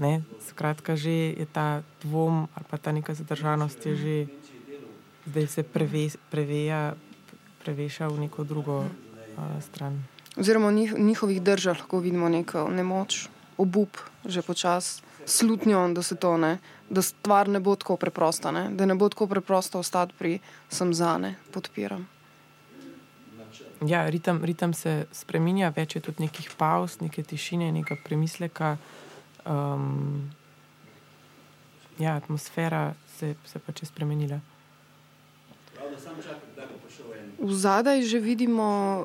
Ne? 0.00 0.24
Skratka, 0.44 0.96
že 0.96 1.36
je 1.36 1.46
ta 1.48 1.84
dvom 2.04 2.48
ali 2.52 2.66
pa 2.68 2.76
ta 2.80 2.92
neka 2.92 3.12
zadržanost, 3.16 3.80
je 3.84 3.94
že 3.96 4.14
zdaj 5.28 5.46
se 5.48 5.62
preve, 5.64 6.08
preveja, 6.32 6.96
preveša 7.64 8.08
v 8.08 8.28
neko 8.28 8.44
drugo 8.44 8.84
uh, 8.84 8.90
stran 9.60 10.00
oziroma 10.36 10.68
v 10.68 10.72
njih, 10.72 10.94
njihovih 10.98 11.42
državah 11.42 11.78
lahko 11.78 11.98
vidimo 11.98 12.28
neko 12.28 12.68
nemoč, 12.68 13.28
obup, 13.58 13.96
že 14.24 14.42
počasi, 14.42 15.02
slutnjo, 15.26 15.88
da 15.92 16.02
se 16.02 16.16
to 16.16 16.36
ne, 16.36 16.58
da 16.90 17.02
stvar 17.02 17.48
ne 17.48 17.60
bo 17.60 17.76
tako 17.76 17.96
preprosta, 17.96 18.50
ne, 18.54 18.68
da 18.70 18.86
ne 18.86 18.94
bo 18.94 19.08
tako 19.08 19.26
preprosto 19.26 19.78
ostati 19.78 20.14
pri 20.18 20.38
sem 20.68 20.94
zane, 20.94 21.34
podpiram. 21.52 22.06
Ja, 23.84 24.06
ritem, 24.10 24.40
ritem 24.44 24.72
se 24.72 25.04
spremenja, 25.12 25.68
več 25.76 25.98
je 25.98 26.00
tudi 26.00 26.24
nekih 26.24 26.48
pauz, 26.56 26.96
neke 27.02 27.20
tišine, 27.22 27.68
nekega 27.74 28.00
premisleka. 28.06 28.76
Um, 29.44 30.30
ja, 31.98 32.16
atmosfera 32.16 32.94
se, 33.18 33.34
se 33.44 33.60
pač 33.60 33.84
je 33.84 33.90
spremenila. 33.90 34.40
V 37.36 37.52
zadaj 37.52 38.00
že 38.08 38.18
vidimo 38.18 39.04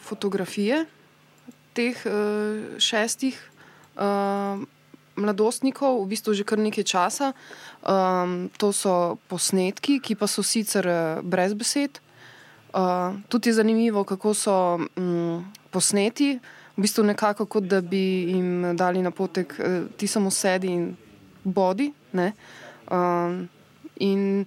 fotografije 0.00 0.86
teh 1.76 1.96
uh, 2.08 2.80
šestih 2.80 3.36
uh, 4.00 4.64
mladostnikov, 5.22 6.02
v 6.02 6.10
bistvu 6.12 6.34
že 6.34 6.44
kar 6.44 6.58
nekaj 6.58 6.84
časa. 6.84 7.32
Um, 7.82 8.50
to 8.58 8.72
so 8.74 9.18
posnetki, 9.30 10.00
ki 10.02 10.18
pa 10.18 10.26
so 10.26 10.42
sicer 10.42 10.86
uh, 10.86 11.22
brez 11.22 11.54
besed. 11.54 12.02
Uh, 12.72 13.14
tudi 13.28 13.52
je 13.52 13.60
zanimivo, 13.60 14.04
kako 14.04 14.34
so 14.34 14.56
um, 14.96 15.44
posneti, 15.70 16.34
v 16.76 16.80
bistvu 16.82 17.04
nekako 17.04 17.46
kot 17.46 17.68
da 17.68 17.80
bi 17.84 18.32
jim 18.32 18.76
dali 18.76 19.02
napotek, 19.02 19.54
uh, 19.58 19.88
ti 19.96 20.06
samo 20.06 20.30
sedi 20.30 20.72
in 20.72 20.92
bodi. 21.44 21.92
Um, 22.12 23.48
in 24.00 24.44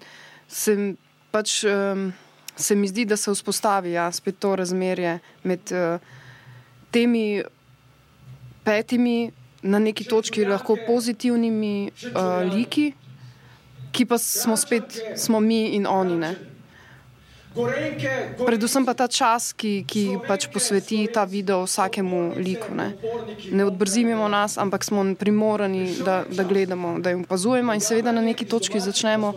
se 0.48 0.96
pač. 1.32 1.64
Um, 1.64 2.14
se 2.56 2.76
mi 2.76 2.88
zdi, 2.88 3.06
da 3.06 3.18
se 3.18 3.32
vzpostavi 3.32 3.92
ja, 3.92 4.12
spet 4.12 4.40
to 4.40 4.56
razmerje 4.56 5.20
med 5.44 5.60
uh, 5.72 6.00
temi 6.92 7.44
petimi, 8.64 9.32
na 9.66 9.80
neki 9.80 10.06
točki 10.06 10.46
lahko 10.46 10.78
pozitivnimi 10.88 11.90
uh, 11.90 12.46
liki, 12.54 12.92
ki 13.92 14.06
pa 14.06 14.18
smo 14.22 14.58
spet 14.58 15.00
smo 15.18 15.40
mi 15.40 15.76
in 15.76 15.88
oni. 15.88 16.18
Ne? 16.22 16.36
Predvsem 18.46 18.86
pa 18.86 18.94
ta 18.94 19.08
čas, 19.08 19.54
ki, 19.56 19.86
ki 19.88 20.20
pač 20.28 20.48
posveti 20.52 21.06
ta 21.08 21.24
video 21.24 21.64
vsakemu 21.64 22.36
liku. 22.36 22.76
Ne, 22.76 22.92
ne 23.52 23.64
odbrzimimo 23.66 24.28
nas, 24.28 24.58
ampak 24.60 24.84
smo 24.84 25.06
primorani, 25.16 25.96
da, 26.04 26.24
da 26.28 26.44
gledamo, 26.44 27.00
da 27.00 27.16
jim 27.16 27.24
opazujemo 27.24 27.74
in 27.74 27.80
seveda 27.80 28.12
na 28.12 28.22
neki 28.22 28.46
točki 28.46 28.80
začnemo 28.80 29.34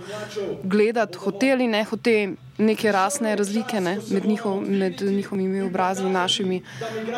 gledati, 0.65 1.19
hoteli, 1.19 1.71
ne 1.71 1.85
hoteli. 1.85 2.37
Neke 2.59 2.91
rasne 2.91 3.37
razlike 3.39 3.79
ne, 3.81 4.01
med, 4.11 4.25
njihov, 4.27 4.57
med 4.67 4.99
njihovimi 5.01 5.61
obrazi 5.63 6.03
in 6.03 6.11
našimi. 6.13 6.57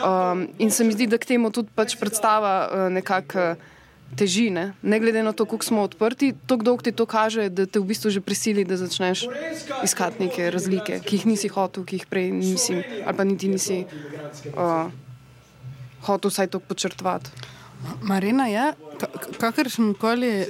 Um, 0.04 0.48
in 0.58 0.70
se 0.70 0.84
mi 0.84 0.92
zdi, 0.92 1.06
da 1.08 1.16
k 1.16 1.24
temu 1.24 1.48
tudi 1.48 1.72
pač 1.74 1.96
predstava 1.96 2.68
uh, 2.68 2.92
nekako. 2.92 3.54
Uh, 3.56 3.79
teži, 4.16 4.50
ne, 4.50 4.72
ne 4.82 5.00
glede 5.00 5.22
na 5.22 5.32
to, 5.32 5.44
koliko 5.44 5.64
smo 5.64 5.82
odprti, 5.82 6.32
tako 6.46 6.64
dolgo 6.64 6.82
ti 6.82 6.92
to 6.92 7.06
kaže, 7.06 7.48
da 7.48 7.66
te 7.66 7.80
v 7.80 7.90
bistvu 7.90 8.10
že 8.10 8.20
prisili, 8.20 8.64
da 8.64 8.76
začneš 8.76 9.26
iskati 9.84 10.26
neke 10.26 10.50
razlike, 10.50 11.00
ki 11.04 11.16
jih 11.16 11.26
nisi 11.26 11.48
hotel, 11.48 11.84
ki 11.84 12.00
jih 12.00 12.06
prej 12.10 12.30
nisi, 12.34 12.82
ali 13.06 13.16
pa 13.16 13.24
niti 13.24 13.48
nisi 13.48 13.84
uh, 14.54 14.90
hotel 16.06 16.30
vsaj 16.30 16.50
to 16.50 16.60
počrtovati. 16.60 17.30
Marina 18.02 18.46
je, 18.46 18.72
kakršen 19.40 19.94
koli 19.96 20.44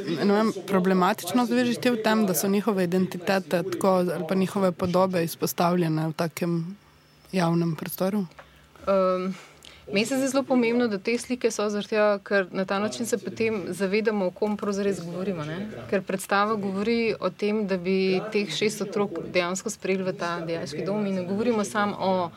problematično 0.66 1.44
zvežite 1.46 1.92
v 1.94 2.00
tem, 2.02 2.24
da 2.26 2.34
so 2.34 2.48
njihove 2.50 2.84
identitete 2.84 3.62
tako, 3.62 4.00
ali 4.02 4.24
pa 4.28 4.34
njihove 4.34 4.72
podobe 4.72 5.22
izpostavljene 5.24 6.08
v 6.08 6.12
takem 6.12 6.76
javnem 7.32 7.76
prostoru? 7.76 8.26
Um. 8.88 9.34
Meni 9.92 10.06
se 10.06 10.16
zdi 10.18 10.28
zelo 10.28 10.42
pomembno, 10.42 10.86
da 10.88 10.98
te 10.98 11.16
slike 11.18 11.50
so 11.50 11.66
zaradi 11.68 11.88
tega, 11.90 12.18
ker 12.22 12.46
na 12.52 12.64
ta 12.64 12.78
način 12.78 13.06
se 13.06 13.18
potem 13.18 13.62
zavedamo, 13.68 14.26
o 14.26 14.30
kom 14.30 14.56
pravzaprav 14.56 15.04
govorimo. 15.04 15.44
Ne? 15.44 15.66
Ker 15.90 16.02
predstava 16.02 16.54
govori 16.54 17.14
o 17.20 17.30
tem, 17.30 17.66
da 17.66 17.76
bi 17.76 18.20
teh 18.32 18.50
šest 18.54 18.82
otrok 18.86 19.18
dejansko 19.34 19.70
sprejeli 19.70 20.06
v 20.06 20.16
ta 20.18 20.38
dejanski 20.46 20.84
dom 20.86 21.06
in 21.06 21.14
ne 21.14 21.24
govorimo 21.26 21.64
samo 21.64 21.96
o 21.98 22.30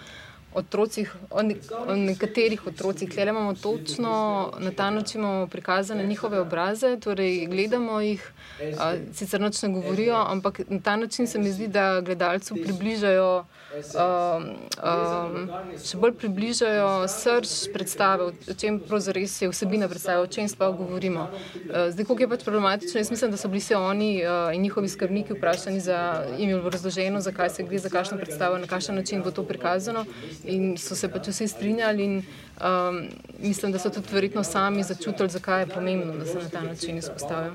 otrocih, 0.56 1.16
o, 1.30 1.42
ne, 1.42 1.56
o 1.88 1.96
nekaterih 1.96 2.68
otrocih. 2.68 3.10
Tle 3.10 3.24
imamo 3.30 3.54
točno 3.54 4.52
na 4.60 4.72
ta 4.72 4.90
način 4.90 5.48
prikazane 5.50 6.08
njihove 6.08 6.40
obraze, 6.40 7.00
torej 7.00 7.46
gledamo 7.46 8.00
jih, 8.02 8.32
a, 8.80 8.94
sicer 9.14 9.42
noč 9.42 9.62
ne 9.62 9.70
govorijo, 9.70 10.16
ampak 10.16 10.62
na 10.68 10.80
ta 10.80 10.96
način 10.96 11.28
se 11.28 11.40
mi 11.40 11.52
zdi, 11.52 11.68
da 11.68 12.02
gledalcu 12.02 12.56
približajo. 12.56 13.46
Um, 13.74 14.44
um, 14.86 15.48
še 15.82 15.98
bolj 15.98 16.12
približajo 16.22 17.08
srč 17.10 17.72
predstave, 17.74 18.28
o 18.30 18.54
čem 18.54 18.78
pravzaprav 18.78 19.24
je 19.26 19.50
vsebina 19.50 19.88
predstave, 19.90 20.22
o 20.22 20.30
čem 20.30 20.46
sploh 20.46 20.76
govorimo. 20.78 21.24
Uh, 21.26 21.90
zdaj, 21.90 22.06
koliko 22.06 22.24
je 22.24 22.30
pač 22.36 22.46
problematično, 22.46 23.02
jaz 23.02 23.10
mislim, 23.10 23.34
da 23.34 23.40
so 23.42 23.50
bili 23.50 23.64
se 23.66 23.76
oni 23.76 24.12
uh, 24.22 24.54
in 24.54 24.62
njihovi 24.62 24.90
skrbniki 24.90 25.34
vprašani 25.34 25.82
za 25.82 25.98
ime 26.38 26.62
razloženo, 26.70 27.22
zakaj 27.26 27.50
se 27.50 27.66
gre, 27.66 27.82
za 27.82 27.90
kakšno 27.90 28.20
predstavo, 28.22 28.62
na 28.62 28.70
kakšen 28.70 28.96
način 28.96 29.24
bo 29.26 29.34
to 29.34 29.42
prikazano 29.44 30.06
in 30.46 30.78
so 30.78 30.96
se 30.96 31.08
pač 31.12 31.28
vsi 31.28 31.48
strinjali. 31.48 32.04
In, 32.04 32.24
um, 32.62 33.00
mislim, 33.40 33.72
da 33.72 33.80
so 33.80 33.90
tudi 33.90 34.08
verjetno 34.12 34.44
sami 34.44 34.84
začutili, 34.84 35.30
zakaj 35.30 35.62
je 35.62 35.68
pomembno, 35.68 36.14
da 36.18 36.26
se 36.26 36.38
na 36.38 36.50
ta 36.50 36.62
način 36.62 36.98
izpostavijo. 36.98 37.54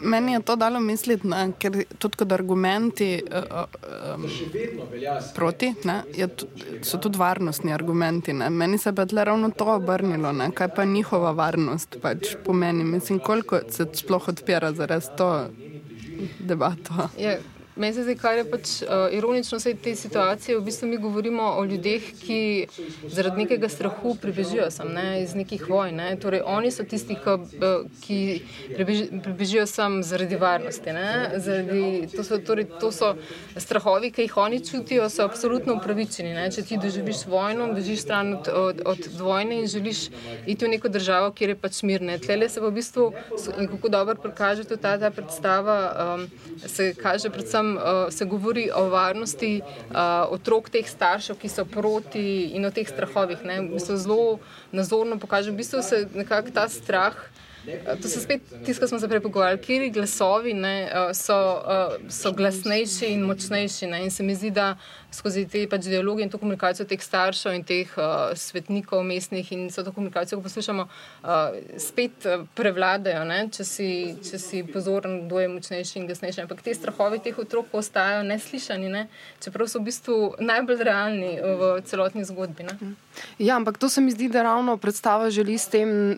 Meni 0.00 0.32
je 0.32 0.42
to 0.42 0.56
dalo 0.56 0.80
misliti, 0.80 1.28
ne, 1.28 1.52
ker 1.58 1.84
tudi 1.98 2.16
kot 2.16 2.32
argumenti 2.32 3.22
uh, 3.26 3.64
um, 4.14 4.26
proti 5.34 5.74
ne, 5.84 6.02
tudi, 6.36 6.82
so 6.82 6.98
tudi 6.98 7.18
varnostni 7.18 7.72
argumenti. 7.72 8.32
Ne. 8.32 8.50
Meni 8.50 8.78
se 8.78 8.92
je 8.98 9.06
tle 9.06 9.24
ravno 9.24 9.50
to 9.50 9.74
obrnilo, 9.74 10.32
ne, 10.32 10.50
kaj 10.54 10.74
pa 10.74 10.84
njihova 10.84 11.30
varnost 11.30 11.96
pač 12.02 12.36
pomeni. 12.44 12.84
Mislim, 12.84 13.18
koliko 13.18 13.60
se 13.70 13.86
sploh 13.92 14.28
odpira 14.28 14.72
za 14.72 14.86
res 14.86 15.08
to 15.16 15.46
debato. 16.38 17.08
Je. 17.18 17.40
Meni 17.76 17.94
se 17.94 18.02
zdi, 18.02 18.16
kar 18.18 18.34
je 18.34 18.44
pač 18.50 18.70
uh, 18.82 19.06
ironično 19.14 19.58
v 19.62 19.74
tej 19.78 19.94
situaciji, 19.94 20.56
v 20.58 20.64
bistvu 20.66 20.88
mi 20.90 20.96
govorimo 20.98 21.54
o 21.56 21.64
ljudeh, 21.64 22.02
ki 22.18 22.66
zaradi 23.06 23.44
nekega 23.44 23.68
strahu 23.70 24.16
pribežijo 24.18 24.66
sem, 24.74 24.90
ne, 24.90 25.22
iz 25.22 25.36
nekih 25.38 25.68
vojn. 25.70 26.00
Ne. 26.02 26.08
Torej, 26.18 26.42
oni 26.44 26.72
so 26.74 26.82
tisti, 26.82 27.14
ki, 27.14 27.36
ki 28.02 28.18
pribežijo 29.22 29.66
sem 29.70 30.00
zaradi 30.02 30.36
varnosti. 30.40 30.96
Zaradi, 31.36 32.08
to, 32.10 32.24
so, 32.26 32.40
torej, 32.42 32.66
to 32.82 32.90
so 32.90 33.12
strahovi, 33.54 34.10
ki 34.10 34.26
jih 34.26 34.36
oni 34.42 34.58
čutijo, 34.66 35.06
so 35.06 35.22
absolutno 35.30 35.78
upravičeni. 35.78 36.34
Ne. 36.34 36.48
Če 36.50 36.66
ti 36.66 36.80
doživiš 36.82 37.22
vojno, 37.30 37.70
bežiš 37.78 38.02
stran 38.02 38.34
od, 38.40 38.50
od, 38.50 38.82
od 38.82 39.08
vojne 39.20 39.62
in 39.62 39.70
želiš 39.70 40.08
iti 40.42 40.66
v 40.66 40.74
neko 40.74 40.90
državo, 40.90 41.30
kjer 41.38 41.54
je 41.54 41.60
pač 41.62 41.84
mirne. 41.86 42.18
Tlele 42.18 42.50
se 42.50 42.60
v 42.60 42.74
bistvu, 42.74 43.12
kako 43.62 43.94
dobro 43.94 44.18
prikaže 44.18 44.66
ta, 44.74 44.98
ta 44.98 45.14
predstava, 45.14 45.78
um, 46.18 46.28
se 46.66 46.90
kaže 46.98 47.30
predvsem 47.30 47.59
uh, 47.62 48.08
se 48.10 48.24
govori 48.24 48.70
o 48.74 48.88
varnosti 48.90 49.60
uh, 49.62 49.96
otrok 50.30 50.70
teh 50.70 50.88
staršev, 50.88 51.38
ki 51.40 51.48
so 51.48 51.64
proti 51.64 52.50
in 52.56 52.64
o 52.64 52.70
teh 52.70 52.88
strahovih. 52.88 53.44
Ne, 53.44 53.60
v 53.60 53.76
bistvu 53.76 53.96
zelo 53.96 54.38
nazorno 54.72 55.18
pokaže, 55.18 55.50
v 55.50 55.60
bistvu 55.62 55.82
se 55.82 56.06
nekako 56.14 56.54
ta 56.54 56.68
strah. 56.68 57.16
To 58.02 58.08
se 58.08 58.20
spet 58.20 58.40
tisto, 58.64 58.80
kar 58.80 58.88
smo 58.88 58.98
se 58.98 59.08
prej 59.08 59.20
pogovarjali, 59.20 59.60
kjer 59.60 59.82
glasovi 59.92 60.54
ne, 60.56 60.88
so, 61.12 61.36
so 62.08 62.32
glasnejši 62.32 63.10
in 63.12 63.26
močnejši. 63.28 63.86
Ne, 63.86 64.04
in 64.04 64.10
se 64.10 64.24
mi 64.24 64.34
zdi, 64.34 64.50
da 64.50 64.78
skozi 65.14 65.46
te 65.50 65.64
pač 65.70 65.88
dialoge 65.90 66.22
in 66.22 66.30
to 66.30 66.38
komunikacijo 66.38 66.86
teh 66.88 67.02
staršev 67.02 67.54
in 67.56 67.64
teh 67.66 67.90
uh, 67.98 68.30
svetnikov 68.38 69.02
mestnih 69.06 69.52
in 69.52 69.66
vso 69.68 69.84
to 69.86 69.92
komunikacijo, 69.92 70.38
ko 70.38 70.46
poslušamo, 70.46 70.86
uh, 70.86 71.58
spet 71.78 72.26
uh, 72.26 72.44
prevladajo, 72.54 73.24
ne? 73.28 73.40
če 73.52 73.66
si, 73.66 73.90
če 74.24 74.40
si 74.40 74.62
pozoren, 74.66 75.26
kdo 75.26 75.42
je 75.42 75.50
močnejši 75.52 75.98
in 76.00 76.08
glasnejši. 76.10 76.44
Ampak 76.44 76.62
te 76.66 76.74
strahovi 76.76 77.20
teh 77.24 77.38
otrok 77.38 77.74
ostajajo 77.80 78.22
neslišani, 78.28 78.90
ne? 78.92 79.06
čeprav 79.42 79.70
so 79.70 79.82
v 79.82 79.88
bistvu 79.90 80.18
najbolj 80.40 80.84
realni 80.86 81.32
v 81.40 81.72
celotni 81.88 82.24
zgodbi. 82.28 82.68
Ne? 82.68 82.94
Ja, 83.38 83.56
ampak 83.56 83.78
to 83.78 83.88
se 83.88 84.00
mi 84.00 84.12
zdi, 84.14 84.28
da 84.28 84.42
ravno 84.46 84.76
predstava 84.76 85.30
želi 85.30 85.58
s 85.58 85.68
tem 85.68 86.16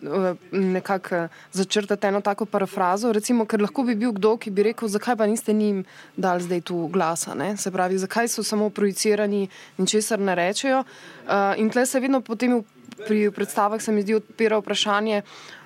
nekako 0.51 1.27
začrtati 1.51 2.07
eno 2.07 2.21
tako 2.21 2.45
parafrazo. 2.45 3.11
Recimo, 3.13 3.45
ker 3.45 3.61
lahko 3.61 3.83
bi 3.83 3.95
bil 3.95 4.13
kdo, 4.13 4.35
ki 4.37 4.51
bi 4.51 4.67
rekel, 4.69 4.87
zakaj 4.87 5.15
pa 5.17 5.27
niste 5.27 5.53
njim 5.53 5.83
dali 6.17 6.43
zdaj 6.43 6.61
tu 6.61 6.87
glasa. 6.93 7.33
Ne? 7.33 7.57
Se 7.57 7.71
pravi, 7.71 7.97
zakaj 7.97 8.27
so 8.27 8.43
samo 8.43 8.69
projicirani 8.83 9.47
in 9.79 9.87
česar 9.87 10.19
ne 10.19 10.35
rečejo. 10.35 10.83
Uh, 10.83 11.55
in 11.57 11.71
tle 11.71 11.87
se 11.87 12.03
vedno 12.03 12.21
potem 12.21 12.59
pri 13.07 13.31
predstavah, 13.31 13.81
se 13.81 13.91
mi 13.91 14.03
zdi, 14.03 14.19
odpira 14.19 14.59
vprašanje, 14.59 15.23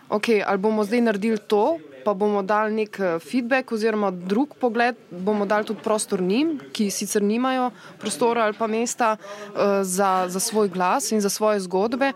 okay, 0.10 0.44
ali 0.46 0.58
bomo 0.58 0.86
zdaj 0.88 1.02
naredili 1.02 1.38
to, 1.38 1.78
pa 2.06 2.14
bomo 2.16 2.40
dali 2.40 2.72
nek 2.72 3.00
eh, 3.04 3.20
feedback 3.20 3.72
oziroma 3.76 4.14
drug 4.16 4.56
pogled, 4.62 4.96
bomo 5.12 5.46
dali 5.46 5.68
tudi 5.68 5.84
prostor 5.84 6.22
njim, 6.24 6.54
ki 6.72 6.88
sicer 6.88 7.20
nimajo 7.22 7.72
prostora 8.00 8.46
ali 8.48 8.56
pa 8.56 8.68
mesta 8.68 9.18
uh, 9.18 9.84
za, 9.84 10.26
za 10.32 10.40
svoj 10.40 10.70
glas 10.72 11.12
in 11.12 11.20
za 11.22 11.30
svoje 11.30 11.60
zgodbe 11.60 12.14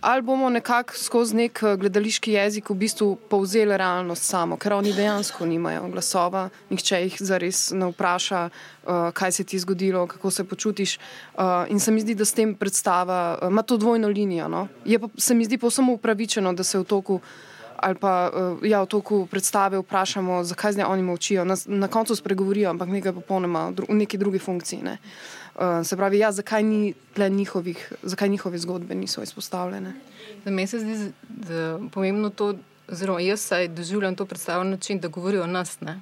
ali 0.00 0.22
bomo 0.22 0.50
nekako 0.50 0.94
skozi 0.94 1.36
nek 1.36 1.62
eh, 1.62 1.76
gledališki 1.76 2.32
jezik 2.32 2.70
v 2.70 2.74
bistvu 2.74 3.16
povzeli 3.28 3.76
realnost 3.76 4.22
samo, 4.22 4.56
ker 4.56 4.72
oni 4.72 4.92
dejansko 4.92 5.46
nimajo 5.46 5.88
glasova, 5.92 6.48
nihče 6.70 7.02
jih 7.02 7.16
zares 7.20 7.70
ne 7.70 7.90
vpraša, 7.92 8.48
uh, 8.48 9.10
kaj 9.14 9.32
se 9.32 9.44
ti 9.44 9.56
je 9.56 9.60
zgodilo, 9.60 10.06
kako 10.06 10.30
se 10.30 10.44
počutiš. 10.44 10.98
Uh, 10.98 11.42
in 11.68 11.80
se 11.80 11.92
mi 11.92 12.00
zdi, 12.00 12.14
da 12.14 12.24
s 12.24 12.32
tem 12.32 12.54
predstava 12.54 13.38
ima 13.42 13.60
uh, 13.60 13.66
to 13.66 13.76
dvojno 13.76 14.08
linijo. 14.08 14.48
No? 14.48 14.68
Je 14.84 14.98
pa 14.98 15.08
se 15.16 15.34
mi 15.34 15.44
zdi 15.44 15.58
povsem 15.58 15.88
upravičeno, 15.88 16.52
da 16.52 16.64
se 16.64 16.78
v 16.78 16.84
toku. 16.84 17.20
Ali 17.82 17.96
pa 17.96 18.28
uh, 18.28 18.60
ja, 18.66 18.82
v 18.84 18.86
toku 18.86 19.26
predstave 19.26 19.78
vprašamo, 19.80 20.44
zakaj 20.44 20.76
zdaj 20.76 20.84
oni 20.84 21.02
molčijo. 21.02 21.44
Na, 21.44 21.56
na 21.66 21.88
koncu 21.88 22.16
spregovorijo, 22.16 22.70
ampak 22.70 22.88
nekaj 22.88 23.12
popolnoma 23.12 23.70
v 23.72 23.94
neki 24.04 24.18
drugi 24.18 24.38
funkciji. 24.38 24.82
Ne? 24.82 24.98
Uh, 25.54 25.80
se 25.84 25.96
pravi, 25.96 26.18
ja, 26.18 26.32
zakaj, 26.32 26.62
ni 26.62 26.94
njihovih, 27.16 27.92
zakaj 28.02 28.28
njihove 28.28 28.58
zgodbe 28.58 28.94
niso 28.94 29.22
izpostavljene? 29.22 29.94
Za 30.44 30.50
me 30.50 30.66
se 30.66 30.78
zdi 30.78 31.12
pomembno 31.92 32.30
to, 32.30 32.54
oziroma 32.88 33.20
jaz 33.20 33.40
se 33.40 33.68
doživljam 33.68 34.16
to 34.16 34.26
predstavljeno 34.26 34.70
na 34.70 34.76
način, 34.76 35.00
da 35.00 35.08
govorijo 35.08 35.42
o 35.42 35.46
nas. 35.46 35.80
Ne? 35.80 36.00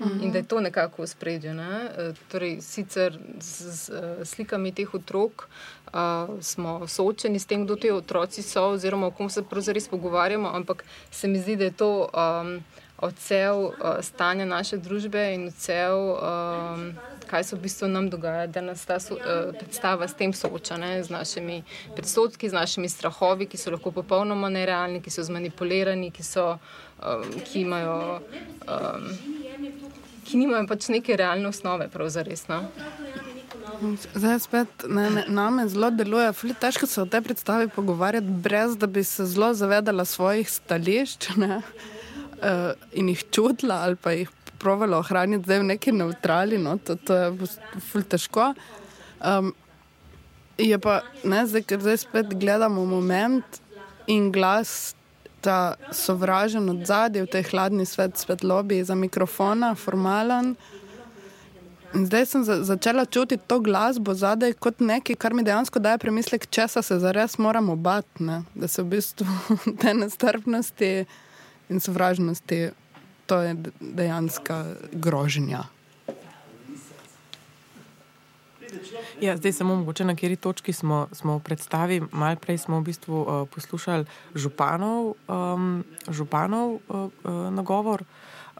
In 0.00 0.32
da 0.32 0.38
je 0.38 0.44
to 0.44 0.60
nekako 0.60 1.02
v 1.02 1.06
spredju. 1.06 1.54
Ne? 1.54 1.90
E, 1.98 2.12
torej, 2.28 2.60
sicer 2.60 3.18
z, 3.38 3.70
z, 3.70 3.90
z 4.22 4.24
slikami 4.24 4.72
teh 4.74 4.94
otrok 4.94 5.46
uh, 5.94 6.42
smo 6.42 6.86
soočeni 6.86 7.38
s 7.38 7.46
tem, 7.46 7.64
kdo 7.64 7.76
ti 7.76 7.90
otroci 7.90 8.42
so, 8.42 8.74
oziroma 8.74 9.06
o 9.06 9.10
kom 9.10 9.30
se 9.30 9.42
pravzaprav 9.42 9.90
pogovarjamo, 9.90 10.48
ampak 10.48 10.84
se 11.10 11.28
mi 11.28 11.38
zdi, 11.38 11.56
da 11.56 11.64
je 11.64 11.70
to 11.70 12.08
um, 12.10 12.60
odsev 12.98 13.56
uh, 13.56 13.72
stanja 14.00 14.44
naše 14.44 14.76
družbe 14.76 15.34
in 15.34 15.46
odsev. 15.48 15.94
Um, 15.94 16.94
kaj 17.24 17.44
se 17.44 17.56
v 17.56 17.60
bistvu 17.60 17.88
nam 17.88 18.10
dogaja, 18.10 18.46
da 18.46 18.60
nas 18.60 18.84
ta 18.86 18.98
so, 19.00 19.14
uh, 19.14 19.54
predstava 19.58 20.08
s 20.08 20.14
tem 20.14 20.32
sooča, 20.32 20.76
ne, 20.76 21.02
z 21.02 21.10
našimi 21.10 21.62
predsodki, 21.96 22.48
z 22.48 22.52
našimi 22.52 22.88
strahovi, 22.88 23.46
ki 23.46 23.58
so 23.58 23.72
lahko 23.74 23.90
popolnoma 23.90 24.50
nerealni, 24.52 25.00
ki 25.02 25.10
so 25.10 25.24
zmanipulirani, 25.24 26.10
ki, 26.14 26.22
so, 26.22 26.58
um, 27.04 27.40
ki, 27.44 27.60
imajo, 27.60 28.20
um, 28.68 29.08
ki 30.24 30.40
nimajo 30.40 30.66
pač 30.68 30.88
neke 30.88 31.16
realne 31.16 31.48
osnove, 31.48 31.88
pravzaprav. 31.92 32.46
No? 32.48 32.62
Zdaj 34.14 34.38
spet 34.44 34.86
na 35.28 35.50
me 35.50 35.66
zelo 35.68 35.90
deluje, 35.90 36.30
je 36.42 36.54
težko 36.60 36.86
se 36.86 37.02
o 37.02 37.06
tej 37.06 37.22
predstavi 37.22 37.68
pogovarjati, 37.68 38.26
brez 38.26 38.76
da 38.76 38.86
bi 38.86 39.04
se 39.04 39.26
zelo 39.26 39.54
zavedala 39.54 40.04
svojih 40.04 40.50
stališč 40.50 41.28
ne, 41.36 41.58
uh, 41.58 42.72
in 42.92 43.08
jih 43.08 43.24
čutila 43.30 43.82
ali 43.84 43.96
pa 43.96 44.12
jih 44.12 44.30
sprovala 44.64 44.96
ohraniti 45.02 45.44
zdaj 45.44 45.58
v 45.60 45.64
neki 45.68 45.92
neutrali, 45.92 46.56
no, 46.56 46.78
to, 46.80 46.96
to 46.96 47.12
je 47.12 47.48
ful 47.84 48.00
težko. 48.00 48.54
Um, 49.20 49.52
je 50.56 50.78
pa, 50.80 51.02
ne, 51.20 51.42
zdaj, 51.44 51.66
ker 51.68 51.82
zdaj 51.84 51.98
spet 52.06 52.32
gledamo 52.32 52.86
moment 52.88 53.60
in 54.08 54.30
glas, 54.32 54.94
ta 55.44 55.74
sovražen 55.92 56.68
od 56.72 56.86
zadaj 56.88 57.22
v 57.22 57.32
tej 57.36 57.42
hladni 57.52 57.84
svet, 57.86 58.16
svet 58.16 58.40
lobby 58.40 58.80
za 58.84 58.96
mikrofona, 58.96 59.74
formalen. 59.74 60.54
In 61.94 62.06
zdaj 62.08 62.26
sem 62.26 62.44
za, 62.44 62.56
začela 62.64 63.04
čutiti 63.04 63.44
to 63.46 63.60
glasbo 63.60 64.14
zadaj 64.14 64.56
kot 64.58 64.80
nekaj, 64.80 65.16
kar 65.16 65.34
mi 65.34 65.44
dejansko 65.44 65.78
daje 65.78 65.98
premislek, 65.98 66.48
česa 66.50 66.82
se 66.82 66.98
zares 66.98 67.38
moramo 67.38 67.76
bati, 67.76 68.24
da 68.54 68.68
se 68.68 68.82
v 68.82 68.96
bistvu 68.96 69.26
te 69.80 69.94
nestrpnosti 69.94 71.04
in 71.68 71.80
sovražnosti, 71.80 72.70
to 73.26 73.40
je 73.42 73.56
dejanska 73.80 74.64
grožnja. 74.92 75.68
Ja, 79.20 79.36
zdaj 79.36 79.52
samo 79.52 79.76
mogoče 79.76 80.04
na 80.04 80.14
kateri 80.14 80.36
točki 80.36 80.72
smo, 80.72 81.06
smo 81.12 81.36
v 81.38 81.42
predstavi. 81.42 82.02
Mal 82.12 82.36
prej 82.36 82.58
smo 82.58 82.80
v 82.80 82.90
bistvu 82.90 83.22
uh, 83.22 83.48
poslušali 83.48 84.04
županov, 84.34 85.14
um, 85.28 85.84
županov 86.08 86.74
uh, 86.74 86.80
uh, 86.88 87.32
nagovor 87.54 88.04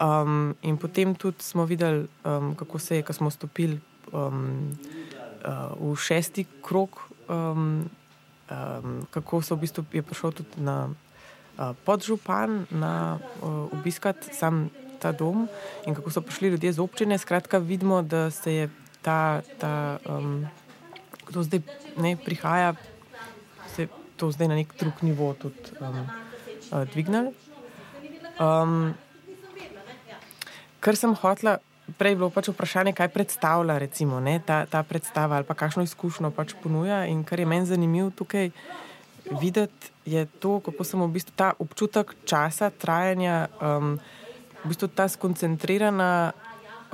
um, 0.00 0.54
in 0.62 0.76
potem 0.76 1.14
tudi 1.14 1.42
smo 1.42 1.64
videli, 1.64 2.06
um, 2.24 2.54
kako 2.54 2.78
se 2.78 2.96
je, 2.96 3.02
ko 3.02 3.12
smo 3.12 3.30
stopili 3.30 3.80
um, 4.12 4.78
uh, 5.44 5.92
v 5.92 5.96
šesti 5.96 6.46
krok, 6.62 7.10
um, 7.28 7.90
um, 8.50 9.06
kako 9.10 9.42
so 9.42 9.54
v 9.54 9.60
bistvu 9.60 9.84
je 9.92 10.02
prišel 10.02 10.32
tudi 10.32 10.62
na 10.62 10.88
uh, 10.88 11.74
podžupan 11.84 12.66
na 12.70 13.18
uh, 13.42 13.72
obiskati 13.72 14.34
sam 14.34 14.70
ta 14.98 15.12
dom 15.12 15.48
in 15.86 15.94
kako 15.94 16.10
so 16.10 16.20
prišli 16.20 16.48
ljudje 16.48 16.72
z 16.72 16.80
občine. 16.80 17.18
Skratka, 17.18 17.58
vidimo, 17.58 18.02
da 18.02 18.30
se 18.30 18.52
je 18.54 18.70
ta, 19.04 19.44
ta 19.60 20.00
um, 20.08 20.48
kdo 21.28 21.44
zdaj 21.44 21.60
ne 22.00 22.16
prihaja, 22.16 22.74
se 23.76 23.88
to 24.16 24.32
zdaj 24.32 24.48
na 24.48 24.56
nek 24.56 24.72
drug 24.80 25.04
nivo 25.04 25.34
tudi 25.36 25.76
um, 25.80 26.08
uh, 26.72 26.88
dvignil. 26.88 27.32
Um, 28.40 28.94
kar 30.80 30.96
sem 30.96 31.12
hotla, 31.12 31.58
prej 32.00 32.16
je 32.16 32.18
bilo 32.18 32.30
pač 32.32 32.48
vprašanje, 32.48 32.96
kaj 32.96 33.12
predstavlja 33.12 33.76
recimo, 33.78 34.20
ne, 34.20 34.40
ta, 34.40 34.64
ta 34.64 34.82
predstava 34.82 35.36
ali 35.36 35.48
pa 35.48 35.54
kakšno 35.54 35.84
izkušnjo 35.84 36.32
pač 36.32 36.56
ponuja. 36.62 37.04
In 37.10 37.24
kar 37.28 37.40
je 37.40 37.48
meni 37.48 37.68
zanimivo 37.68 38.10
tukaj 38.10 38.50
videti, 39.40 39.92
je 40.04 40.26
to, 40.40 40.60
kako 40.60 40.84
sem 40.84 41.00
v 41.00 41.12
bistvu 41.16 41.32
ta 41.36 41.52
občutek 41.58 42.16
časa, 42.28 42.68
trajanja, 42.68 43.48
um, 43.60 43.96
v 44.64 44.72
bistvu 44.72 44.88
ta 44.92 45.08
skoncentrirana 45.08 46.32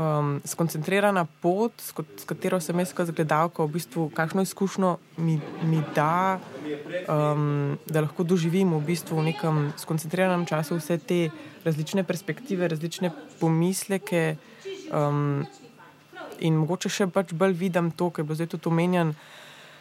um, 0.00 0.40
skoncentrirana 0.44 1.26
pot, 1.40 1.72
s, 1.76 1.92
s 1.92 2.24
katero 2.28 2.60
sem 2.60 2.78
jaz 2.80 2.92
kot 2.96 3.12
gledalka, 3.12 3.64
v 3.64 3.76
bistvu, 3.76 4.08
kakšno 4.16 4.44
izkušnjo 4.46 4.96
mi, 5.20 5.36
mi 5.68 5.82
da, 5.94 6.40
um, 7.04 7.76
da 7.86 8.04
lahko 8.06 8.24
doživim 8.24 8.72
v, 8.78 8.82
bistvu 8.92 9.20
v 9.20 9.28
nekem 9.32 9.62
skoncentriranem 9.80 10.46
času 10.48 10.80
vse 10.80 10.98
te 10.98 11.20
različne 11.64 12.04
perspektive, 12.08 12.68
različne 12.68 13.12
pomisleke. 13.40 14.36
Um, 14.90 15.44
in 16.40 16.56
mogoče 16.56 16.88
še 16.88 17.06
pač 17.12 17.34
bolj 17.36 17.54
vidim 17.58 17.90
to, 17.92 18.08
kar 18.14 18.24
bo 18.24 18.34
zdaj 18.36 18.54
tudi 18.56 18.70
omenjen. 18.70 19.12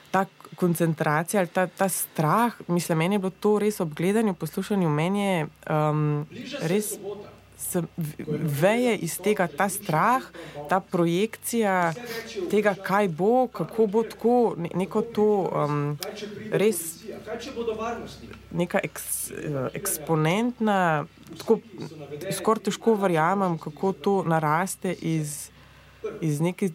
Ta 0.10 0.26
koncentracija 0.58 1.44
ali 1.44 1.52
ta, 1.54 1.68
ta 1.70 1.86
strah, 1.86 2.56
mislim, 2.68 2.98
meni 2.98 3.16
je 3.16 3.24
bilo 3.24 3.32
to 3.40 3.60
res 3.62 3.78
ob 3.80 3.94
gledanju, 3.96 4.34
poslušanju, 4.34 4.90
meni 4.90 5.22
je 5.22 5.36
um, 5.70 6.02
res 6.68 6.96
se 7.60 7.82
veje 8.62 8.96
iz 8.98 9.18
tega 9.20 9.48
ta 9.48 9.70
strah, 9.70 10.24
ta 10.70 10.80
projekcija 10.80 11.94
tega, 12.52 12.74
kaj 12.84 13.08
bo, 13.08 13.48
kako 13.48 13.86
bo 13.86 14.04
tako, 14.04 14.56
neko 14.58 15.02
to 15.02 15.28
um, 15.52 15.98
res. 16.52 17.04
Neka 18.52 18.80
eks, 18.84 19.32
eksponentna, 19.74 21.06
tako 21.38 21.60
skoraj 22.40 22.70
težko 22.70 22.96
verjamem, 22.96 23.60
kako 23.60 23.94
to 23.94 24.16
naraste 24.24 24.96
iz, 25.02 25.50
iz 26.22 26.42
neke. 26.42 26.72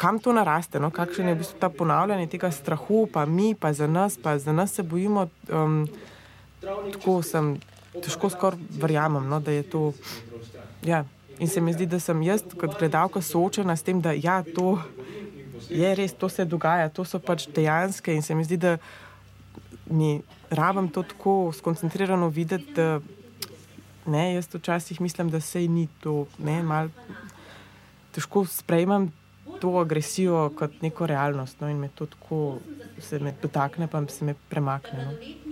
Kam 0.00 0.18
to 0.20 0.32
naraste, 0.36 0.80
no? 0.80 0.90
kakšen 0.92 1.30
je 1.30 1.36
v 1.36 1.40
bistvu 1.40 1.60
ta 1.60 1.70
ponavljanje 1.72 2.26
tega 2.32 2.50
strahu, 2.52 3.06
pa 3.12 3.24
mi, 3.24 3.54
pa 3.54 3.72
za 3.72 3.86
nas, 3.86 4.18
pa 4.22 4.38
za 4.38 4.52
nas 4.52 4.74
se 4.76 4.82
bojimo. 4.82 5.28
Um, 5.48 5.86
tako 6.92 7.22
sem 7.22 7.54
težko 8.04 8.30
skoraj 8.30 8.60
verjamem, 8.80 9.28
no, 9.28 9.40
da 9.40 9.54
je 9.54 9.62
to. 9.62 9.92
Ja. 10.86 11.04
In 11.38 11.48
se 11.48 11.60
mi 11.60 11.72
zdi, 11.72 11.84
da 11.86 12.00
sem 12.00 12.22
jaz 12.24 12.44
kot 12.56 12.78
gledalka 12.78 13.20
soočena 13.20 13.76
s 13.76 13.84
tem, 13.84 14.00
da 14.00 14.14
ja, 14.16 14.40
to 14.40 14.78
je 15.68 15.90
res, 15.94 16.14
to 16.16 16.28
se 16.32 16.46
dogaja, 16.48 16.88
to 16.88 17.04
so 17.04 17.20
pač 17.20 17.44
dejanske. 17.52 18.14
In 18.14 18.24
se 18.24 18.34
mi 18.34 18.44
zdi, 18.44 18.56
da 18.56 18.76
mi 19.90 20.22
rabim 20.50 20.88
to 20.88 21.02
tako 21.02 21.52
skoncentrirano 21.52 22.30
videti, 22.32 22.72
da 22.76 23.00
ne, 24.06 24.34
jaz 24.34 24.48
včasih 24.54 25.00
mislim, 25.00 25.30
da 25.30 25.40
se 25.40 25.60
ni 25.68 25.88
to, 26.00 26.24
ne, 26.38 26.62
mal 26.62 26.88
težko 28.16 28.46
sprejemam 28.48 29.10
to 29.60 29.76
agresijo 29.78 30.50
kot 30.56 30.80
neko 30.82 31.06
realnost. 31.06 31.60
No, 31.60 31.68
in 31.68 31.76
me 31.76 31.88
to 31.88 32.06
tako 32.06 32.58
se 33.00 33.18
me 33.18 33.34
dotakne, 33.42 33.86
pa 33.86 34.06
se 34.08 34.24
me 34.24 34.34
premakne. 34.48 35.04
No. 35.04 35.45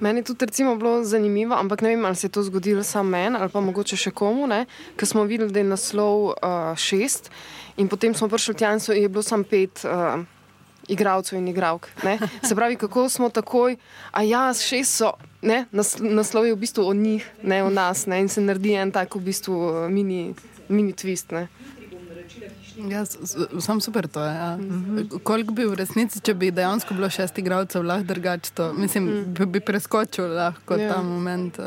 Meni 0.00 0.20
je 0.20 0.24
tudi 0.24 0.46
recimo 0.46 0.76
bilo 0.76 1.04
zanimivo, 1.04 1.54
ampak 1.54 1.80
ne 1.82 1.88
vem, 1.88 2.04
ali 2.04 2.16
se 2.16 2.26
je 2.26 2.30
to 2.30 2.42
zgodilo 2.42 2.82
samo 2.82 3.10
meni 3.10 3.36
ali 3.40 3.48
pa 3.48 3.60
mogoče 3.60 3.96
še 3.96 4.10
komu, 4.10 4.48
ker 4.96 5.08
smo 5.08 5.24
videli, 5.24 5.52
da 5.52 5.60
je 5.60 5.64
naslov 5.64 6.24
uh, 6.36 6.76
šest 6.76 7.30
in 7.76 7.88
potem 7.88 8.14
smo 8.14 8.28
prišli 8.28 8.54
tja 8.54 8.72
in 8.72 8.80
so, 8.80 8.92
je 8.92 9.08
bilo 9.08 9.22
samo 9.22 9.44
pet. 9.44 9.84
Uh, 9.84 10.24
Igravcev 10.86 11.34
in 11.40 11.48
igravk. 11.50 11.88
Ne? 12.06 12.12
Se 12.46 12.54
pravi, 12.54 12.76
kako 12.78 13.08
smo 13.10 13.26
takoj, 13.28 13.74
a 14.14 14.22
ja, 14.22 14.54
šest 14.54 15.00
so, 15.00 15.08
ne? 15.42 15.64
naslov 15.98 16.46
je 16.46 16.54
v 16.54 16.60
bistvu 16.62 16.84
o 16.86 16.92
njih, 16.94 17.26
ne 17.42 17.58
o 17.66 17.72
nas, 17.74 18.04
ne? 18.06 18.20
in 18.22 18.28
se 18.30 18.40
naredi 18.40 18.76
en 18.78 18.92
tak 18.94 19.16
v 19.18 19.24
bistvu 19.26 19.88
mini, 19.90 20.30
mini 20.68 20.94
twist. 20.94 21.34
Ne? 21.34 21.48
Ja, 22.76 23.04
sam 23.60 23.80
super 23.80 24.08
to 24.08 24.24
je. 24.24 24.34
Ja. 24.34 24.56
Mm 24.56 24.84
-hmm. 24.84 25.18
Koliko 25.22 25.54
bi 25.54 25.64
v 25.64 25.74
resnici, 25.74 26.20
če 26.20 26.34
bi 26.34 26.50
dejansko 26.50 26.94
bilo 26.94 27.10
šest 27.10 27.38
igralcev, 27.38 27.82
lahko 27.82 28.04
drugače 28.04 28.50
to, 28.54 28.72
mislim, 28.72 29.04
mm. 29.04 29.34
bi, 29.34 29.46
bi 29.46 29.60
preskočil 29.60 30.34
lahko 30.34 30.74
yeah. 30.74 30.80
Ja. 30.80 30.94
ta 30.94 31.02
moment. 31.02 31.58
Uh. 31.58 31.64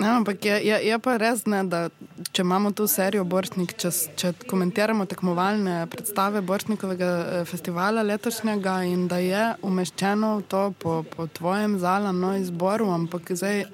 Ja, 0.00 0.16
ampak 0.16 0.44
je, 0.44 0.66
je, 0.66 0.76
je 0.88 0.98
pa 0.98 1.16
res, 1.16 1.44
ne, 1.46 1.60
da 1.64 1.88
če 2.32 2.42
imamo 2.42 2.70
tu 2.72 2.86
serijo 2.86 3.24
Boršnik, 3.24 3.74
če, 3.78 3.90
če 4.16 4.32
komentiramo 4.50 5.04
tekmovalne 5.06 5.86
predstave 5.92 6.40
Boršnikovega 6.40 7.10
eh, 7.20 7.44
festivala 7.44 8.02
letošnjega 8.02 8.82
in 8.88 9.08
da 9.08 9.18
je 9.18 9.54
umeščeno 9.62 10.42
to 10.48 10.72
po, 10.78 11.02
po 11.16 11.26
tvojem 11.26 11.78
zalanem 11.78 12.42
izboru, 12.42 12.88
ampak 12.96 13.32
zdaj 13.36 13.64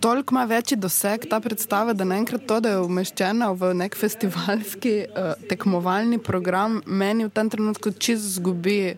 Toliko 0.00 0.34
ima 0.34 0.44
večji 0.44 0.76
doseg 0.76 1.26
ta 1.30 1.40
predstava, 1.40 1.92
da 1.92 2.04
naenkrat 2.04 2.46
to, 2.46 2.60
da 2.60 2.70
je 2.72 2.80
umeščena 2.84 3.50
v 3.52 3.72
nek 3.74 3.96
festivalski 3.96 4.94
uh, 5.04 5.32
tekmovalni 5.48 6.18
program, 6.18 6.80
meni 6.86 7.26
v 7.26 7.32
tem 7.34 7.50
trenutku 7.50 7.92
čisto 7.92 8.28
zgubi 8.38 8.96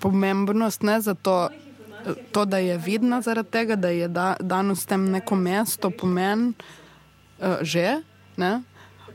pomembnost. 0.00 0.82
Ne 0.82 1.00
za 1.00 1.14
to, 1.14 2.44
da 2.44 2.58
je 2.58 2.78
vidna 2.78 3.20
zaradi 3.22 3.50
tega, 3.50 3.76
da 3.76 3.88
je 3.88 4.08
da, 4.08 4.34
dano 4.40 4.74
s 4.74 4.86
tem 4.86 5.06
neko 5.10 5.36
mesto 5.36 5.90
pomen 5.90 6.52
uh, 7.38 7.62
že. 7.62 8.02
Ne? 8.36 8.62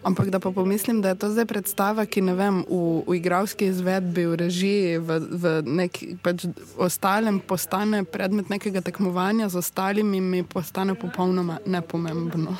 Ampak 0.03 0.29
da 0.29 0.39
pa 0.39 0.51
pomislim, 0.51 1.01
da 1.01 1.09
je 1.09 1.15
to 1.19 1.29
zdaj 1.29 1.45
predstava, 1.45 2.05
ki 2.05 2.21
ne 2.23 2.33
vem, 2.33 2.61
v, 2.69 3.03
v 3.07 3.15
igralski 3.19 3.67
izvedbi, 3.67 4.25
v 4.25 4.35
režiji, 4.39 4.97
v, 4.97 5.19
v 5.19 5.53
neki 5.67 6.15
pač 6.23 6.47
ostalem 6.79 7.41
postane 7.43 8.05
predmet 8.07 8.47
nekega 8.47 8.79
tekmovanja, 8.81 9.49
z 9.51 9.59
ostalimi 9.59 10.21
mi 10.21 10.43
postane 10.43 10.95
popolnoma 10.95 11.59
nepomembno. 11.65 12.55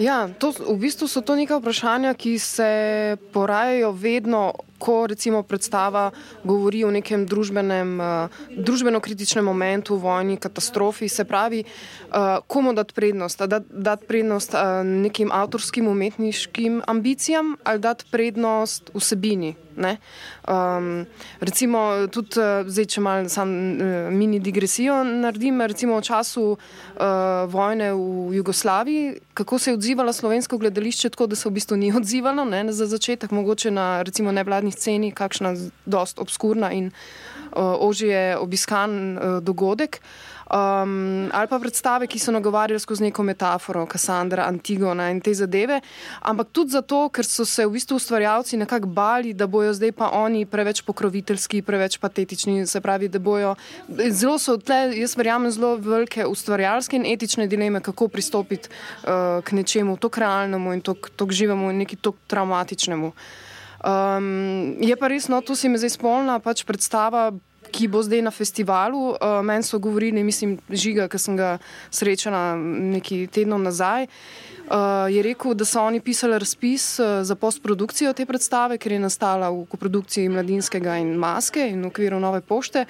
Ja, 0.00 0.26
to, 0.38 0.50
v 0.50 0.76
bistvu 0.80 1.06
so 1.06 1.22
to 1.22 1.36
neka 1.38 1.60
vprašanja, 1.60 2.14
ki 2.18 2.38
se 2.38 2.70
porajajo 3.30 3.92
vedno 3.92 4.42
ko 4.80 5.06
recimo 5.06 5.42
predstava 5.42 6.08
govori 6.44 6.84
o 6.84 6.90
nekem 6.90 7.26
družbenem, 7.28 7.92
uh, 8.00 8.40
družbeno-kritičnem 8.56 9.44
momentu, 9.44 10.00
vojni, 10.00 10.38
katastrofi, 10.40 11.08
se 11.08 11.24
pravi, 11.24 11.64
uh, 11.64 12.40
komu 12.48 12.72
dati 12.74 12.96
prednost? 12.96 13.44
Da 13.44 13.60
dati 13.60 14.06
prednost 14.08 14.56
uh, 14.56 14.80
nekim 14.84 15.28
avtorskim 15.32 15.88
umetniškim 15.88 16.82
ambicijam 16.86 17.56
ali 17.64 17.78
dati 17.78 18.04
prednost 18.10 18.90
vsebini? 18.94 19.54
Um, 19.76 21.06
recimo, 21.40 22.06
tudi 22.12 22.42
zdaj, 22.66 22.86
če 22.94 23.00
malo 23.00 23.28
sam 23.32 23.50
uh, 23.50 24.08
mini 24.12 24.40
digresijo 24.40 25.00
naredim, 25.04 25.60
recimo 25.62 25.98
v 25.98 26.06
času 26.06 26.44
uh, 26.52 26.58
vojne 27.50 27.92
v 27.94 28.34
Jugoslaviji, 28.40 29.20
kako 29.34 29.58
se 29.58 29.70
je 29.70 29.74
odzivalo 29.74 30.12
slovensko 30.12 30.58
gledališče, 30.58 31.10
tako 31.10 31.30
da 31.30 31.36
se 31.36 31.48
v 31.48 31.52
bistvu 31.58 31.76
ni 31.76 31.92
odzivalo, 32.00 32.44
ne, 32.44 32.64
za 32.72 32.86
začetek, 32.86 33.30
mogoče 33.30 33.70
na 33.70 34.02
recimo 34.02 34.32
nevladni 34.32 34.72
sceni, 34.72 35.12
kakšna 35.12 35.54
dost 35.86 36.18
obskurna 36.18 36.72
in 36.72 36.90
ožje 37.56 38.36
obiskan 38.38 39.18
dogodek. 39.42 39.98
Um, 40.50 41.30
ali 41.32 41.46
pa 41.46 41.58
predstave, 41.62 42.08
ki 42.10 42.18
so 42.18 42.32
nagovarjali 42.34 42.80
skozi 42.82 43.04
neko 43.04 43.22
metaforo, 43.22 43.84
Kassandra, 43.86 44.48
Antigona 44.50 45.06
in 45.10 45.20
te 45.22 45.30
zadeve. 45.34 45.76
Ampak 46.26 46.48
tudi 46.50 46.74
zato, 46.74 47.04
ker 47.14 47.22
so 47.24 47.44
se 47.46 47.62
v 47.66 47.76
bistvu 47.76 48.00
ustvarjalci 48.00 48.58
nekako 48.58 48.90
bali, 48.90 49.30
da 49.30 49.46
bojo 49.46 49.70
zdaj 49.78 49.92
pa 49.94 50.08
oni 50.18 50.42
preveč 50.50 50.82
pokroviteljski, 50.82 51.62
preveč 51.62 52.00
patetični. 52.02 52.66
Se 52.66 52.80
pravi, 52.82 53.06
da 53.08 53.22
bojo. 53.22 53.54
Zelo 54.10 54.38
so 54.42 54.56
tle, 54.58 54.90
jaz 54.98 55.14
verjamem, 55.14 55.52
zelo 55.54 55.76
velike 55.78 56.26
ustvarjalske 56.26 56.98
in 56.98 57.06
etične 57.06 57.46
dileme, 57.46 57.78
kako 57.80 58.08
pristopiti 58.08 58.72
uh, 59.04 59.38
k 59.46 59.54
nečemu 59.54 59.96
tako 60.02 60.20
realnemu 60.20 60.72
in 60.74 60.82
tako 60.82 61.30
živemu 61.30 61.70
in 61.70 61.84
neki 61.84 61.96
tako 61.96 62.18
traumatičnemu. 62.26 63.12
Um, 63.80 64.76
je 64.82 64.96
pa 64.98 65.08
res, 65.08 65.30
no, 65.30 65.38
to 65.40 65.54
si 65.56 65.70
mi 65.70 65.78
zdaj 65.78 65.94
spolna 65.94 66.40
pač 66.42 66.66
predstava 66.68 67.30
ki 67.72 67.88
bo 67.88 68.02
zdaj 68.02 68.22
na 68.22 68.30
festivalu. 68.30 69.14
Uh, 69.16 69.40
Meni 69.42 69.62
so 69.62 69.78
govorili, 69.78 70.24
mislim, 70.24 70.58
žiga, 70.70 71.08
ki 71.08 71.18
sem 71.18 71.36
ga 71.38 71.56
srečala 71.90 72.56
nekaj 72.56 73.26
tednov 73.34 73.62
nazaj. 73.62 74.08
Uh, 74.70 75.10
je 75.10 75.22
rekel, 75.22 75.54
da 75.58 75.66
so 75.66 75.82
oni 75.82 75.98
pisali 76.00 76.38
razpis 76.38 76.84
uh, 77.00 77.22
za 77.26 77.34
postprodukcijo 77.34 78.12
te 78.14 78.26
predstave, 78.26 78.78
ker 78.78 78.92
je 78.92 79.00
nastala 79.02 79.48
v 79.50 79.64
koprodukciji 79.70 80.28
Mladinskega 80.30 80.94
in 81.02 81.16
Maske 81.18 81.64
in 81.72 81.82
v 81.82 81.90
okviru 81.90 82.20
Nove 82.22 82.40
pošte. 82.40 82.84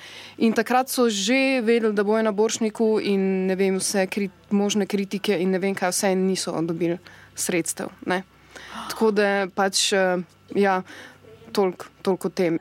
In 0.44 0.52
takrat 0.52 0.92
so 0.92 1.08
že 1.08 1.62
vedeli, 1.64 1.94
da 1.96 2.04
bojo 2.04 2.22
na 2.22 2.32
Boršniku 2.36 3.00
in 3.00 3.46
ne 3.48 3.56
vem, 3.56 3.80
vse 3.80 4.04
kri 4.12 4.28
možne 4.50 4.84
kritike 4.86 5.38
in 5.40 5.56
ne 5.56 5.58
vem, 5.62 5.74
kaj 5.74 5.94
vse 5.94 6.14
niso 6.14 6.52
dobili 6.60 6.98
sredstev. 7.34 7.88
Ne? 8.04 8.22
Tako 8.92 9.10
da 9.16 9.46
pač, 9.48 9.92
uh, 9.96 10.20
ja, 10.52 10.82
toliko 11.52 11.88
tolik 12.02 12.24
o 12.24 12.28
tem 12.28 12.58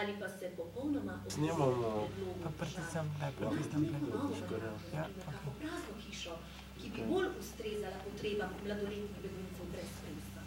ali 0.00 0.14
pa 0.20 0.28
se 0.28 0.50
popolnoma 0.56 1.20
odvijamo 1.26 1.64
od 1.64 2.52
predvsem 2.58 3.10
prazno 5.60 5.94
hišo, 6.06 6.30
ki 6.80 6.90
bi 6.90 7.02
bolj 7.10 7.26
ustrezala 7.40 7.96
potrebam 8.04 8.50
mladoletnih 8.64 9.10
beguncev 9.22 9.66
brez 9.72 9.88
spremstva. 9.98 10.42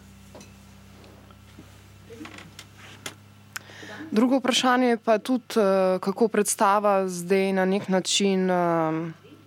Drugo 4.10 4.38
vprašanje 4.38 4.88
je 4.88 4.96
pa 4.96 5.18
tudi, 5.18 5.44
eh, 5.56 5.98
kako 6.00 6.28
predstava 6.28 7.08
zdaj 7.08 7.52
na 7.52 7.64
nek 7.64 7.88
način 7.88 8.50
eh, 8.50 8.56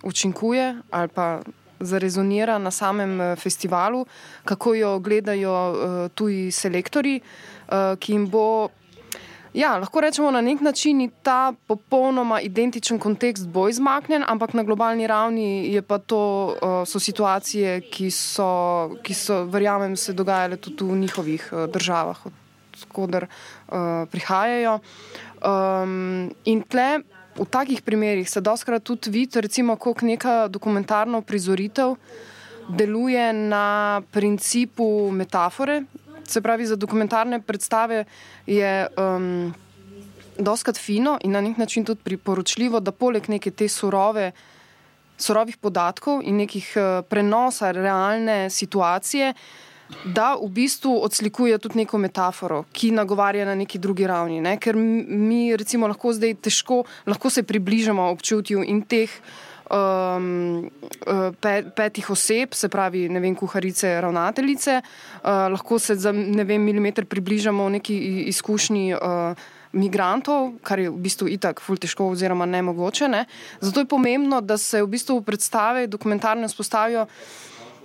učinkuje 0.02 0.74
ali 0.90 1.08
pa 1.08 1.40
zarezonira 1.80 2.58
na 2.58 2.70
samem 2.70 3.20
eh, 3.20 3.36
festivalu, 3.36 4.06
kako 4.44 4.74
jo 4.74 4.98
gledajo 4.98 6.08
tuji 6.14 6.50
selektori, 6.50 7.20
ki 7.98 8.12
jim 8.12 8.28
bo 8.30 8.68
Ja, 9.56 9.78
lahko 9.80 10.02
rečemo 10.04 10.30
na 10.30 10.42
nek 10.44 10.60
način, 10.60 10.98
da 11.00 11.12
ta 11.22 11.52
popolnoma 11.66 12.40
identičen 12.44 12.98
kontekst 12.98 13.48
bo 13.48 13.68
izmaknjen, 13.68 14.24
ampak 14.28 14.52
na 14.52 14.62
globalni 14.62 15.06
ravni 15.06 15.72
je 15.72 15.82
to 16.06 16.46
uh, 16.46 16.84
so 16.84 17.00
situacije, 17.00 17.80
ki 17.80 18.10
so, 18.10 18.90
ki 19.02 19.14
so, 19.14 19.44
verjamem, 19.44 19.96
se 19.96 20.12
dogajale 20.12 20.56
tudi 20.56 20.84
v 20.84 20.98
njihovih 20.98 21.48
uh, 21.52 21.64
državah, 21.72 22.20
odkudar 22.76 23.24
uh, 23.24 24.04
prihajajo. 24.10 24.78
Um, 25.40 26.30
in 26.44 26.60
tle, 26.62 27.00
v 27.36 27.48
takih 27.50 27.80
primerih 27.82 28.28
se 28.30 28.40
doskrat 28.40 28.84
tudi 28.84 29.10
vidi, 29.10 29.40
recimo, 29.40 29.76
kako 29.76 30.06
neka 30.06 30.48
dokumentarna 30.48 31.22
prizoritev 31.22 31.96
deluje 32.68 33.32
na 33.32 34.02
principu 34.12 35.10
metafore, 35.10 35.82
se 36.30 36.40
pravi, 36.40 36.66
za 36.66 36.76
dokumentarne 36.76 37.40
predstave 37.40 38.04
je 38.46 38.86
um, 38.96 39.54
doskrat 40.38 40.78
fino 40.78 41.18
in 41.24 41.32
na 41.32 41.40
nek 41.40 41.56
način 41.56 41.84
tudi 41.84 42.00
priporočljivo, 42.04 42.80
da 42.80 42.92
poleg 42.92 43.28
neke 43.28 43.50
te 43.50 43.68
surove, 43.68 44.32
surovih 45.18 45.56
podatkov 45.56 46.20
in 46.24 46.36
nekih 46.36 46.72
uh, 46.76 47.04
prenosa 47.08 47.70
realne 47.70 48.50
situacije, 48.50 49.32
da 50.04 50.34
v 50.34 50.48
bistvu 50.50 50.98
odslikuje 51.04 51.58
tudi 51.58 51.78
neko 51.78 51.98
metaforo, 51.98 52.64
ki 52.72 52.90
nagovarja 52.90 53.44
na 53.46 53.54
neki 53.54 53.78
drugi 53.78 54.06
ravni. 54.06 54.40
Ne? 54.40 54.56
Ker 54.58 54.76
mi, 54.76 55.56
recimo, 55.56 55.86
lahko 55.86 56.12
zdaj 56.12 56.34
težko, 56.42 56.82
lahko 57.06 57.30
se 57.30 57.42
približamo 57.42 58.10
občutju 58.10 58.64
in 58.66 58.82
teh 58.82 59.10
um, 59.70 60.70
uh, 61.06 61.34
pet, 61.40 61.72
petih 61.76 62.10
oseb, 62.10 62.54
se 62.54 62.68
pravi, 62.68 63.08
ne 63.08 63.20
vem, 63.20 63.34
kuharice, 63.36 64.00
ravnateljice, 64.00 64.80
uh, 64.80 65.46
lahko 65.52 65.78
se 65.78 65.94
za 65.94 66.12
ne 66.12 66.44
vem, 66.44 66.62
milimeter 66.62 67.04
približamo 67.04 67.68
neki 67.68 67.98
izkušnji. 68.32 68.94
Uh, 68.94 69.46
Migrantov, 69.76 70.54
kar 70.64 70.80
je 70.80 70.88
v 70.88 70.96
bistvu 71.04 71.26
itak 71.28 71.60
ful 71.60 71.76
težko 71.76 72.06
oziroma 72.08 72.46
nemogoče. 72.48 73.08
Ne? 73.12 73.26
Zato 73.60 73.82
je 73.82 73.88
pomembno, 73.90 74.40
da 74.40 74.56
se 74.56 74.80
v 74.80 74.88
bistvu 74.88 75.18
predstave 75.26 75.84
dokumentarne 75.86 76.48
vzpostavijo 76.48 77.04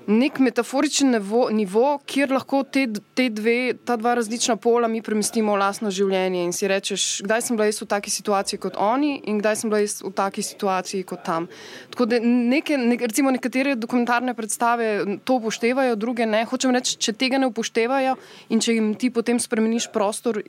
nek 0.08 0.40
metaforičen 0.40 1.12
nivo, 1.12 1.50
nivo 1.54 2.00
kjer 2.06 2.32
lahko 2.32 2.64
te, 2.64 2.88
te 3.16 3.28
dve, 3.30 3.74
ta 3.86 3.96
dva 4.00 4.14
različna 4.18 4.56
pola 4.56 4.88
mi 4.88 5.02
premestimo 5.02 5.54
v 5.54 5.62
lastno 5.62 5.92
življenje 5.94 6.44
in 6.46 6.54
si 6.56 6.70
rečeš, 6.70 7.06
kdaj 7.26 7.46
sem 7.46 7.60
bila 7.60 7.68
jaz 7.70 7.82
v 7.84 7.88
taki 7.92 8.14
situaciji 8.14 8.60
kot 8.62 8.80
oni 8.82 9.14
in 9.30 9.40
kdaj 9.42 9.62
sem 9.62 9.72
bila 9.72 9.82
jaz 9.84 10.00
v 10.04 10.14
taki 10.18 10.44
situaciji 10.46 11.06
kot 11.08 11.24
tam. 11.26 11.48
Tako 11.94 12.10
da 12.10 12.20
neke, 12.24 12.78
ne, 12.78 12.98
recimo 13.02 13.32
nekatere 13.32 13.76
dokumentarne 13.76 14.34
predstave 14.38 15.20
to 15.26 15.40
upoštevajo, 15.42 15.96
druge 15.96 16.26
ne. 16.26 16.44
Hočem 16.50 16.74
reči, 16.76 16.98
če 16.98 17.14
tega 17.14 17.42
ne 17.42 17.52
upoštevajo 17.52 18.18
in 18.50 18.62
če 18.64 18.78
jim 18.78 18.94
ti 18.96 19.12
potem 19.14 19.40
spremeniš 19.40 19.92
prostor 19.94 20.42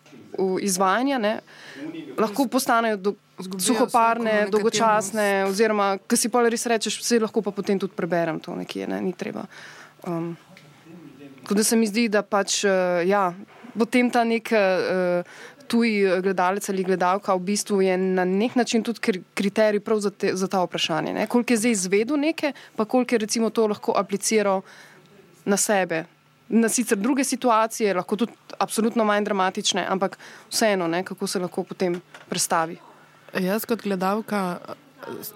izvajanja, 0.60 1.18
ne, 1.18 1.34
lahko 2.18 2.46
postanejo 2.50 2.96
do, 2.96 3.14
suhoparne, 3.58 4.46
dolgočasne, 4.52 5.44
oziroma, 5.50 5.96
ki 6.08 6.18
si 6.18 6.30
pa 6.32 6.44
res 6.48 6.66
rečeš, 6.70 7.00
vse 7.02 7.20
lahko 7.22 7.42
pa 7.42 7.54
potem 7.54 7.80
tudi 7.80 7.96
preberem 7.96 8.40
to 8.40 8.54
nekje, 8.56 8.88
ne, 8.90 9.00
ni 9.02 9.12
treba. 9.12 9.46
Um, 10.06 10.34
tako 11.42 11.58
da 11.58 11.64
se 11.64 11.76
mi 11.76 11.88
zdi, 11.90 12.08
da 12.12 12.22
pač, 12.22 12.62
uh, 12.64 13.02
ja, 13.06 13.30
potem 13.78 14.10
ta 14.12 14.24
nek 14.24 14.52
uh, 14.54 15.34
tuji 15.72 16.20
gledalec 16.22 16.68
ali 16.68 16.84
gledalka 16.84 17.34
v 17.34 17.44
bistvu 17.48 17.80
je 17.82 17.96
na 17.96 18.24
nek 18.28 18.56
način 18.56 18.82
tudi 18.82 19.22
kriterij 19.34 19.80
prav 19.80 20.00
za, 20.04 20.10
te, 20.10 20.34
za 20.36 20.48
ta 20.48 20.60
vprašanje. 20.64 21.14
Ne. 21.16 21.26
Koliko 21.26 21.52
je 21.52 21.62
zdaj 21.64 21.76
izvedel 21.78 22.20
nekaj, 22.20 22.52
pa 22.76 22.84
koliko 22.84 23.14
je 23.14 23.24
recimo 23.24 23.50
to 23.50 23.66
lahko 23.66 23.94
apliciral 23.96 24.60
na 25.44 25.56
sebe. 25.56 26.04
Na 26.48 26.68
sicer 26.68 26.98
druge 26.98 27.24
situacije, 27.24 27.94
lahko 27.94 28.16
tudi 28.16 28.32
absolutno 28.58 29.04
manj 29.04 29.24
dramatične, 29.24 29.86
ampak 29.88 30.18
vseeno, 30.50 30.88
ne, 30.88 31.04
kako 31.04 31.26
se 31.26 31.38
lahko 31.38 31.64
potem 31.64 32.00
predstavi. 32.28 32.76
Jaz 33.40 33.64
kot 33.64 33.82
gledalka 33.82 34.58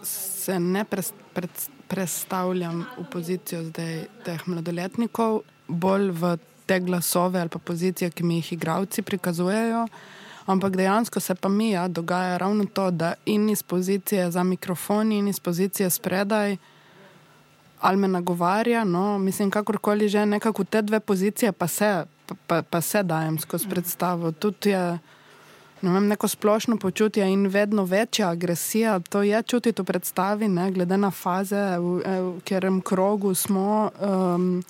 se 0.03 0.59
ne 0.61 0.85
pres, 0.85 1.13
pred, 1.35 1.51
predstavljam 1.89 2.85
v 2.99 3.07
pozicijo 3.11 3.63
zdaj 3.71 4.05
teh 4.25 4.45
mladoletnikov, 4.47 5.41
bolj 5.69 6.11
v 6.11 6.37
te 6.67 6.81
glasove 6.81 7.41
ali 7.41 7.49
pa 7.49 7.59
pozicije, 7.59 8.11
ki 8.11 8.25
mi 8.25 8.41
jih 8.41 8.53
igravci 8.53 9.03
prikazujejo. 9.03 9.87
Ampak 10.47 10.77
dejansko 10.77 11.21
se 11.21 11.35
pa 11.35 11.49
mi 11.49 11.71
ja, 11.71 11.89
dogaja 11.89 12.37
ravno 12.37 12.65
to, 12.65 12.91
da 12.91 13.15
in 13.25 13.49
iz 13.51 13.63
pozicije 13.63 14.31
za 14.31 14.43
mikrofon, 14.43 15.13
in 15.13 15.29
iz 15.29 15.41
pozicije 15.41 15.91
spredaj, 15.91 16.57
ali 17.81 17.97
me 17.97 18.09
nagovarja, 18.09 18.85
no, 18.85 19.19
mislim, 19.19 19.51
kakorkoli 19.51 20.09
že 20.09 20.27
nekako 20.27 20.65
te 20.65 20.83
dve 20.83 21.01
pozicije, 21.01 21.53
pa 21.53 21.67
se, 21.69 22.05
pa, 22.47 22.63
pa, 22.63 22.81
se 22.81 23.03
dajem 23.03 23.39
skozi 23.39 23.69
predstavo. 23.69 24.33
Tudi 24.33 24.71
je 24.71 24.99
ne 25.81 25.93
vem, 25.93 26.09
neko 26.09 26.29
splošno 26.29 26.77
počutje 26.77 27.27
in 27.33 27.47
vedno 27.47 27.85
večja 27.85 28.31
agresija. 28.31 28.99
To 28.99 29.23
je 29.23 29.43
čutiti 29.43 29.83
v 29.83 29.85
predstavi, 29.85 30.49
ne, 30.49 30.71
glede 30.73 30.97
na 30.97 31.11
faze, 31.11 31.79
v, 31.79 32.01
v 32.05 32.41
katerem 32.41 32.81
krogu 32.81 33.35
smo. 33.35 33.91
Um, 34.01 34.63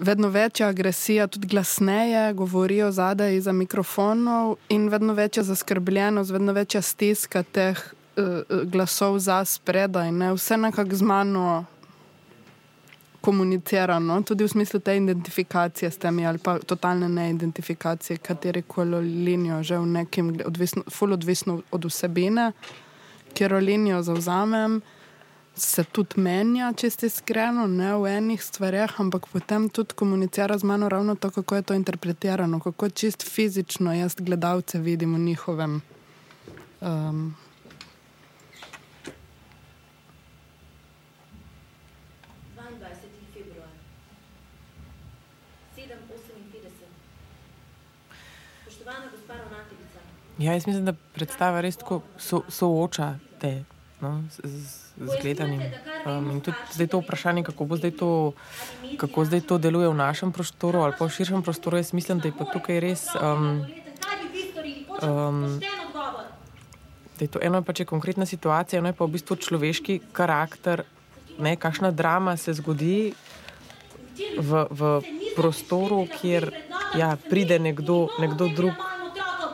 Vedno 0.00 0.28
večja 0.28 0.68
agresija, 0.68 1.26
tudi 1.26 1.46
glasneje, 1.46 2.32
govorijo 2.32 2.86
zadaj 2.90 3.40
za 3.40 3.52
mikrofonov, 3.52 4.54
in 4.68 4.88
vedno 4.88 5.12
večja 5.12 5.42
zaskrbljenost, 5.42 6.30
vedno 6.30 6.52
večja 6.52 6.80
stiska 6.82 7.42
teh 7.42 7.82
glasov 8.64 9.18
za 9.18 9.44
spredaj. 9.44 10.12
Ne? 10.12 10.32
Vse 10.34 10.56
nekako 10.56 10.96
z 10.96 11.02
mano 11.02 11.64
komunicirano, 13.20 14.22
tudi 14.22 14.44
v 14.44 14.48
smislu 14.48 14.80
te 14.80 14.96
identifikacije 14.96 15.90
s 15.90 15.98
temi 15.98 16.26
ali 16.26 16.38
pa 16.38 16.58
totalne 16.58 17.08
neidentifikacije, 17.08 18.18
katero 18.18 18.62
koli 18.66 19.00
linijo, 19.24 19.62
že 19.62 19.78
v 19.78 19.86
nekem, 19.86 20.38
odvisno, 20.46 20.82
ful 20.90 21.12
odvisno 21.12 21.60
od 21.70 21.84
vsebine, 21.84 22.52
kjer 23.34 23.52
linijo 23.52 24.02
zauzamem, 24.02 24.80
se 25.54 25.84
tudi 25.84 26.20
menja, 26.20 26.72
če 26.72 26.90
ste 26.90 27.06
iskreni, 27.10 27.66
ne 27.68 27.92
v 28.00 28.08
enih 28.16 28.42
stvareh, 28.42 28.94
ampak 29.02 29.28
potem 29.28 29.68
tudi 29.68 29.94
komunicira 29.94 30.56
z 30.58 30.64
mano 30.64 30.88
ravno 30.88 31.14
to, 31.14 31.30
kako 31.30 31.56
je 31.56 31.62
to 31.62 31.74
interpretirano, 31.74 32.60
kako 32.60 32.88
čist 32.88 33.22
fizično 33.22 33.92
jaz 33.92 34.16
gledalce 34.18 34.78
vidim 34.78 35.14
v 35.14 35.18
njihovem. 35.18 35.80
Um, 36.80 37.34
Ja, 50.40 50.52
jaz 50.52 50.66
mislim, 50.66 50.84
da 50.88 50.94
predstava 51.14 51.60
res 51.60 51.76
tako 51.76 52.00
so, 52.16 52.40
sooča 52.48 53.10
te 53.40 53.50
no, 54.00 54.22
z, 54.32 54.48
z 54.96 55.16
gledanjem. 55.20 55.66
Um, 56.08 56.30
in 56.32 56.38
tudi 56.40 56.56
zdaj 56.72 56.86
to 56.94 57.00
vprašanje, 57.02 57.42
kako 57.44 57.66
zdaj 57.76 57.90
to, 57.98 58.12
kako 58.96 59.24
zdaj 59.28 59.42
to 59.44 59.58
deluje 59.60 59.90
v 59.92 59.98
našem 59.98 60.32
prostoru 60.32 60.80
ali 60.80 60.96
pa 60.96 61.04
v 61.04 61.12
širšem 61.12 61.44
prostoru, 61.44 61.76
jaz 61.76 61.92
mislim, 61.92 62.22
da 62.24 62.32
je 62.32 62.36
pa 62.38 62.48
tukaj 62.48 62.80
res. 62.80 63.04
Um, 63.20 63.66
um, 65.04 65.60
da 67.18 67.20
je 67.20 67.28
to 67.28 67.42
eno, 67.42 67.60
je 67.78 67.84
konkretna 67.84 68.26
situacija, 68.26 68.80
eno 68.80 68.88
je 68.88 68.96
pa 68.96 69.04
v 69.04 69.20
bistvu 69.20 69.36
človeški 69.36 69.98
karakter, 70.16 70.86
ne, 71.38 71.52
kakšna 71.56 71.90
drama 71.92 72.36
se 72.40 72.56
zgodi 72.56 73.12
v, 74.40 74.64
v 74.70 75.02
prostoru, 75.36 76.06
kjer 76.08 76.48
ja, 76.96 77.12
pride 77.28 77.60
nekdo, 77.60 78.08
nekdo 78.16 78.48
drug 78.56 78.88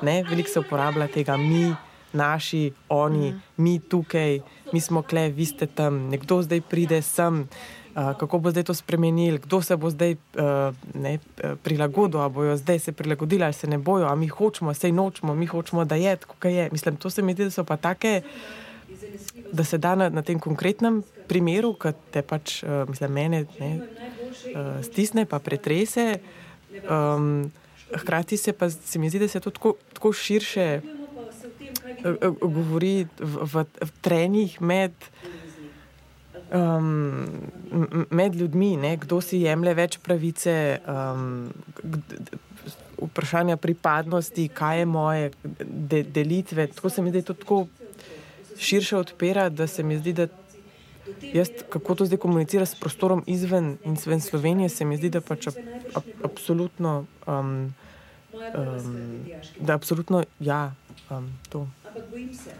veliko 0.02 0.48
se 0.48 0.60
uporablja 0.60 1.08
tega 1.08 1.36
mi, 1.36 1.74
naši, 2.12 2.72
oni, 2.88 3.30
mm. 3.30 3.40
mi 3.56 3.78
tukaj, 3.78 4.40
mi 4.72 4.80
smo 4.80 5.02
kle, 5.02 5.28
vi 5.30 5.46
ste 5.46 5.66
tam, 5.66 6.08
nekdo 6.08 6.42
zdaj 6.42 6.60
pride 6.60 7.02
sem. 7.02 7.48
Uh, 7.96 8.12
kako 8.18 8.38
bo 8.38 8.50
zdaj 8.52 8.66
to 8.68 8.74
spremenil, 8.76 9.38
kdo 9.40 9.62
se 9.62 9.76
bo 9.76 9.88
zdaj 9.90 10.12
uh, 10.12 10.74
ne, 10.94 11.18
prilagodil, 11.62 12.20
ali 12.20 12.32
bojo 12.32 12.56
zdaj 12.56 12.78
se 12.78 12.92
prilagodili, 12.92 13.44
ali 13.44 13.52
se 13.56 13.66
ne 13.66 13.78
bojo, 13.78 14.04
ali 14.06 14.20
mi 14.20 14.28
hočemo, 14.28 14.74
sej 14.74 14.92
nočemo, 14.92 15.34
mi 15.34 15.46
hočemo, 15.46 15.84
da 15.84 15.96
je 15.96 16.16
tako, 16.16 16.48
je. 16.48 16.68
Mislim, 16.72 16.96
to 16.96 17.10
se 17.10 17.22
mi 17.22 17.32
zdi, 17.32 17.44
da 17.44 17.50
so 17.50 17.64
pa 17.64 17.76
take, 17.76 18.20
da 19.52 19.64
se 19.64 19.78
da 19.78 19.94
na, 19.94 20.08
na 20.08 20.22
tem 20.22 20.38
konkretnem 20.38 21.02
primeru, 21.28 21.72
ki 21.72 21.94
te 22.12 22.22
pač, 22.22 22.60
uh, 22.62 22.84
mislim, 22.88 23.12
mene 23.12 23.44
ne, 23.58 23.70
uh, 24.52 24.84
stisne, 24.84 25.24
pa 25.24 25.38
pretrese. 25.38 26.18
Um, 26.84 27.48
Hkrati 27.94 28.36
se 28.36 28.52
pa 28.52 28.70
se 28.70 28.98
mi 28.98 29.10
zdi, 29.10 29.18
da 29.18 29.28
se 29.28 29.40
to 29.40 29.50
tako, 29.50 29.74
tako 29.92 30.12
širše 30.12 30.60
eh, 30.60 30.82
eh, 32.04 32.28
govori 32.40 33.06
v, 33.18 33.46
v, 33.52 33.64
v 33.80 33.90
trenih 34.00 34.60
med, 34.60 34.92
um, 36.50 37.26
med 38.10 38.34
ljudmi, 38.34 38.76
ne? 38.76 38.96
kdo 38.96 39.20
si 39.20 39.44
jemlje 39.44 39.74
več 39.74 39.98
pravice, 40.02 40.80
um, 40.86 41.52
vprašanja 43.02 43.56
pripadnosti, 43.56 44.48
kaj 44.48 44.78
je 44.78 44.86
moje, 44.86 45.30
de, 45.60 46.02
delitve. 46.02 46.66
Tako 46.66 46.90
se 46.90 47.02
mi 47.02 47.10
zdi, 47.10 47.22
da 47.22 47.32
to 47.32 47.34
tako 47.34 47.66
širše 48.58 48.96
odpira, 48.96 49.48
da 49.48 49.66
se 49.66 49.82
mi 49.82 49.98
zdi, 49.98 50.12
da. 50.12 50.26
Jaz, 51.32 51.48
kako 51.68 51.94
to 51.94 52.06
zdaj 52.06 52.18
komunicira 52.18 52.66
s 52.66 52.74
prostorom 52.74 53.24
izven, 53.26 53.78
izven 53.84 54.20
Slovenije, 54.20 54.68
se 54.68 54.84
mi 54.84 54.96
zdi, 54.96 55.10
da 55.10 55.20
pač 55.20 55.46
ab, 55.46 55.58
ab, 55.94 56.02
absolutno. 56.24 57.06
Um, 57.26 57.74
um, 58.32 59.24
da 59.60 59.74
absolutno 59.74 60.24
ja, 60.40 60.74
um, 61.10 61.32
to. 61.48 61.68
Ampak 61.88 62.02
bojim 62.10 62.34
se, 62.34 62.50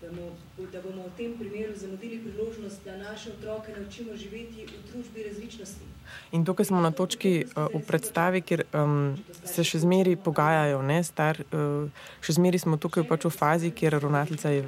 da 0.00 0.08
bomo, 0.08 0.30
da 0.72 0.80
bomo 0.82 1.02
v 1.02 1.16
tem 1.16 1.34
primeru 1.38 1.72
zamudili 1.76 2.18
priložnost, 2.18 2.84
da 2.84 2.96
naše 2.96 3.30
otroke 3.30 3.72
naučimo 3.78 4.16
živeti 4.16 4.66
v 4.66 4.92
družbi 4.92 5.22
različnosti. 5.28 5.84
In 6.32 6.44
tukaj 6.44 6.64
smo 6.64 6.80
na 6.80 6.90
točki 6.90 7.44
uh, 7.44 7.66
v 7.74 7.84
predstavi, 7.86 8.40
kjer 8.40 8.64
um, 8.72 9.16
se 9.44 9.64
še 9.64 9.78
zmeri 9.78 10.16
pogajajo. 10.16 10.82
Star, 11.04 11.44
uh, 11.52 11.88
še 12.20 12.36
zmeri 12.40 12.58
smo 12.58 12.76
tukaj 12.76 13.06
pač 13.08 13.24
v 13.24 13.30
fazi, 13.30 13.70
kjer 13.70 14.00
ravnateljica 14.00 14.50
je 14.50 14.66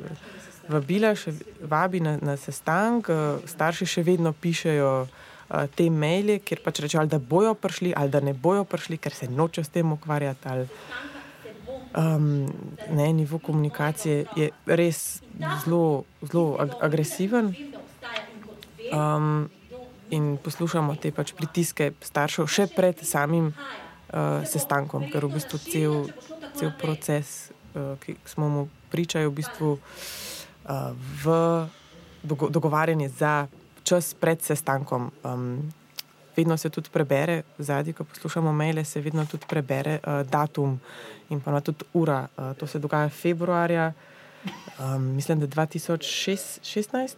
vabila, 0.69 1.15
še 1.19 1.35
vabi 1.61 2.01
na, 2.01 2.17
na 2.23 2.37
sestank, 2.41 3.11
uh, 3.13 3.43
starši 3.49 3.87
še 3.87 4.07
vedno 4.07 4.33
pišejo. 4.33 4.97
Uh, 5.05 5.67
te 5.77 5.91
maile, 5.93 6.39
kjer 6.41 6.63
pač 6.65 6.81
rečejo, 6.81 7.05
da 7.07 7.19
bojo 7.21 7.53
prišli 7.55 7.93
ali 7.97 8.11
da 8.11 8.21
ne 8.25 8.33
bojo 8.33 8.65
prišli, 8.65 8.99
ker 8.99 9.13
se 9.13 9.29
nočejo 9.29 9.65
s 9.65 9.73
tem 9.75 9.93
ukvarjati. 9.93 10.49
Ali, 10.49 10.67
um, 12.01 12.49
ne, 12.91 13.13
nivo 13.13 13.39
komunikacije 13.39 14.25
je 14.37 14.51
res 14.67 15.21
zelo, 15.65 16.05
zelo 16.23 16.57
ag 16.59 16.77
agresiven. 16.81 17.55
Um, 18.93 19.51
in 20.11 20.37
poslušamo 20.37 20.97
te 21.01 21.11
pač 21.13 21.33
pritiske 21.35 21.93
staršev 22.05 22.49
še 22.49 22.69
pred 22.73 23.01
samim 23.05 23.53
uh, 23.53 24.45
sestankom, 24.49 25.09
ker 25.11 25.27
v 25.27 25.39
bistvu 25.39 25.59
cel, 25.65 25.97
cel 26.57 26.73
proces, 26.81 27.51
uh, 27.75 27.97
ki 28.05 28.17
smo 28.29 28.49
mu 28.49 28.69
pričali, 28.93 29.27
v 29.27 29.37
bistvu 29.41 29.71
uh, 29.77 30.34
v 31.25 31.35
dogo 32.23 32.49
dogovarjanje 32.49 33.09
za 33.09 33.47
čas 33.83 34.15
pred 34.15 34.43
sestankom. 34.43 35.11
Um, 35.25 35.73
vedno 36.37 36.57
se 36.57 36.71
tudi 36.71 36.89
prebere, 36.93 37.43
zadnji, 37.59 37.93
ko 37.93 38.05
poslušamo 38.05 38.53
maile, 38.53 38.85
se 38.85 39.01
vedno 39.01 39.27
tudi 39.27 39.47
prebere 39.49 39.99
uh, 40.03 40.27
datum 40.31 40.81
in 41.29 41.41
pa 41.41 41.61
tudi 41.61 41.85
ura. 41.93 42.27
Uh, 42.37 42.57
to 42.57 42.67
se 42.67 42.79
dogaja 42.79 43.09
februarja, 43.09 43.93
um, 44.79 45.15
mislim, 45.15 45.41
da 45.41 45.47
2016. 45.47 47.15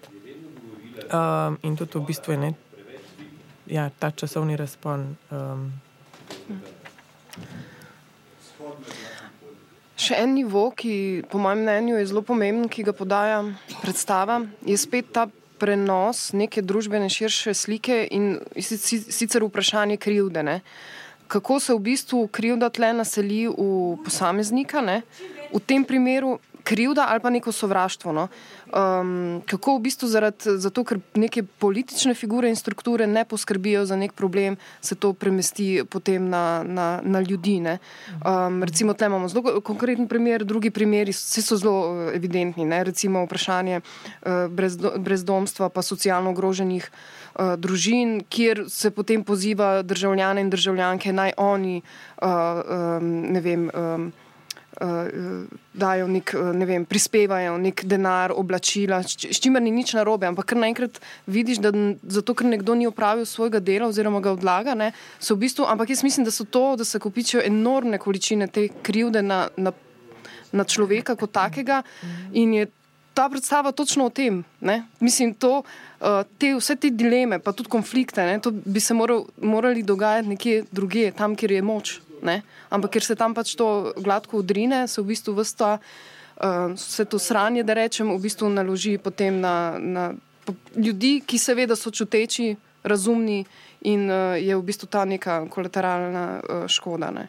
Um, 0.96 1.58
in 1.62 1.76
tudi 1.76 1.98
v 1.98 2.06
bistvu 2.06 2.32
je 2.32 2.38
ne, 2.38 2.54
ja, 3.66 3.90
ta 3.98 4.10
časovni 4.10 4.56
razpon. 4.56 5.16
Um, 5.30 5.72
Še 9.96 10.18
en 10.20 10.34
nivo, 10.36 10.68
ki 10.76 11.24
po 11.32 11.40
mojem 11.40 11.64
mnenju 11.64 11.96
je 11.96 12.06
zelo 12.10 12.20
pomemben, 12.22 12.68
ki 12.68 12.84
ga 12.84 12.92
podaja 12.92 13.40
predstava, 13.80 14.42
je 14.68 14.76
spet 14.76 15.08
ta 15.16 15.24
prenos 15.56 16.34
neke 16.36 16.60
družbene 16.60 17.08
širše 17.08 17.54
slike 17.56 18.02
in 18.12 18.36
sicer 18.60 19.44
vprašanje 19.46 19.96
krivde. 19.96 20.42
Ne? 20.44 20.60
Kako 21.32 21.56
se 21.60 21.74
v 21.74 21.80
bistvu 21.88 22.26
krivda 22.28 22.68
tle 22.68 22.92
naseli 22.92 23.46
v 23.48 23.96
posameznika, 24.04 24.84
ne? 24.84 25.00
v 25.52 25.62
tem 25.64 25.84
primeru 25.84 26.36
krivda 26.66 27.06
ali 27.08 27.22
pa 27.22 27.30
neko 27.30 27.52
sovraštvo. 27.52 28.12
No? 28.12 28.28
Um, 28.66 29.42
kako 29.46 29.76
v 29.78 29.86
bistvu 29.86 30.08
zaradi 30.10 30.56
zato, 30.58 30.82
ker 30.84 30.98
neke 31.14 31.44
politične 31.46 32.14
figure 32.18 32.50
in 32.50 32.58
strukture 32.58 33.06
ne 33.06 33.22
poskrbijo 33.24 33.84
za 33.86 33.96
nek 33.96 34.12
problem, 34.12 34.56
se 34.80 34.98
to 34.98 35.12
premesti 35.12 35.84
potem 35.90 36.28
na, 36.28 36.64
na, 36.66 37.00
na 37.02 37.22
ljudi. 37.22 37.56
Um, 37.62 38.62
recimo, 38.66 38.92
tukaj 38.92 39.06
imamo 39.06 39.28
zelo 39.28 39.60
konkreten 39.60 40.08
primer, 40.08 40.44
drugi 40.44 40.70
primeri 40.70 41.12
vsi 41.14 41.42
so 41.42 41.56
zelo 41.56 42.10
eh, 42.10 42.16
evidentni. 42.16 42.66
Ne? 42.66 42.82
Recimo 42.84 43.22
vprašanje 43.24 43.80
uh, 43.80 44.50
brezdomstva 44.98 45.68
pa 45.68 45.82
socialno 45.82 46.34
ogroženih 46.34 46.90
uh, 46.90 47.54
družin, 47.56 48.24
kjer 48.28 48.64
se 48.68 48.90
potem 48.90 49.24
poziva 49.24 49.82
državljane 49.82 50.40
in 50.40 50.50
državljanke 50.50 51.12
naj 51.12 51.32
oni, 51.36 51.80
uh, 52.22 52.28
um, 52.98 53.10
ne 53.32 53.40
vem. 53.40 53.70
Um, 53.70 54.12
dajo 55.72 56.08
nek, 56.08 56.32
uh, 56.36 56.52
ne 56.52 56.66
vem, 56.68 56.84
prispevajo 56.84 57.56
nek 57.58 57.84
denar, 57.88 58.32
oblačila, 58.36 59.00
s 59.02 59.40
čimer 59.40 59.62
ni 59.64 59.72
nič 59.72 59.94
narobe, 59.96 60.28
ampak 60.28 60.52
kar 60.52 60.60
naenkrat 60.60 61.00
vidiš, 61.26 61.62
da 61.64 61.72
zato, 62.02 62.34
ker 62.36 62.48
nekdo 62.50 62.76
ni 62.76 62.88
opravil 62.88 63.24
svojega 63.24 63.60
dela 63.60 63.88
oziroma 63.88 64.20
ga 64.20 64.34
odlaga, 64.36 64.76
ne, 64.76 64.92
so 65.18 65.36
v 65.36 65.46
bistvu, 65.46 65.64
ampak 65.64 65.94
jaz 65.94 66.04
mislim, 66.04 66.28
da 66.28 66.34
so 66.34 66.44
to, 66.44 66.76
da 66.76 66.84
se 66.84 67.00
kopičijo 67.00 67.40
enormne 67.44 67.98
količine 67.98 68.48
te 68.52 68.68
krivde 68.82 69.22
na, 69.24 69.46
na, 69.56 69.72
na 70.52 70.64
človeka 70.64 71.16
kot 71.16 71.32
takega 71.32 71.82
in 72.32 72.54
je 72.54 72.68
ta 73.16 73.28
predstava 73.32 73.72
točno 73.72 74.06
o 74.06 74.10
tem. 74.12 74.44
Ne? 74.60 74.82
Mislim, 75.00 75.32
to, 75.34 75.62
uh, 75.62 76.20
te, 76.38 76.52
vse 76.52 76.76
te 76.76 76.90
dileme, 76.92 77.38
pa 77.40 77.54
tudi 77.56 77.72
konflikte, 77.72 78.20
ne, 78.28 78.36
to 78.44 78.52
bi 78.52 78.80
se 78.80 78.94
moral, 78.94 79.24
morali 79.40 79.82
dogajati 79.82 80.28
nekje 80.28 80.64
drugje, 80.70 81.14
tam, 81.16 81.36
kjer 81.36 81.56
je 81.56 81.62
moč. 81.64 81.94
Ne? 82.26 82.42
Ampak 82.70 82.96
ker 82.96 83.06
se 83.06 83.16
tam 83.16 83.34
pač 83.34 83.54
to 83.58 83.94
gladko 83.96 84.42
udrine, 84.42 84.86
se 84.90 85.00
v 85.02 85.14
bistvu 85.14 85.36
vsta, 85.38 85.76
uh, 85.78 86.74
vse 86.74 87.06
to 87.06 87.20
sranje, 87.22 87.64
da 87.66 87.78
rečem, 87.78 88.10
v 88.10 88.20
bistvu 88.22 88.50
naloži 88.50 88.96
potem 88.98 89.40
na, 89.40 89.78
na 89.78 90.04
ljudi, 90.76 91.20
ki 91.26 91.38
seveda 91.38 91.76
so 91.78 91.90
čuteči, 91.90 92.54
razumni 92.86 93.44
in 93.86 94.06
uh, 94.10 94.38
je 94.38 94.54
v 94.56 94.62
bistvu 94.62 94.90
ta 94.90 95.04
neka 95.04 95.46
kolateralna 95.50 96.26
uh, 96.38 96.66
škoda. 96.70 97.10
Ne? 97.10 97.28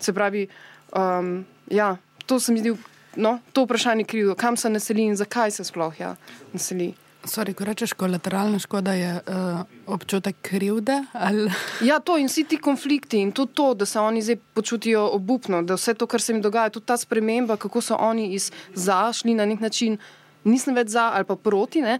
Se 0.00 0.12
pravi, 0.12 0.48
um, 0.96 1.44
ja, 1.70 1.96
to 2.26 2.40
se 2.40 2.52
mi 2.52 2.60
zdi, 2.60 2.74
no, 3.16 3.38
to 3.52 3.64
vprašanje 3.64 4.04
krivo, 4.04 4.34
kam 4.34 4.56
se 4.56 4.70
naseli 4.70 5.08
in 5.08 5.16
zakaj 5.16 5.50
se 5.50 5.64
sploh 5.64 6.00
ja, 6.00 6.16
naseli. 6.52 6.94
Sorry, 7.24 7.54
ko 7.56 7.64
rečeš 7.64 7.94
kolateralna 7.96 8.58
škoda, 8.58 8.92
je 8.92 9.12
uh, 9.16 9.60
občutek 9.86 10.36
krivde? 10.42 11.02
Ali... 11.12 11.50
Ja, 11.88 11.98
to 12.00 12.18
in 12.20 12.28
vsi 12.28 12.44
ti 12.44 12.58
konflikti 12.60 13.18
in 13.20 13.32
tudi 13.32 13.54
to, 13.54 13.74
da 13.74 13.86
se 13.86 14.00
oni 14.00 14.22
zdaj 14.22 14.36
počutijo 14.54 15.06
obupno, 15.12 15.62
da 15.62 15.74
vse 15.74 15.94
to, 15.94 16.06
kar 16.06 16.20
se 16.20 16.32
jim 16.32 16.42
dogaja, 16.42 16.70
tudi 16.70 16.86
ta 16.86 16.96
sprememba, 16.96 17.56
kako 17.56 17.80
so 17.80 17.96
oni 17.96 18.34
iz 18.34 18.50
zašli 18.74 19.34
na 19.34 19.46
nek 19.46 19.60
način, 19.60 19.98
nisem 20.44 20.74
več 20.74 20.92
za 20.92 21.10
ali 21.14 21.24
pa 21.24 21.36
proti. 21.36 21.82
Ne? 21.82 21.98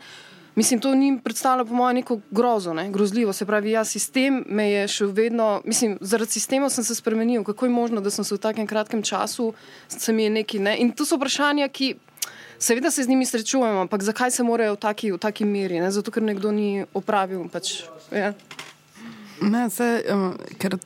Mislim, 0.54 0.80
to 0.80 0.94
njim 0.94 1.18
predstavlja, 1.18 1.64
po 1.64 1.74
mojem, 1.74 1.96
neko 1.96 2.20
grozo, 2.30 2.74
ne? 2.74 2.90
grozljivo. 2.90 3.32
Se 3.32 3.46
pravi, 3.46 3.70
ja, 3.70 3.84
sistem 3.84 4.44
me 4.46 4.70
je 4.70 4.88
še 4.88 5.06
vedno, 5.06 5.62
mislim, 5.64 5.98
zaradi 6.00 6.30
sistema 6.30 6.68
sem 6.70 6.84
se 6.84 6.94
spremenil. 6.94 7.44
Kako 7.44 7.66
je 7.66 7.72
možno, 7.72 8.00
da 8.00 8.10
sem 8.10 8.24
se 8.24 8.34
v 8.34 8.38
takem 8.38 8.66
kratkem 8.66 9.02
času, 9.02 9.52
se 9.88 10.12
mi 10.12 10.28
je 10.28 10.30
neki. 10.30 10.58
Ne? 10.58 10.76
In 10.78 10.92
to 10.92 11.08
so 11.08 11.16
vprašanja, 11.16 11.68
ki. 11.68 11.94
Seveda 12.64 12.90
se 12.90 13.02
z 13.04 13.08
njimi 13.08 13.26
srečujemo, 13.26 13.80
ampak 13.80 14.02
zakaj 14.02 14.30
se 14.30 14.42
morajo 14.42 14.72
v 14.72 14.76
taki, 14.80 15.12
v 15.12 15.18
taki 15.18 15.44
meri? 15.44 15.80
Ne? 15.84 15.90
Zato, 15.92 16.08
ker 16.08 16.24
nekdo 16.24 16.48
ni 16.48 16.86
opravil. 16.96 17.42
Pač, 17.52 17.82
ja. 18.08 18.30
ne, 19.44 19.66
se, 19.68 19.88
um, 20.08 20.32
ker 20.56 20.78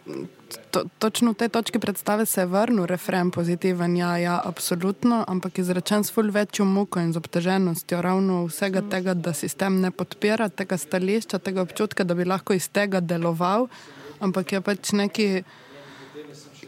to, 0.75 0.83
točno 0.99 1.37
v 1.37 1.39
tej 1.39 1.53
točki 1.55 1.79
predstave 1.79 2.27
se 2.27 2.41
je 2.41 2.47
vrnil 2.51 2.89
refren 2.91 3.31
pozitiven, 3.31 3.95
ja, 3.95 4.17
ja, 4.19 4.41
absolutno, 4.45 5.21
ampak 5.29 5.63
izrečen 5.63 6.03
s 6.03 6.11
ful 6.11 6.35
večjo 6.35 6.67
muko 6.67 6.99
in 6.99 7.15
z 7.15 7.23
obteženostjo 7.23 8.03
ravno 8.03 8.41
vsega 8.51 8.83
tega, 8.91 9.15
da 9.15 9.31
sistem 9.31 9.79
ne 9.79 9.95
podpira 9.95 10.49
tega 10.49 10.75
stališča, 10.75 11.39
tega 11.39 11.63
občutka, 11.63 12.03
da 12.03 12.19
bi 12.19 12.27
lahko 12.27 12.59
iz 12.59 12.67
tega 12.67 12.99
deloval, 12.99 13.71
ampak 14.19 14.59
je 14.59 14.65
pač 14.67 14.93
neki, 14.99 15.31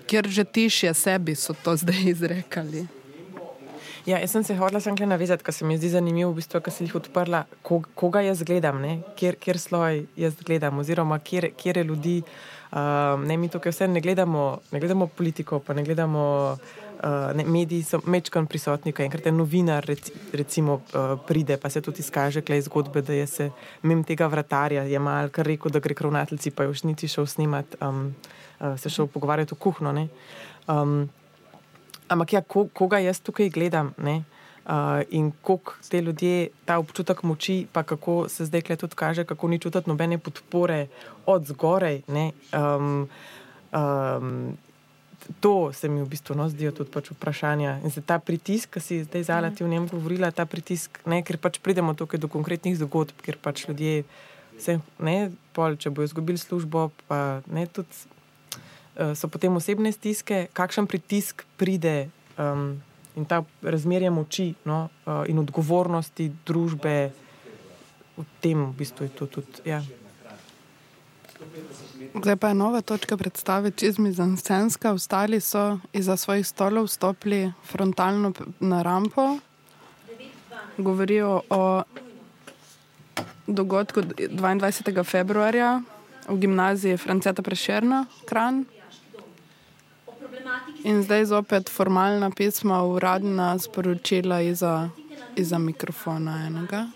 kjer 0.06 0.30
že 0.30 0.46
tišje 0.46 0.94
sebi 0.94 1.34
so 1.34 1.58
to 1.66 1.74
zdaj 1.74 2.14
izrekali. 2.14 2.86
Ja, 4.11 4.18
jaz 4.18 4.32
sem 4.32 4.42
se 4.42 4.56
hodila 4.58 4.80
sem 4.82 4.96
navezati, 5.06 5.44
ker 5.46 5.54
se 5.54 5.64
mi 5.64 5.76
zdi 5.78 5.92
zanimivo, 5.92 6.32
v 6.32 6.40
bistvu, 6.40 6.58
ker 6.64 6.72
sem 6.74 6.88
jih 6.88 6.96
odprla, 6.98 7.44
koga 7.62 8.22
jaz 8.24 8.40
gledam, 8.42 8.80
kjer, 9.14 9.36
kjer 9.38 9.58
sloj 9.61 10.00
jaz 10.18 10.40
gledam, 10.46 10.80
oziroma 10.82 11.18
kjer, 11.22 11.50
kjer 11.54 11.78
je 11.78 11.84
ljudi. 11.84 12.14
Um, 12.70 13.26
ne, 13.26 13.36
mi 13.38 13.50
tukaj 13.50 13.74
vse 13.74 13.86
ne 13.90 14.00
gledamo, 14.02 14.44
ne 14.72 14.80
gledamo 14.82 15.06
politiko, 15.06 15.61
pa 15.62 15.74
ne 15.74 15.84
gledamo 15.86 16.24
uh, 16.54 17.30
ne, 17.36 17.44
mediji, 17.44 17.84
so 17.86 18.00
mečkan 18.06 18.48
prisotni, 18.50 18.94
kaj 18.94 19.06
enkrat 19.06 19.28
je 19.30 19.34
novinar, 19.36 19.86
rec, 19.86 20.11
recimo, 20.34 20.80
uh, 20.94 21.14
pride, 21.26 21.58
pa 21.58 21.70
se 21.70 21.82
tudi 21.82 22.02
izkaže, 22.02 22.42
klej 22.46 22.64
zgodbe, 22.66 23.04
da 23.06 23.14
je 23.14 23.26
se 23.26 23.48
mim 23.82 24.02
tega 24.06 24.26
vratarja, 24.30 24.88
je 24.90 24.98
mal 24.98 25.30
kar 25.34 25.46
rekel, 25.46 25.70
da 25.70 25.82
gre 25.82 25.94
k 25.94 26.06
ravnateljici, 26.08 26.54
pa 26.54 26.66
je 26.66 26.74
už 26.74 26.84
niti 26.90 27.11
šel 27.11 27.30
snimat, 27.30 27.78
um, 27.82 28.11
uh, 28.58 28.74
se 28.78 28.90
šel 28.90 29.06
pogovarjati 29.06 29.54
v 29.54 29.62
kuhno. 29.66 29.94
Um, 30.66 31.08
ampak 32.11 32.32
ja, 32.32 32.42
ko, 32.42 32.66
koga 32.74 33.00
jaz 33.02 33.22
tukaj 33.22 33.50
gledam? 33.54 33.94
Ne? 33.98 34.22
Uh, 34.70 35.00
in 35.11 35.30
kako 35.32 35.78
te 35.88 36.00
ljudje, 36.02 36.50
ta 36.68 36.78
občutek 36.78 37.22
moči, 37.22 37.66
pa 37.72 37.82
kako 37.82 38.28
se 38.28 38.44
zdaj 38.44 38.76
tudi 38.76 38.94
kaže, 38.94 39.24
kako 39.24 39.48
ni 39.48 39.58
čutiti 39.58 39.90
nobene 39.90 40.18
podpore 40.18 40.86
od 41.26 41.46
zgoraj. 41.46 42.02
Um, 42.52 43.08
um, 43.72 44.58
to 45.40 45.72
se 45.72 45.88
mi 45.88 46.02
v 46.02 46.08
bistvu 46.08 46.34
no, 46.34 46.48
zdijo 46.48 46.72
tudi 46.72 46.90
pač 46.90 47.11
vprašanja. 47.11 47.78
In 47.84 47.92
ta 48.06 48.18
pritisk, 48.18 48.74
ki 48.74 48.80
si 48.80 49.02
zdaj 49.04 49.24
zala 49.28 49.50
ti 49.50 49.64
v 49.64 49.70
njem 49.70 49.88
govorila, 49.88 50.30
ta 50.30 50.46
pritisk, 50.46 51.00
ne, 51.06 51.22
ker 51.22 51.38
pač 51.38 51.61
pridemo 51.62 51.94
tukaj 51.94 52.20
do 52.20 52.28
konkretnih 52.28 52.76
zgodb, 52.78 53.16
ker 53.24 53.38
pač 53.40 53.66
ljudje, 53.68 54.04
se, 54.61 54.78
ne, 54.98 55.30
pol, 55.56 55.76
če 55.80 55.92
bojo 55.92 56.11
izgubili 56.11 56.40
službo, 56.40 56.90
pa 57.08 57.40
ne, 57.48 57.66
tudi 57.66 57.92
so 59.14 59.28
potem 59.28 59.57
osebne 59.57 59.92
stiske, 59.92 60.46
kakšen 60.53 60.86
pritisk 60.86 61.44
pride. 61.57 62.11
Um, 62.38 62.82
in 63.16 63.24
ta 63.24 63.42
razmerje 63.62 64.11
moči 64.11 64.55
no, 64.64 64.88
uh, 65.05 65.24
in 65.28 65.38
odgovornosti 65.38 66.30
družbe, 66.46 67.11
v 68.16 68.24
tem 68.40 68.68
v 68.70 68.72
bistvu 68.76 69.09
je 69.09 69.12
to 69.16 69.26
tudi. 69.26 69.64
Ja. 69.64 69.82
Zdaj 72.14 72.36
pa 72.36 72.53
je 72.53 72.55
nova 72.55 72.80
točka 72.80 73.16
predstave, 73.16 73.70
čizmi 73.70 74.12
za 74.12 74.26
Nsenska. 74.26 74.92
Ostali 74.92 75.40
so 75.40 75.78
izza 75.92 76.16
svojih 76.16 76.46
stolov 76.46 76.88
stopili 76.88 77.53
frontalno 77.64 78.32
na 78.61 78.82
rampo, 78.82 79.38
govorijo 80.76 81.42
o 81.51 81.82
dogodku 83.46 84.01
22. 84.01 85.05
februarja 85.05 85.80
v 86.28 86.36
gimnaziji 86.38 86.96
Franceta 86.96 87.42
Prešerna, 87.42 88.07
Kran. 88.28 88.64
In 90.84 91.02
zdaj 91.02 91.24
zopet 91.24 91.68
formalna 91.68 92.30
pisma, 92.30 92.82
uradna 92.82 93.58
sporočila 93.58 94.40
iza, 94.40 94.88
iza 95.36 95.58
mikrofona 95.58 96.46
enega. 96.46 96.86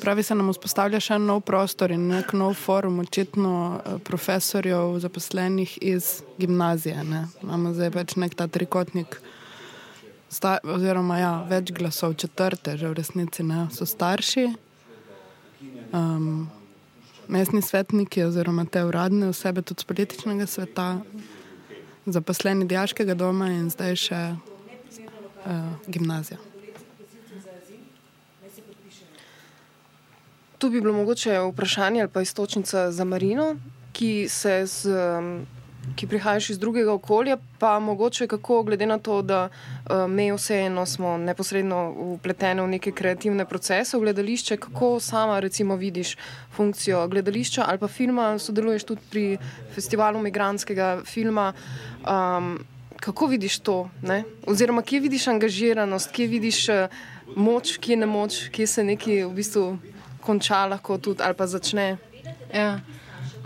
Pravi 0.00 0.22
se 0.22 0.34
nam 0.34 0.48
vzpostavlja 0.50 1.00
še 1.04 1.18
nov 1.20 1.42
prostor 1.44 1.92
in 1.92 2.06
nek 2.08 2.32
nov 2.32 2.54
forum, 2.56 3.00
očitno 3.04 3.52
eh, 3.76 3.98
profesorjev, 4.04 4.96
zaposlenih 5.04 5.76
iz 5.82 6.22
gimnazije. 6.38 7.04
Ne? 7.04 7.26
Imamo 7.42 7.74
zdaj 7.76 7.92
več 7.94 8.16
nek 8.16 8.34
ta 8.38 8.46
trikotnik, 8.48 9.18
sta, 10.32 10.56
oziroma 10.64 11.18
ja, 11.20 11.32
več 11.50 11.74
glasov, 11.76 12.16
četrte, 12.16 12.78
že 12.80 12.88
v 12.88 12.96
resnici 12.96 13.44
ne, 13.44 13.66
so 13.74 13.84
starši. 13.88 14.48
Um, 15.92 16.48
mestni 17.28 17.62
svetniki 17.62 18.22
oziroma 18.22 18.64
te 18.64 18.84
uradne 18.84 19.28
osebe 19.28 19.62
tudi 19.62 19.80
z 19.80 19.84
političnega 19.84 20.46
sveta, 20.46 21.00
zaposleni 22.06 22.66
diaškega 22.66 23.14
doma 23.14 23.50
in 23.50 23.70
zdaj 23.70 23.96
še 23.96 24.20
uh, 24.34 25.72
gimnazija. 25.86 26.38
Tu 30.58 30.70
bi 30.70 30.80
bilo 30.80 30.94
mogoče 30.96 31.38
vprašanje 31.50 32.00
ali 32.00 32.10
pa 32.10 32.22
istočnica 32.22 32.90
za 32.92 33.04
Marino, 33.04 33.56
ki 33.92 34.28
se 34.28 34.66
z 34.66 34.86
um, 34.86 35.46
ki 35.96 36.06
prihajaš 36.06 36.50
iz 36.50 36.58
drugega 36.58 36.92
okolja, 36.92 37.36
pa 37.58 37.78
mogoče 37.80 38.26
kako, 38.26 38.62
glede 38.62 38.86
na 38.86 38.98
to, 38.98 39.22
da 39.22 39.48
uh, 39.48 40.10
me 40.10 40.32
vseeno 40.34 40.86
smo 40.86 41.16
neposredno 41.18 41.94
upleteni 42.16 42.62
v 42.62 42.68
neke 42.68 42.92
kreativne 42.92 43.44
procese 43.44 43.96
v 43.96 44.00
gledališče, 44.00 44.56
kako 44.56 45.00
sama 45.00 45.40
recimo 45.40 45.76
vidiš 45.76 46.16
funkcijo 46.56 47.08
gledališča 47.08 47.64
ali 47.68 47.78
pa 47.78 47.88
filma, 47.88 48.38
sodeluješ 48.38 48.84
tudi 48.84 49.00
pri 49.10 49.26
festivalu 49.74 50.22
migranskega 50.22 51.00
filma. 51.04 51.52
Um, 52.02 52.58
kako 53.00 53.26
vidiš 53.26 53.58
to? 53.58 53.90
Ne? 54.02 54.24
Oziroma, 54.46 54.82
kje 54.82 55.00
vidiš 55.00 55.28
angažiranost, 55.28 56.10
kje 56.10 56.26
vidiš 56.26 56.68
uh, 56.68 56.74
moč, 57.36 57.76
kje 57.78 57.96
ne 57.96 58.06
moč, 58.06 58.48
kje 58.52 58.66
se 58.66 58.84
nekaj 58.84 59.24
v 59.24 59.32
bistvu 59.34 59.78
konča 60.20 60.66
lahko 60.66 60.98
tudi 60.98 61.22
ali 61.22 61.34
pa 61.34 61.46
začne. 61.46 61.96
Ja. 62.54 62.80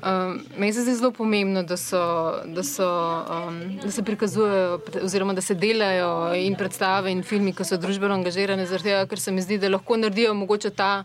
Um, 0.01 0.41
meni 0.57 0.73
se 0.73 0.83
zdi 0.83 0.95
zelo 0.95 1.11
pomembno, 1.13 1.63
da, 1.63 1.77
so, 1.77 2.01
da, 2.47 2.63
so, 2.63 2.89
um, 3.49 3.79
da 3.83 3.91
se 3.91 4.03
prikazujejo, 4.03 4.81
oziroma 5.05 5.35
da 5.35 5.41
se 5.41 5.55
delajo 5.55 6.35
in 6.35 6.57
predstave 6.57 7.13
in 7.13 7.23
filmi, 7.23 7.53
ki 7.53 7.67
so 7.69 7.77
družbeno 7.77 8.15
angažirane, 8.17 8.65
tega, 8.71 9.03
ker 9.11 9.21
se 9.21 9.33
mi 9.33 9.45
zdi, 9.45 9.59
da 9.61 9.69
lahko 9.69 9.99
naredijo 10.01 10.33
mogoče 10.35 10.71
ta 10.71 11.05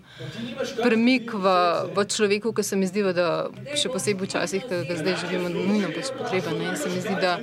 premik 0.80 1.34
v, 1.34 1.56
v 1.96 2.06
človeku, 2.16 2.54
ki 2.56 2.64
se 2.64 2.80
mi 2.80 2.88
zdi, 2.88 3.04
da 3.18 3.50
še 3.76 3.92
posebej 3.92 4.24
v 4.24 4.32
časih, 4.32 4.64
ki 4.64 4.80
ga 4.88 4.98
zdaj 5.02 5.20
živimo, 5.26 5.52
nujno 5.52 5.92
pač 5.92 6.14
potreben. 6.16 6.64
Se 6.80 6.94
mi 6.94 7.04
zdi, 7.04 7.18
da, 7.20 7.36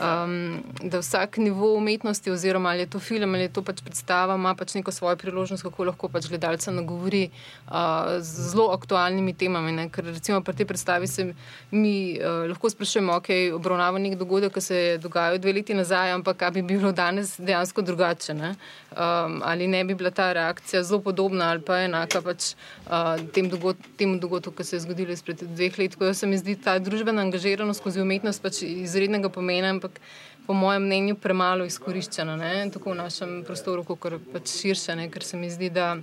um, 0.00 0.62
da 0.80 1.02
vsak 1.04 1.36
nivo 1.42 1.74
umetnosti, 1.76 2.32
oziroma 2.32 2.72
ali 2.72 2.86
je 2.86 2.92
to 2.96 3.02
film 3.02 3.36
ali 3.36 3.50
je 3.50 3.52
to 3.58 3.66
pač 3.66 3.84
predstava, 3.84 4.38
ima 4.40 4.54
pač 4.56 4.72
neko 4.78 4.92
svojo 4.92 5.20
priložnost, 5.20 5.68
kako 5.68 5.90
lahko 5.90 6.08
pač 6.08 6.32
gledalca 6.32 6.72
nagovori 6.72 7.28
uh, 7.28 8.16
z 8.24 8.50
zelo 8.54 8.70
aktualnimi 8.72 9.36
temami. 9.36 9.76
Ne? 9.76 9.88
Ker 9.92 10.08
recimo 10.08 10.40
pri 10.40 10.56
tej 10.56 10.72
predstavi 10.72 10.93
predstavi 10.98 11.06
se 11.06 11.34
mi 11.70 12.18
uh, 12.18 12.48
lahko 12.48 12.70
sprašujemo, 12.70 13.16
ok, 13.16 13.28
obravnava 13.54 13.98
nek 13.98 14.16
dogodek, 14.18 14.52
ki 14.54 14.60
se 14.60 14.76
je 14.76 14.98
dogajal 14.98 15.38
dve 15.38 15.52
leti 15.52 15.74
nazaj, 15.74 16.12
ampak 16.12 16.36
kaj 16.36 16.50
bi 16.50 16.62
bilo 16.62 16.92
danes 16.92 17.34
dejansko 17.38 17.82
drugače. 17.82 18.34
Ne? 18.34 18.54
Um, 18.92 19.40
ali 19.44 19.66
ne 19.66 19.84
bi 19.84 19.94
bila 19.94 20.10
ta 20.10 20.32
reakcija 20.32 20.82
zelo 20.82 21.00
podobna 21.00 21.50
ali 21.50 21.60
pa 21.60 21.80
enaka 21.82 22.22
pač, 22.22 22.54
uh, 22.86 23.18
tem 23.34 23.48
dogod 23.48 23.76
temu 23.96 24.18
dogodku, 24.18 24.52
ki 24.52 24.64
se 24.64 24.76
je 24.76 24.84
zgodil 24.86 25.10
izpred 25.10 25.42
dveh 25.42 25.78
let. 25.78 25.96
Ko 25.96 26.14
se 26.14 26.26
mi 26.26 26.38
zdi 26.38 26.56
ta 26.56 26.78
družbena 26.78 27.22
angažiranost 27.22 27.80
skozi 27.80 28.00
umetnost 28.00 28.42
pač 28.42 28.62
izrednega 28.62 29.28
pomena, 29.28 29.70
ampak 29.74 30.00
po 30.46 30.52
mojem 30.54 30.84
mnenju 30.84 31.16
premalo 31.16 31.64
izkoriščena, 31.64 32.36
ne? 32.36 32.70
tako 32.70 32.92
v 32.92 33.00
našem 33.02 33.38
prostoru, 33.46 33.84
kot 33.84 34.20
pač 34.32 34.60
širše, 34.60 34.96
ne? 34.96 35.08
ker 35.10 35.24
se 35.24 35.40
mi 35.40 35.50
zdi, 35.50 35.70
da. 35.72 35.96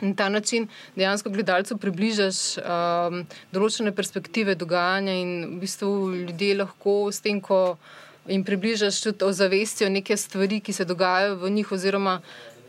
Na 0.00 0.14
ta 0.16 0.28
način 0.28 0.68
dejansko 0.96 1.30
gledalcu 1.30 1.76
približaš 1.78 2.58
um, 2.58 3.24
določene 3.52 3.92
perspektive 3.92 4.54
dogajanja 4.54 5.16
in 5.20 5.32
v 5.56 5.64
bistvu 5.64 5.90
ljudje 6.14 6.54
lahko 6.62 6.94
s 7.12 7.20
tem, 7.20 7.40
ko 7.40 7.76
jim 8.28 8.44
približaš 8.44 9.02
tudi 9.02 9.24
ozavestijo 9.24 9.90
neke 9.90 10.16
stvari, 10.16 10.60
ki 10.60 10.72
se 10.72 10.84
dogajajo 10.84 11.36
v 11.42 11.50
njih, 11.50 11.72
oziroma 11.72 12.20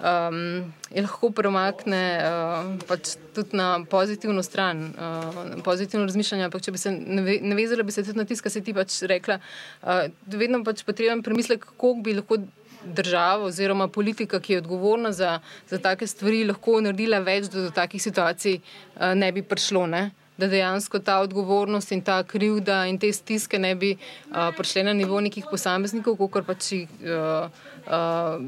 um, 0.02 0.72
jih 0.92 1.06
lahko 1.06 1.32
premakne 1.36 2.04
uh, 2.20 2.72
pač 2.90 3.16
tudi 3.36 3.58
na 3.58 3.84
pozitivno 3.90 4.44
stran, 4.44 4.90
uh, 4.96 5.62
pozitivno 5.66 6.06
razmišljanje. 6.10 6.48
Ampak 6.48 6.66
če 6.66 6.74
bi 6.76 6.82
se 6.82 6.94
navezala, 7.42 7.86
bi 7.88 7.96
se 7.96 8.04
tudi 8.04 8.20
na 8.20 8.26
tisto, 8.26 8.48
kar 8.48 8.56
si 8.56 8.64
ti 8.66 8.76
pač 8.76 9.02
rekla, 9.10 9.40
uh, 9.84 10.08
vedno 10.28 10.64
pač 10.68 10.84
potreben 10.88 11.24
premislek, 11.26 11.66
kako 11.72 11.96
bi 12.04 12.18
lahko 12.18 12.42
država 12.86 13.46
oziroma 13.46 13.88
politika, 13.88 14.40
ki 14.40 14.54
je 14.54 14.58
odgovorna 14.64 15.12
za, 15.12 15.40
za 15.70 15.78
take 15.78 16.08
stvari, 16.08 16.44
lahko 16.48 16.82
naredila 16.82 17.20
več, 17.20 17.50
da 17.52 17.68
do 17.68 17.72
takih 17.76 18.02
situacij 18.02 18.60
uh, 18.60 19.14
ne 19.16 19.32
bi 19.32 19.44
prišlo. 19.44 19.86
Ne? 19.88 20.10
Da 20.38 20.48
dejansko 20.50 21.00
ta 21.06 21.20
odgovornost 21.22 21.92
in 21.92 22.02
ta 22.02 22.24
krivda 22.24 22.86
in 22.90 22.98
te 23.00 23.12
stiske 23.14 23.60
ne 23.60 23.76
bi 23.76 23.92
uh, 23.94 24.50
prišle 24.58 24.88
na 24.90 24.94
nivo 24.98 25.20
nekih 25.22 25.46
posameznikov, 25.52 26.18
kot 26.18 26.48
pač 26.48 26.72
uh, 26.74 27.52
uh, 27.86 28.42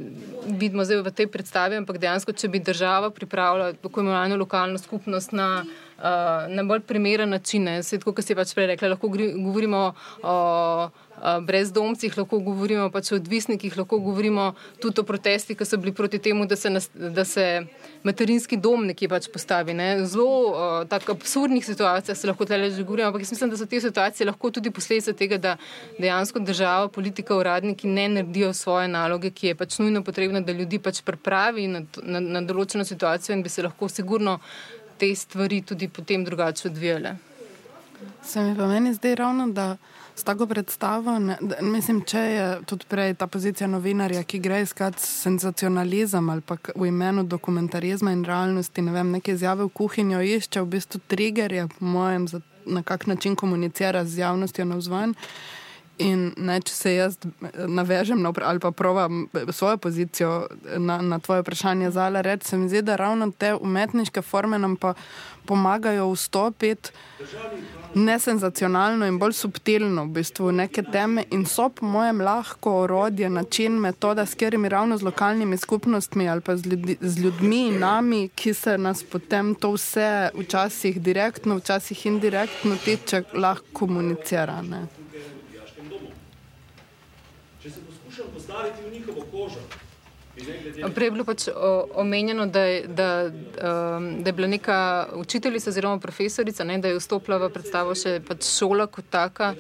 vidimo 0.48 0.86
zdaj 0.86 1.04
v 1.06 1.14
tej 1.14 1.30
predstavi, 1.30 1.78
ampak 1.84 2.02
dejansko, 2.02 2.34
če 2.34 2.50
bi 2.50 2.64
država 2.64 3.12
pripravila 3.14 3.74
tako 3.78 4.02
imenovano 4.02 4.40
lokalno 4.42 4.82
skupnost 4.82 5.36
na 5.38 5.50
uh, 5.62 5.94
na 6.48 6.64
bolj 6.64 6.80
primeren 6.80 7.30
način. 7.30 7.68
Svet, 7.84 8.04
kot 8.04 8.24
si 8.26 8.36
pač 8.36 8.54
prej 8.56 8.74
rekla, 8.74 8.94
lahko 8.96 9.10
govorimo 9.10 9.94
o 10.24 10.36
brezdomcih, 11.24 12.18
lahko 12.18 12.40
govorimo 12.44 12.90
pač 12.92 13.12
o 13.12 13.16
odvisnikih, 13.16 13.78
lahko 13.78 14.00
govorimo 14.04 14.50
tudi 14.84 15.00
o 15.00 15.06
protestih, 15.08 15.58
ki 15.58 15.66
so 15.66 15.80
bili 15.80 15.94
proti 15.96 16.20
temu, 16.20 16.46
da 16.46 16.56
se, 16.60 16.70
nas, 16.70 16.90
da 16.94 17.24
se 17.26 17.46
materinski 18.04 18.58
dom 18.60 18.84
nekje 18.90 19.08
pač 19.10 19.30
postavi. 19.32 19.76
Ne. 19.78 19.88
Zelo 20.06 20.28
uh, 20.52 20.74
tako 20.90 21.16
absurdnih 21.16 21.66
situacijah 21.66 22.18
se 22.18 22.28
lahko 22.28 22.46
tle 22.46 22.72
že 22.72 22.84
govorimo, 22.84 23.08
ampak 23.08 23.24
jaz 23.24 23.32
mislim, 23.32 23.54
da 23.54 23.58
so 23.58 23.66
te 23.66 23.80
situacije 23.82 24.28
lahko 24.28 24.52
tudi 24.52 24.72
posledica 24.72 25.14
tega, 25.14 25.38
da 25.38 25.56
dejansko 26.00 26.40
država, 26.44 26.92
politika, 26.92 27.36
uradniki 27.36 27.88
ne 27.88 28.10
naredijo 28.18 28.54
svoje 28.54 28.88
naloge, 28.88 29.32
ki 29.32 29.48
je 29.48 29.56
pač 29.56 29.80
nujno 29.80 30.04
potrebno, 30.04 30.42
da 30.42 30.52
ljudi 30.52 30.80
pač 30.80 31.02
pripravi 31.02 31.68
na, 31.68 31.86
na, 32.04 32.20
na 32.20 32.42
določeno 32.42 32.84
situacijo 32.84 33.38
in 33.38 33.44
bi 33.44 33.50
se 33.50 33.64
lahko 33.64 33.90
sigurno 33.90 34.40
te 35.00 35.16
stvari 35.16 35.62
tudi 35.62 35.88
potem 35.88 36.24
drugače 36.24 36.68
odvijale. 36.68 37.16
Se 38.24 38.42
mi 38.42 38.56
pa 38.56 38.68
meni 38.68 38.94
zdi 38.94 39.16
ravno, 39.16 39.48
da 39.48 39.78
s 40.16 40.24
tako 40.24 40.46
predstavo, 40.46 41.18
ne, 41.20 41.38
mislim, 41.62 42.02
če 42.06 42.20
je 42.20 42.48
tudi 42.70 42.86
prej 42.90 43.14
ta 43.18 43.28
pozicija 43.28 43.68
novinarja, 43.68 44.24
ki 44.24 44.40
gre 44.40 44.62
iskat 44.62 45.00
senzacionalizem 45.00 46.30
ali 46.30 46.42
pa 46.42 46.58
v 46.76 46.88
imenu 46.88 47.24
dokumentarizma 47.24 48.12
in 48.14 48.24
realnosti, 48.26 48.82
ne 48.82 48.92
vem, 48.92 49.12
neke 49.18 49.34
izjave 49.34 49.66
v 49.66 49.74
kuhinjo 49.74 50.22
išče, 50.22 50.62
v 50.62 50.74
bistvu 50.78 51.02
triggerje, 51.08 51.68
po 51.80 51.86
mojem, 51.86 52.28
za 52.28 52.42
na 52.66 52.84
kak 52.84 53.08
način 53.08 53.36
komunicira 53.36 54.06
z 54.06 54.18
javnostjo 54.18 54.66
na 54.66 54.76
vzven. 54.76 55.14
In 56.02 56.32
ne, 56.38 56.56
če 56.62 56.74
se 56.74 56.96
jaz 56.96 57.18
navežem 57.54 58.22
na, 58.22 58.32
ali 58.42 58.60
pa 58.60 58.72
provam 58.72 59.28
svojo 59.52 59.78
pozicijo 59.78 60.48
na, 60.78 60.98
na 61.02 61.20
tvoje 61.20 61.44
vprašanje, 61.44 61.92
zale 61.94 62.22
reči, 62.22 62.48
se 62.48 62.58
mi 62.58 62.70
zdi, 62.70 62.82
da 62.82 62.96
ravno 62.96 63.30
te 63.38 63.54
umetniške 63.54 64.22
forme 64.22 64.58
nam 64.60 64.76
pa 64.76 64.94
pomagajo 65.46 66.08
vstopiti 66.12 66.90
nesenzacionalno 67.94 69.06
in 69.06 69.20
bolj 69.20 69.36
subtilno 69.38 70.06
v 70.08 70.14
bistvu 70.16 70.52
neke 70.52 70.82
teme 70.84 71.26
in 71.32 71.46
so 71.46 71.68
po 71.70 71.86
mojem 71.86 72.22
lahko 72.26 72.74
orodje, 72.88 73.30
način, 73.30 73.78
metoda, 73.80 74.26
s 74.26 74.34
katerimi 74.34 74.70
ravno 74.70 74.98
z 74.98 75.04
lokalnimi 75.04 75.58
skupnostmi 75.58 76.30
ali 76.30 76.42
pa 76.42 76.58
z, 76.58 76.66
ljudi, 76.66 76.98
z 77.02 77.20
ljudmi 77.20 77.68
in 77.68 77.80
nami, 77.80 78.30
ki 78.36 78.54
se 78.54 78.78
nas 78.78 79.04
potem 79.04 79.54
to 79.56 79.76
vse 79.78 80.30
včasih 80.40 81.02
direktno, 81.02 81.56
včasih 81.62 82.06
indirektno 82.06 82.78
tiče, 82.86 83.24
lahko 83.34 83.66
komunicira. 83.74 84.62
Ne. 84.62 85.03
Postaviti 88.44 88.90
v 88.90 88.94
njihovo 88.94 89.26
kožo. 89.32 89.60
Prej 90.96 91.08
je 91.08 91.12
bilo 91.12 91.24
pač 91.24 91.48
omenjeno, 91.94 92.46
da 92.46 92.82
da, 92.88 93.26
um, 93.26 94.24
da 94.24 94.30
je 94.30 94.34
bila 94.34 94.48
neka 94.48 95.08
učiteljica 95.16 95.70
oziroma 95.70 96.00
profesorica, 96.00 96.64
ne, 96.64 96.78
da 96.78 96.88
je 96.88 96.98
vstopila 96.98 97.38
v 97.38 97.50
predstavo 97.54 97.96
še 97.96 98.20
pač 98.28 98.48
šola 98.50 98.88
kot 98.88 99.06
taka. 99.10 99.54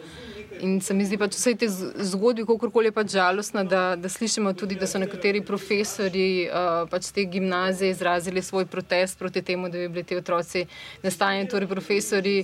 In 0.63 0.79
se 0.81 0.93
mi 0.95 1.03
zdi 1.03 1.17
pač 1.19 1.35
vse 1.35 1.51
te 1.59 1.67
zgodbe, 1.67 2.45
kako 2.47 2.69
koli 2.71 2.87
je 2.87 2.95
pač 2.95 3.15
žalostno, 3.17 3.65
da, 3.67 3.81
da 3.99 4.09
slišimo 4.09 4.53
tudi, 4.55 4.77
da 4.79 4.87
so 4.87 4.99
nekateri 5.01 5.41
profesori 5.43 6.45
uh, 6.47 6.85
pač 6.91 7.09
te 7.11 7.25
gimnazije 7.27 7.91
izrazili 7.91 8.41
svoj 8.41 8.65
protest 8.71 9.19
proti 9.19 9.41
temu, 9.43 9.67
da 9.67 9.81
bi 9.81 9.89
bili 9.91 10.03
ti 10.07 10.15
otroci 10.15 10.63
nastanjeni, 11.03 11.49
torej 11.51 11.67
profesori, 11.67 12.35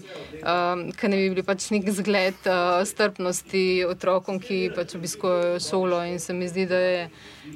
um, 0.41 0.83
ki 0.91 1.11
ne 1.13 1.21
bi 1.21 1.29
bili 1.31 1.45
pač 1.47 1.69
nek 1.71 1.87
zgled 2.01 2.49
uh, 2.51 2.81
strpnosti 2.83 3.63
otrokom, 3.87 4.41
ki 4.43 4.59
pač 4.75 4.97
obiskujejo 4.99 5.63
šolo. 5.63 6.03
In 6.11 6.19
se 6.19 6.35
mi 6.35 6.51
zdi, 6.51 6.67
da 6.67 6.83
je 6.83 7.01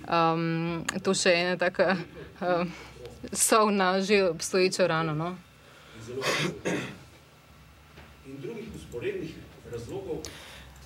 um, 0.07 0.79
to 1.03 1.11
še 1.11 1.35
ena 1.41 1.59
taka 1.59 1.97
uh, 1.97 2.63
sovna, 3.35 3.97
že 3.99 4.23
obstoječa 4.29 4.87
rana. 4.87 5.11
No? 5.11 5.35
In 8.23 8.39
drugih 8.39 8.71
usporednih 8.79 9.35
razlogov. 9.73 10.23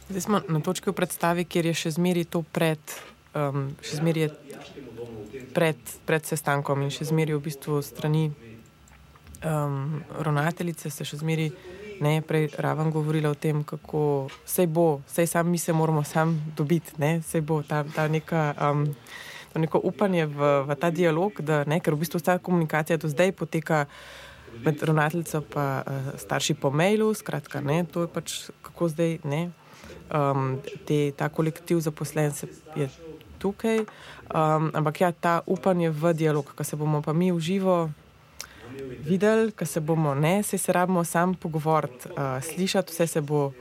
Zdaj 0.10 0.22
smo 0.22 0.40
na 0.48 0.60
točki 0.64 0.90
v 0.90 0.96
predstavi, 0.96 1.44
kjer 1.44 1.68
je 1.68 1.74
še 1.76 1.90
zmeraj 2.00 2.30
to 2.32 2.40
pred, 2.56 2.80
um, 3.36 3.74
še 3.84 4.00
zmeraj 4.00 4.30
pred, 5.52 5.76
pred 6.08 6.24
sestankom 6.24 6.86
in 6.86 6.94
še 6.96 7.10
zmeraj 7.10 7.36
v 7.36 7.44
bistvu 7.44 7.82
strani 7.84 8.30
um, 9.44 10.00
ravnateljice 10.16 10.94
se 10.96 11.04
še 11.04 11.20
zmeraj 11.20 11.52
ne 12.00 12.22
prej 12.24 12.48
raven 12.56 12.88
govorila 12.94 13.34
o 13.34 13.36
tem, 13.36 13.66
kako 13.68 14.30
se 14.48 14.68
bo, 14.68 15.02
vse 15.10 15.28
sam 15.28 15.52
mi 15.52 15.60
se 15.60 15.76
moramo 15.76 16.06
sam 16.08 16.38
dobiti, 16.56 16.96
ne, 17.04 17.20
se 17.22 17.42
bo 17.42 17.60
ta, 17.68 17.84
ta 17.84 18.08
neka. 18.08 18.54
Um, 18.62 18.88
To 19.56 19.62
neko 19.64 19.80
upanje 19.80 20.26
v, 20.28 20.48
v 20.68 20.76
ta 20.76 20.92
dialog, 20.92 21.40
da, 21.40 21.64
ne, 21.64 21.80
ker 21.80 21.96
v 21.96 22.04
bistvu 22.04 22.20
ta 22.20 22.36
komunikacija 22.36 23.00
do 23.00 23.08
zdaj 23.08 23.32
poteka 23.32 23.86
med 24.60 24.84
ravnateljico 24.84 25.40
in 25.40 25.56
uh, 25.56 26.10
starši 26.20 26.54
po 26.60 26.70
mailu, 26.70 27.08
skratka, 27.16 27.64
ne, 27.64 27.86
to 27.88 28.04
je 28.04 28.10
pač 28.12 28.36
kako 28.62 28.92
zdaj. 28.92 29.24
Ne, 29.24 29.56
um, 30.14 30.58
te, 30.86 31.12
ta 31.18 31.30
kolektiv 31.30 31.80
zaposlen 31.80 32.32
se 32.34 32.48
je 32.76 32.90
tukaj. 33.38 33.86
Um, 34.34 34.72
ampak 34.74 35.02
ja, 35.02 35.12
ta 35.12 35.42
upanje 35.46 35.90
v 35.90 36.14
dialog, 36.14 36.52
ki 36.58 36.64
se 36.64 36.76
bomo 36.76 37.02
pa 37.02 37.14
mi 37.14 37.32
v 37.32 37.40
živo 37.40 37.90
videli, 39.06 39.52
ki 39.52 39.66
se 39.66 39.80
bomo 39.80 40.16
ne, 40.16 40.44
se, 40.44 40.58
se 40.58 40.74
rabimo 40.74 41.04
sam 41.04 41.34
pogovoriti, 41.36 42.10
uh, 42.12 42.44
slišati, 42.44 42.92
vse 42.92 43.08
se 43.08 43.22
bo 43.22 43.46
uh, 43.48 43.54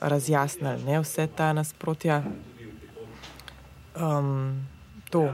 razjasnilo, 0.00 0.78
ne 0.86 1.00
vse 1.00 1.26
ta 1.26 1.52
nasprotja. 1.52 2.22
Um, 3.96 4.66
to. 5.10 5.32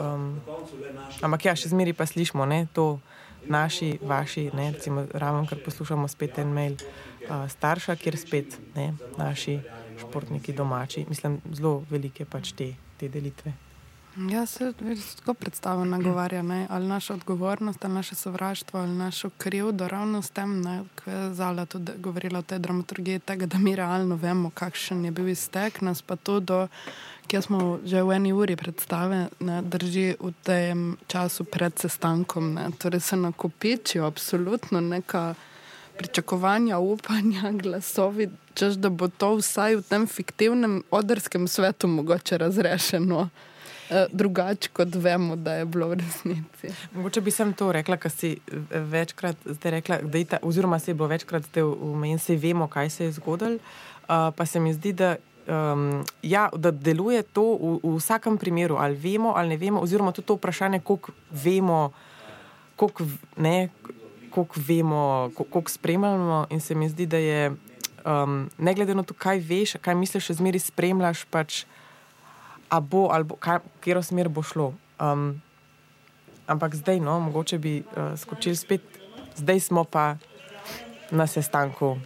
Um, 0.00 0.40
ampak 1.22 1.46
ja, 1.46 1.56
še 1.56 1.70
zmeri 1.70 1.94
pa 1.94 2.06
slišimo 2.06 2.44
ne, 2.48 2.66
to 2.74 2.98
naši, 3.48 3.96
vaši, 4.02 4.50
ne, 4.54 4.72
recimo, 4.74 5.06
ravno 5.14 5.46
kar 5.46 5.58
poslušamo 5.64 6.08
spet 6.08 6.38
en 6.38 6.52
mail 6.54 6.76
uh, 6.78 7.11
starša, 7.48 7.96
kjer 7.96 8.16
spet 8.18 8.58
ne, 8.74 8.92
naši 9.18 9.58
športniki 10.00 10.52
domači, 10.52 11.06
mislim, 11.08 11.40
zelo 11.52 11.82
velike 11.90 12.24
pač 12.24 12.52
te, 12.56 12.72
te 13.00 13.08
delitve. 13.08 13.52
Ja, 14.28 14.46
se 14.46 14.72
tako 15.16 15.34
predstavljam, 15.34 15.88
nagovarja, 15.88 16.42
ne? 16.42 16.66
ali 16.70 16.86
naša 16.86 17.14
odgovornost, 17.14 17.84
ali 17.84 17.94
naše 17.94 18.14
sovraštvo, 18.14 18.80
ali 18.80 18.90
našo 18.90 19.30
krivdo, 19.38 19.88
ravno 19.88 20.22
s 20.22 20.30
tem, 20.30 20.62
ki 20.94 21.10
je 21.10 21.34
Zala 21.34 21.64
tudi 21.66 21.92
govorila 21.98 22.38
o 22.38 22.42
tej 22.42 22.58
dramaturgiji, 22.58 23.18
tega, 23.18 23.46
da 23.46 23.58
mi 23.58 23.76
realno 23.76 24.16
vemo, 24.16 24.50
kakšen 24.50 25.04
je 25.04 25.10
bil 25.10 25.28
iztek, 25.28 25.80
nas 25.80 26.02
pa 26.02 26.16
to 26.16 26.40
do 26.40 26.66
ki 27.32 27.42
smo 27.42 27.80
že 27.84 28.02
v 28.04 28.12
eni 28.12 28.32
uri 28.32 28.56
predstave, 28.60 29.32
ne, 29.40 29.62
drži 29.62 30.20
v 30.20 30.32
tem 30.44 30.78
času 31.08 31.48
pred 31.48 31.72
sestankom. 31.78 32.52
Ne. 32.54 32.68
Torej 32.76 33.00
se 33.00 33.16
nakopičijo 33.16 34.04
absolutno 34.04 34.80
neka 34.80 35.34
pričakovanja, 35.98 36.78
upanja, 36.78 37.52
glasovi, 37.62 38.30
češ 38.54 38.74
da 38.74 38.88
bo 38.88 39.08
to 39.08 39.34
vsaj 39.36 39.76
v 39.76 39.82
tem 39.88 40.06
fiktivnem 40.06 40.82
odrskem 40.90 41.48
svetu 41.48 41.88
mogoče 41.88 42.38
razrešeno. 42.38 43.28
E, 43.90 44.06
drugače, 44.12 44.70
kot 44.72 44.94
vemo, 44.94 45.36
da 45.36 45.54
je 45.54 45.64
bilo 45.64 45.88
v 45.88 45.98
resnici. 46.00 46.70
Mogoče 46.94 47.20
bi 47.20 47.30
sem 47.30 47.52
to 47.52 47.72
rekla, 47.72 47.96
kar 47.96 48.10
si 48.10 48.36
večkrat 48.70 49.36
rekla, 49.64 49.98
ta, 50.30 50.38
oziroma 50.42 50.78
se 50.78 50.90
je 50.90 50.94
bilo 50.94 51.08
večkrat 51.08 51.56
v 51.56 51.96
meni, 51.96 52.16
da 52.16 52.38
vemo, 52.42 52.68
kaj 52.68 52.90
se 52.90 53.04
je 53.04 53.12
zgodilo. 53.12 53.58
Uh, 54.02 54.32
pa 54.36 54.46
se 54.46 54.60
mi 54.60 54.72
zdi, 54.74 54.92
da 54.92 55.16
um, 55.46 56.04
ja, 56.22 56.48
da 56.56 56.70
deluje 56.70 57.22
to 57.22 57.42
v, 57.42 57.80
v 57.82 57.96
vsakem 57.98 58.38
primeru, 58.38 58.76
ali 58.76 58.96
vemo 58.96 59.32
ali 59.36 59.48
ne 59.48 59.56
vemo, 59.56 59.80
oziroma 59.80 60.12
tudi 60.12 60.26
to 60.26 60.34
vprašanje, 60.34 60.80
koliko 60.80 61.12
vemo, 61.30 61.92
koliko, 62.76 63.06
ne, 63.36 63.68
koliko 64.34 64.60
vemo, 64.68 65.30
koliko 65.36 65.70
spremljamo. 65.70 66.46
In 66.50 66.60
se 66.60 66.74
mi 66.74 66.88
zdi, 66.88 67.06
da 67.06 67.16
je 67.16 67.52
um, 68.04 68.50
ne 68.58 68.74
glede 68.74 68.94
na 68.94 69.02
to, 69.02 69.14
kaj 69.14 69.38
veš, 69.38 69.76
kaj 69.82 69.94
misliš, 69.94 70.30
še 70.30 70.38
zmeraj 70.40 70.66
spremljaš, 70.68 71.24
pač, 71.30 71.64
a 72.72 72.80
bo 72.80 73.08
ali 73.12 73.28
bo, 73.28 73.36
kaj, 73.36 73.60
kjer 73.84 74.02
smer 74.04 74.30
bo 74.32 74.42
šlo. 74.42 74.72
Um, 75.02 75.42
ampak 76.46 76.74
zdaj, 76.78 77.00
no, 77.00 77.18
mogoče 77.20 77.58
bi 77.58 77.80
uh, 77.82 78.14
skočili 78.18 78.56
spet, 78.56 78.82
zdaj 79.36 79.60
smo 79.60 79.84
pa 79.84 80.16
na 81.10 81.26
sestanku. 81.26 81.98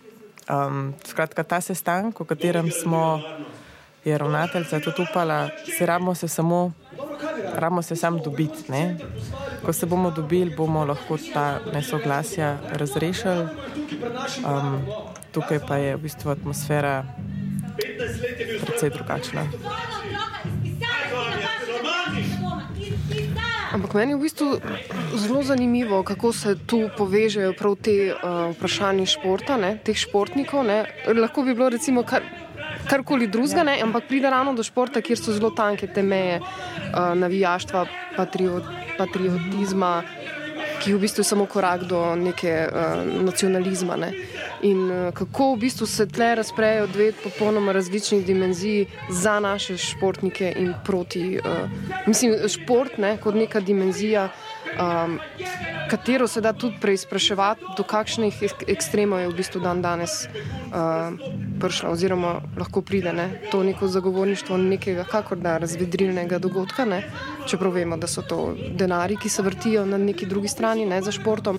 Um, 0.47 0.95
skratka, 1.07 1.43
ta 1.43 1.61
sestanek, 1.61 2.21
v 2.21 2.27
katerem 2.27 2.71
smo, 2.71 3.19
je 4.07 4.15
ravnateljica 4.19 4.79
tudi 4.81 5.03
upala, 5.03 5.49
se 5.67 5.87
rabimo 5.87 6.15
se 6.15 6.29
samo, 6.29 6.71
rabimo 7.55 7.83
se 7.83 7.97
samo 7.97 8.19
dobiti. 8.25 8.73
Ne? 8.73 8.97
Ko 9.65 9.73
se 9.73 9.87
bomo 9.87 10.11
dobili, 10.11 10.57
bomo 10.57 10.85
lahko 10.85 11.19
ta 11.33 11.59
nesoglasja 11.73 12.59
razrešili. 12.73 13.49
Um, 14.47 14.83
tukaj 15.33 15.61
pa 15.69 15.77
je 15.77 15.97
v 15.97 16.01
bistvu 16.01 16.31
atmosfera 16.31 17.05
precej 18.67 18.91
drugačna. 18.91 19.47
Ampak 23.73 23.95
meni 23.95 24.13
je 24.13 24.17
v 24.17 24.21
bistvu 24.21 24.49
zelo 25.21 25.43
zanimivo, 25.43 26.03
kako 26.03 26.33
se 26.33 26.57
tu 26.67 26.89
povežejo 26.97 27.53
prav 27.59 27.75
te 27.77 28.15
uh, 28.15 28.55
vprašanja 28.57 29.07
športa, 29.07 29.57
ne, 29.61 29.77
teh 29.85 29.97
športnikov. 29.97 30.65
Ne. 30.65 30.85
Lahko 31.13 31.43
bi 31.43 31.55
bilo 31.55 31.69
recimo 31.69 32.03
kar, 32.03 32.25
karkoli 32.89 33.27
drugega, 33.27 33.77
ampak 33.83 34.09
pride 34.09 34.31
ravno 34.31 34.55
do 34.55 34.63
športa, 34.63 35.03
kjer 35.03 35.19
so 35.19 35.35
zelo 35.37 35.51
tanke 35.51 35.87
te 35.87 36.03
meje 36.03 36.41
uh, 36.41 37.13
navijaštva, 37.19 37.87
patriot, 38.17 38.65
patriotizma, 38.99 40.03
ki 40.83 40.91
je 40.91 40.97
v 40.97 41.01
bistvu 41.01 41.25
samo 41.25 41.47
korak 41.47 41.87
do 41.89 42.01
neke 42.17 42.53
uh, 42.69 43.05
nacionalizma. 43.25 43.97
Ne? 43.97 44.13
In 44.63 44.85
uh, 44.91 45.13
kako 45.15 45.55
v 45.55 45.61
bistvu 45.67 45.87
se 45.87 46.07
tle 46.09 46.35
razprejo 46.39 46.87
dve 46.87 47.13
popolnoma 47.23 47.73
različnih 47.73 48.25
dimenzij 48.27 48.87
za 49.11 49.41
naše 49.41 49.77
športnike 49.77 50.53
in 50.57 50.75
proti, 50.85 51.39
uh, 51.39 51.71
mislim, 52.07 52.37
šport 52.49 52.99
ne, 52.99 53.17
kot 53.23 53.35
neka 53.35 53.61
dimenzija 53.61 54.29
um, 54.81 55.19
katero 55.91 56.27
se 56.29 56.41
da 56.41 56.53
tudi 56.53 56.77
preizpraševati, 56.81 57.65
do 57.77 57.83
kakšnih 57.83 58.43
ekstremov 58.67 59.21
je 59.21 59.29
v 59.29 59.37
bistvu 59.37 59.61
dan 59.61 59.83
danes 59.83 60.27
uh, 60.27 61.17
prišla, 61.61 61.91
oziroma 61.91 62.41
lahko 62.59 62.83
pride 62.83 63.13
ne? 63.13 63.29
to 63.51 63.63
neko 63.63 63.89
zagovorništvo 63.89 64.57
nekega, 64.57 65.05
kakor 65.05 65.39
da 65.39 65.57
razvedrilnega 65.59 66.39
dogodka. 66.39 66.85
Ne? 66.85 67.03
Čeprav 67.47 67.73
vemo, 67.73 67.97
da 67.97 68.07
so 68.07 68.23
to 68.23 68.55
denari, 68.79 69.17
ki 69.17 69.29
se 69.29 69.43
vrtijo 69.43 69.87
na 69.87 69.99
neki 69.99 70.27
drugi 70.27 70.49
strani, 70.49 70.87
ne 70.87 71.03
za 71.03 71.13
športom. 71.13 71.59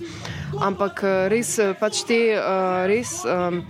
Ampak 0.62 1.04
uh, 1.04 1.28
res 1.32 1.58
pač 1.80 2.04
te 2.08 2.22
uh, 2.36 2.86
res. 2.88 3.22
Um, 3.26 3.64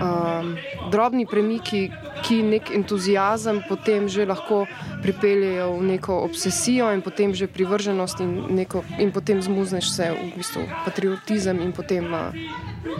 um, 0.00 0.56
drobni 0.90 1.26
premiki, 1.26 1.90
ki 2.22 2.42
nek 2.46 2.70
entuzijazem 2.74 3.62
potem 3.68 4.08
že 4.08 4.26
lahko 4.26 4.66
pripeljejo 5.02 5.72
v 5.76 5.82
neko 5.82 6.16
obsesijo 6.24 6.92
in 6.94 7.02
potem 7.02 7.34
že 7.34 7.46
privrženost 7.46 8.20
in, 8.20 8.46
neko, 8.50 8.84
in 8.98 9.12
potem 9.12 9.42
zmuzneš 9.42 9.90
se 9.90 10.10
v 10.10 10.36
bistvu 10.36 10.62
patriotizem 10.84 11.60
in 11.62 11.72
potem 11.72 12.06
uh, 12.14 12.34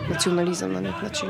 nacionalizem 0.09 0.73
na 0.73 0.81
nek 0.81 1.01
način. 1.03 1.29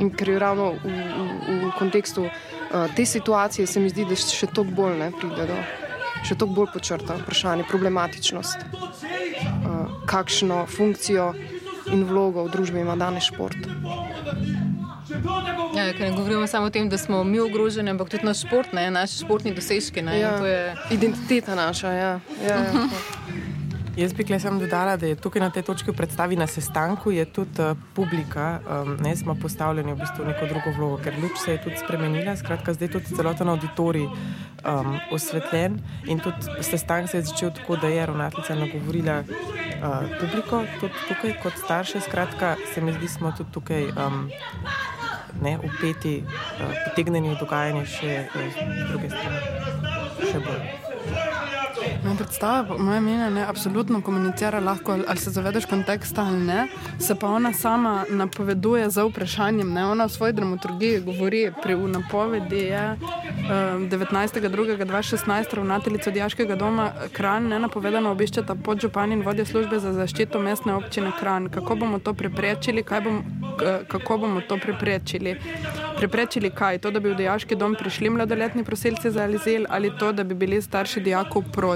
In 0.00 0.10
ker 0.10 0.28
je 0.28 0.38
ravno 0.38 0.72
v, 0.72 0.76
v, 0.84 1.56
v 1.64 1.72
kontekstu 1.78 2.26
uh, 2.28 2.94
te 2.96 3.06
situacije 3.06 3.66
se 3.66 3.80
mi 3.80 3.88
zdi, 3.88 4.04
da 4.04 4.16
še 4.16 4.46
toliko 4.46 4.82
bolj 4.82 4.98
ne 5.00 5.10
pride 5.20 5.48
do. 5.48 5.58
Še 6.24 6.36
toliko 6.40 6.62
bolj 6.62 6.70
počrta 6.72 7.18
vprašanje 7.20 7.66
problematičnost, 7.68 8.64
uh, 8.64 9.98
kakšno 10.08 10.64
funkcijo 10.66 11.32
in 11.92 12.04
vlogo 12.08 12.46
v 12.46 12.52
družbi 12.52 12.80
ima 12.80 12.96
danes 12.96 13.28
šport. 13.28 13.58
Ja, 15.76 15.92
ne 16.00 16.10
govorimo 16.16 16.46
samo 16.46 16.66
o 16.66 16.70
tem, 16.70 16.88
da 16.88 16.98
smo 16.98 17.24
mi 17.24 17.40
ogroženi, 17.40 17.90
ampak 17.90 18.08
tudi 18.08 18.24
naš 18.24 18.40
šport, 18.46 18.72
ne, 18.72 18.90
naši 18.90 19.24
športni 19.24 19.54
dosežki. 19.54 20.02
Ne, 20.02 20.18
ja, 20.20 20.36
je... 20.46 20.76
Identiteta 20.90 21.54
naša. 21.54 21.92
Ja. 21.92 22.20
Ja, 22.42 22.56
ja. 22.56 22.88
Jaz 23.94 24.10
bi 24.10 24.24
le 24.26 24.40
sem 24.42 24.56
dodala, 24.58 24.96
da 24.98 25.06
je 25.06 25.14
tukaj 25.14 25.38
na 25.38 25.50
tej 25.54 25.62
točki 25.62 25.92
v 25.92 25.94
predstavi 25.94 26.34
na 26.36 26.48
sestanku 26.50 27.12
tudi 27.30 27.62
uh, 27.62 27.78
publika, 27.94 28.58
um, 28.66 28.96
ne 28.98 29.14
smo 29.16 29.34
postavljeni 29.34 29.92
v 29.92 30.00
bistvu 30.00 30.24
neko 30.24 30.46
drugo 30.50 30.70
vlogo, 30.76 30.98
ker 30.98 31.14
luč 31.22 31.38
se 31.38 31.52
je 31.52 31.62
tudi 31.62 31.78
spremenila. 31.78 32.34
Skratka, 32.36 32.74
zdaj 32.74 32.88
je 32.88 32.92
tudi 32.92 33.14
celoten 33.14 33.48
auditorij 33.48 34.06
um, 34.66 34.98
osvetljen 35.12 35.78
in 36.10 36.18
tudi 36.18 36.42
sestanek 36.60 37.10
se 37.10 37.18
je 37.18 37.22
začel 37.22 37.54
tako, 37.54 37.76
da 37.76 37.86
je 37.88 38.06
ravnateljica 38.06 38.54
nagovorila 38.54 39.22
uh, 39.22 40.10
publiko, 40.20 40.64
tudi 40.80 40.94
tukaj 41.08 41.38
kot 41.42 41.54
starše. 41.62 42.00
Skratka, 42.00 42.56
se 42.74 42.80
mi 42.80 42.92
zdi, 42.92 43.08
smo 43.08 43.30
tudi 43.30 43.52
tukaj. 43.52 43.94
Um, 43.94 44.26
Ne, 45.42 45.58
upeti, 45.58 46.22
uh, 46.22 46.72
potegnjeni 46.86 47.34
v 47.34 47.38
dogajanje 47.40 47.84
še 47.90 48.12
z 48.30 48.68
druge 48.90 49.10
strani, 49.10 49.40
še 50.30 50.38
bolj. 50.46 51.63
Moja 52.04 52.16
predstava, 52.16 52.78
moje 52.78 53.00
mnenje, 53.00 53.30
ne, 53.30 53.44
absolutno 53.48 54.00
komunicira 54.02 54.60
lahko, 54.60 54.92
ali 55.08 55.18
se 55.18 55.30
zavedaš 55.30 55.64
konteksta 55.64 56.22
ali 56.22 56.38
ne. 56.38 56.66
Se 56.98 57.14
pa 57.14 57.28
ona 57.28 57.52
sama 57.52 58.04
napoveduje 58.10 58.90
za 58.90 59.04
vprašanjem. 59.04 59.72
Ne. 59.72 59.86
Ona 59.86 60.04
v 60.04 60.10
svoji 60.10 60.32
dramaturgiji 60.32 61.00
govori, 61.00 61.52
pri 61.62 61.76
napovedi 61.76 62.58
je 62.58 62.90
um, 62.90 63.90
19.2.2016 63.90 65.54
ravnateljica 65.54 66.10
Dijaškega 66.10 66.56
doma 66.56 66.90
Kran 67.12 67.48
nenapovedano 67.48 68.10
obiščeta 68.10 68.54
podžupan 68.54 69.12
in 69.12 69.22
vodja 69.22 69.44
službe 69.44 69.78
za 69.78 69.92
zaščito 69.92 70.38
mestne 70.38 70.74
občine 70.74 71.12
Kran. 71.20 71.48
Kako 71.48 71.76
bomo 71.76 71.98
to 71.98 72.14
preprečili? 72.14 72.84
Bom, 73.04 73.22
kako 73.88 74.18
bomo 74.18 74.40
to 74.40 74.58
preprečili? 74.62 75.36
Preprečili 75.96 76.50
kaj? 76.50 76.78
To, 76.78 76.90
da 76.90 77.00
bi 77.00 77.10
v 77.10 77.16
Dijaški 77.16 77.56
dom 77.56 77.74
prišli 77.78 78.10
mladoletni 78.10 78.64
prosilci 78.64 79.10
za 79.10 79.24
azil 79.24 79.66
ali 79.68 79.92
to, 79.98 80.12
da 80.12 80.24
bi 80.24 80.34
bili 80.34 80.62
starši 80.62 81.00
dijakov 81.00 81.42
proti. 81.52 81.73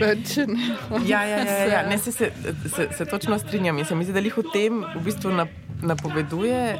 Več, 0.00 0.36
ja, 1.06 1.22
ja, 1.28 1.38
ja, 1.44 1.56
ja. 1.68 1.80
Ne, 1.88 1.98
se, 1.98 2.12
se, 2.12 2.30
se, 2.68 2.88
se 2.96 3.04
točno 3.04 3.38
strinjam. 3.38 3.78
Jaz 3.78 3.92
mislim, 3.92 4.14
da 4.14 4.20
jih 4.24 4.38
v 4.38 4.44
tem 4.52 4.84
v 4.94 5.04
bistvu 5.04 5.32
napoveduje. 5.82 6.78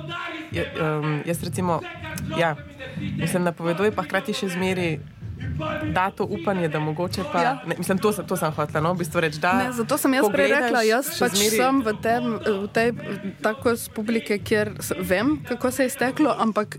Um, 0.53 1.23
jaz 1.27 1.43
recimo, 1.45 1.81
ja, 2.39 2.57
mislim, 3.01 3.45
napoveduje, 3.49 3.93
pa 3.93 4.05
hkrati 4.07 4.35
še 4.37 4.53
zmeri 4.53 5.01
da 5.93 6.11
to 6.11 6.25
upanje, 6.25 6.69
da 6.69 6.81
mogoče 6.81 7.23
pa. 7.33 7.43
Ja. 7.43 7.63
Ne, 7.67 7.75
mislim, 7.79 7.99
to, 7.99 8.13
to 8.13 8.37
sem 8.37 8.53
hotel, 8.53 8.83
no, 8.83 8.93
v 8.93 8.99
bistvu 8.99 9.21
reči. 9.21 9.41
Da, 9.41 9.53
ne, 9.53 9.73
zato 9.73 9.99
sem 9.99 10.15
jaz 10.15 10.27
prej 10.33 10.49
rekla, 10.53 10.83
jaz 10.83 11.11
pač 11.19 11.37
zmeri... 11.37 11.57
sem 11.57 11.81
v, 11.83 11.95
tem, 12.03 12.29
v 12.39 12.69
tej 12.73 12.93
tako 13.43 13.75
publike, 13.95 14.39
kjer 14.39 14.73
vem, 14.99 15.37
kako 15.49 15.71
se 15.71 15.89
je 15.89 15.95
steklo, 15.95 16.35
ampak 16.39 16.79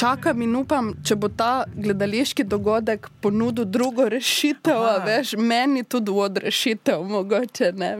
čakam 0.00 0.42
in 0.42 0.56
upam, 0.56 0.92
če 1.04 1.16
bo 1.16 1.28
ta 1.28 1.64
gledališki 1.74 2.44
dogodek 2.44 3.10
ponudil 3.20 3.68
drugo 3.68 4.08
rešitev, 4.08 5.04
veš, 5.06 5.36
meni 5.38 5.84
tudi 5.84 6.14
od 6.14 6.42
rešitev, 6.44 7.04
mogoče 7.04 7.72
ne. 7.76 7.94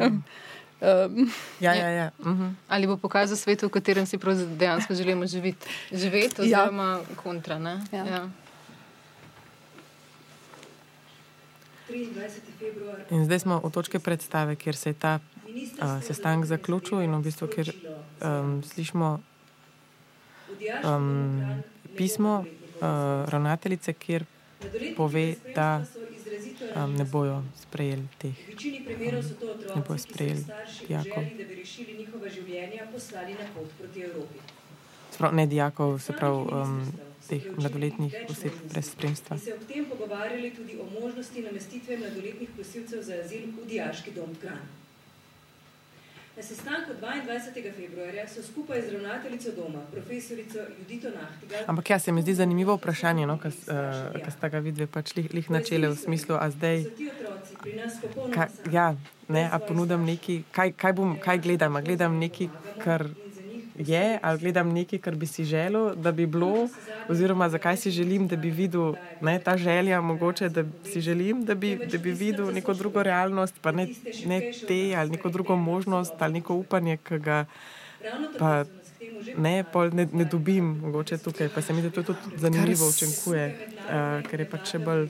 Um, 0.80 1.28
ja, 1.60 1.74
ja, 1.74 1.88
ja. 1.88 2.10
Uh 2.18 2.26
-huh. 2.26 2.52
Ali 2.68 2.86
bo 2.86 2.96
pokazal 2.96 3.36
svet, 3.36 3.62
v 3.62 3.68
katerem 3.68 4.06
si 4.06 4.18
dejansko 4.56 4.94
želimo 4.94 5.26
živeti, 5.26 5.66
živeti 5.92 6.48
ja. 6.48 6.62
oziroma 6.62 6.84
ja. 6.84 7.16
kontra. 7.16 7.58
Ja. 7.92 8.04
Ja. 8.04 8.28
In 13.10 13.24
zdaj 13.24 13.38
smo 13.38 13.60
v 13.64 13.70
točki 13.70 13.98
predstave, 13.98 14.56
kjer 14.56 14.76
se 14.76 14.90
je 14.90 14.94
ta 14.94 15.18
uh, 15.18 16.02
sestanek 16.02 16.46
zaključil 16.46 17.02
in 17.02 17.14
v 17.14 17.22
bistvu, 17.22 17.48
kjer 17.48 17.72
um, 18.22 18.62
slišimo 18.62 19.20
um, 20.84 21.62
pismo 21.96 22.44
uh, 22.44 22.86
ravnateljice, 23.28 23.92
kjer 23.92 24.24
pove, 24.96 25.34
da 25.54 25.82
um, 26.76 26.94
ne 26.94 27.04
bojo 27.04 27.42
sprejeli 27.62 28.08
teh. 28.18 28.34
Um, 28.48 29.76
ne 29.76 29.82
bojo 29.88 29.98
sprejeli 29.98 30.44
dijakov. 30.88 31.24
Sprav, 35.10 35.34
ne 35.34 35.46
dijakov, 35.46 35.98
se 35.98 36.12
pravi. 36.12 36.36
Um, 36.52 37.09
teh 37.30 37.46
mladoletnih 37.56 38.18
oseb 38.32 38.58
brez 38.72 38.90
spremstva. 38.90 39.38
Se 39.38 39.54
ob 39.54 39.64
tem 39.68 39.86
pogovarjali 39.86 40.50
tudi 40.56 40.76
o 40.82 40.88
možnosti 41.00 41.46
namestitve 41.46 41.96
mladoletnih 42.02 42.52
prosilcev 42.56 43.02
za 43.06 43.22
azil 43.24 43.48
v 43.56 43.66
dijaški 43.70 44.14
dom 44.18 44.36
Kran. 44.42 44.68
Na 46.36 46.42
sestanku 46.46 46.92
22. 47.00 47.72
februarja 47.76 48.28
so 48.28 48.42
skupaj 48.42 48.82
z 48.82 48.92
ravnateljico 48.92 49.50
doma, 49.56 49.80
profesorico 49.92 50.58
Judito 50.78 51.10
Nahtigal. 51.10 51.64
Ampak 51.66 51.90
ja, 51.90 51.98
se 51.98 52.12
mi 52.12 52.22
zdi 52.22 52.34
zanimivo 52.34 52.74
vprašanje, 52.74 53.26
no, 53.26 53.36
kar 53.38 53.50
uh, 53.52 54.30
sta 54.32 54.48
ga 54.48 54.58
vidve 54.58 54.86
pač 54.86 55.12
lih, 55.16 55.28
lih 55.34 55.50
načele 55.50 55.90
v 55.90 55.98
smislu, 55.98 56.38
a 56.40 56.50
zdaj. 56.50 56.86
Ka, 58.32 58.48
ja, 58.72 58.94
ne, 59.28 59.48
a 59.52 59.58
ponudam 59.58 60.06
neki, 60.06 60.42
kaj, 60.52 60.72
kaj, 60.80 60.94
bom, 60.96 61.18
kaj 61.20 61.42
gledam, 61.44 61.76
a 61.76 61.82
gledam 61.84 62.16
neki, 62.22 62.48
kar 62.80 63.04
je, 63.86 64.18
ali 64.22 64.38
gledam 64.38 64.72
nekaj, 64.72 64.98
kar 64.98 65.14
bi 65.14 65.26
si 65.26 65.44
želel, 65.44 65.94
da 65.96 66.12
bi 66.12 66.26
bilo, 66.26 66.68
oziroma 67.08 67.48
zakaj 67.48 67.76
si 67.76 67.90
želim, 67.90 68.28
da 68.28 68.36
bi 68.36 68.50
videl 68.50 68.94
ne, 69.20 69.38
ta 69.38 69.56
želja, 69.56 70.00
mogoče, 70.00 70.48
da 70.48 70.64
si 70.84 71.00
želim, 71.00 71.44
da 71.44 71.54
bi, 71.54 71.76
da 71.92 71.98
bi 71.98 72.12
videl 72.12 72.52
neko 72.52 72.74
drugo 72.74 73.02
realnost, 73.02 73.54
pa 73.62 73.72
ne, 73.72 73.88
ne 74.26 74.40
te 74.68 74.94
ali 74.96 75.10
neko 75.10 75.28
drugo 75.28 75.56
možnost 75.56 76.12
ali 76.18 76.32
neko 76.32 76.54
upanje, 76.54 76.96
ki 76.96 77.18
ga 77.18 77.44
pa 78.38 78.64
ne, 79.36 79.64
ne, 79.92 80.08
ne 80.12 80.24
dobim, 80.24 80.64
mogoče 80.64 81.18
tukaj. 81.18 81.48
Pa 81.48 81.62
se 81.62 81.72
mi 81.72 81.80
zdi, 81.80 81.88
da 81.88 82.02
to 82.02 82.02
tudi 82.12 82.36
zanimivo 82.36 82.88
učinkuje, 82.88 83.56
uh, 83.78 84.28
ker 84.30 84.40
je 84.40 84.50
pač 84.50 84.76
še 84.76 84.78
bolj 84.78 85.08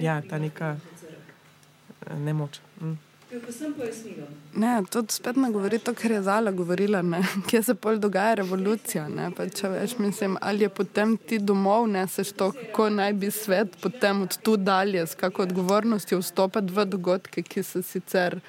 ja, 0.00 0.20
ta 0.30 0.38
neka 0.38 0.76
uh, 0.76 2.18
nemoč. 2.18 2.60
Mm 2.80 3.09
povsem 3.38 3.74
pojasnilo. 3.74 4.26
Ne, 4.54 4.82
to 4.90 5.04
spet 5.08 5.36
ne 5.36 5.50
govori 5.50 5.78
to, 5.78 5.94
kar 5.94 6.10
je 6.10 6.22
Zala 6.22 6.50
govorila, 6.50 7.02
ne? 7.02 7.20
kje 7.48 7.62
se 7.62 7.74
pol 7.74 7.98
dogaja 8.02 8.34
revolucija. 8.40 9.06
Pa, 9.36 9.46
če 9.46 9.68
veš, 9.70 9.96
mislim, 9.98 10.36
ali 10.40 10.66
je 10.66 10.68
potem 10.68 11.16
ti 11.16 11.38
domov 11.38 11.86
neseš 11.88 12.32
to, 12.32 12.50
kako 12.52 12.88
naj 12.90 13.12
bi 13.12 13.30
svet 13.30 13.76
potem 13.82 14.22
od 14.22 14.36
tu 14.42 14.56
dalje, 14.56 15.06
s 15.06 15.14
kakšno 15.14 15.46
odgovornostjo 15.46 16.18
vstopati 16.18 16.74
v 16.74 16.84
dogodke, 16.90 17.42
ki 17.46 17.62
se 17.62 17.82
sicer 17.86 18.40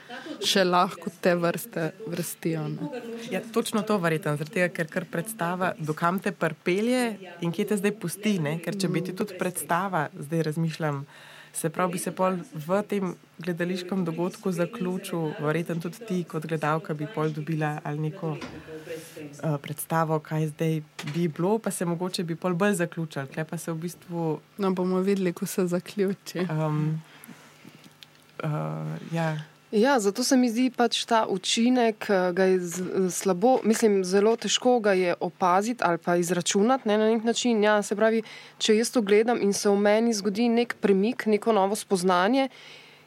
še 0.46 0.66
lahko 0.66 1.14
te 1.22 1.36
vrste 1.36 1.92
vrstijo. 2.08 2.66
Ja, 3.32 3.42
točno 3.54 3.86
to 3.86 4.00
verjamem, 4.02 4.72
ker 4.74 4.90
kar 4.90 5.06
predstava, 5.06 5.74
dokam 5.78 6.20
te 6.20 6.32
prpelje 6.32 7.04
in 7.42 7.54
kje 7.54 7.70
te 7.70 7.78
zdaj 7.78 8.00
pusti. 8.02 8.40
Ne? 8.42 8.58
Ker 8.64 8.78
če 8.80 8.90
bi 8.90 9.04
ti 9.06 9.14
tudi 9.18 9.38
predstava, 9.38 10.08
zdaj 10.18 10.50
razmišljam. 10.50 11.06
Se 11.54 11.70
pravi, 11.70 11.92
bi 11.92 12.00
se 12.00 12.12
pol 12.16 12.38
v 12.54 12.82
tem 12.88 13.16
gledališkem 13.40 14.06
dogodku 14.06 14.52
zaključil, 14.52 15.34
verjetno 15.40 15.76
tudi 15.84 16.06
ti, 16.08 16.24
kot 16.24 16.46
gledalka, 16.48 16.94
bi 16.94 17.08
pol 17.16 17.34
dobila 17.36 17.80
ali 17.84 18.00
neko 18.08 18.36
uh, 18.38 19.58
predstavo, 19.62 20.20
kaj 20.20 20.48
zdaj 20.54 20.82
bi 21.14 21.28
bilo, 21.28 21.58
pa 21.60 21.72
se 21.72 21.86
mogoče 21.86 22.24
bi 22.24 22.36
pol 22.36 22.54
bolj 22.54 22.80
zaključil. 22.82 23.28
Kaj 23.36 23.46
pa 23.46 23.58
se 23.58 23.72
v 23.72 23.78
bistvu. 23.86 24.40
No, 24.58 24.74
bomo 24.74 25.02
videli, 25.02 25.34
ko 25.34 25.46
se 25.46 25.68
zaključi. 25.68 26.48
Um, 26.50 27.02
uh, 28.44 28.50
ja. 29.14 29.38
Ja, 29.72 30.00
zato 30.00 30.24
se 30.24 30.36
mi 30.38 30.50
zdi 30.52 30.66
pač 30.76 31.06
ta 31.08 31.22
učinek, 31.32 32.08
da 32.36 32.44
je 32.44 32.60
slabo, 33.10 33.60
mislim, 33.64 34.02
zelo 34.04 34.36
težko 34.36 34.80
ga 34.84 34.92
je 34.94 35.14
opaziti 35.20 35.84
ali 35.88 35.98
pa 35.98 36.16
izračunati 36.16 36.88
ne, 36.88 36.98
na 36.98 37.08
nek 37.08 37.24
način. 37.24 37.64
Ja, 37.64 37.82
se 37.82 37.96
pravi, 37.96 38.20
če 38.58 38.76
jaz 38.76 38.92
to 38.92 39.02
gledam 39.02 39.40
in 39.42 39.54
se 39.54 39.70
v 39.70 39.78
meni 39.80 40.14
zgodi 40.14 40.50
nek 40.50 40.76
premik, 40.82 41.26
neko 41.26 41.56
novo 41.56 41.76
spoznanje, 41.76 42.50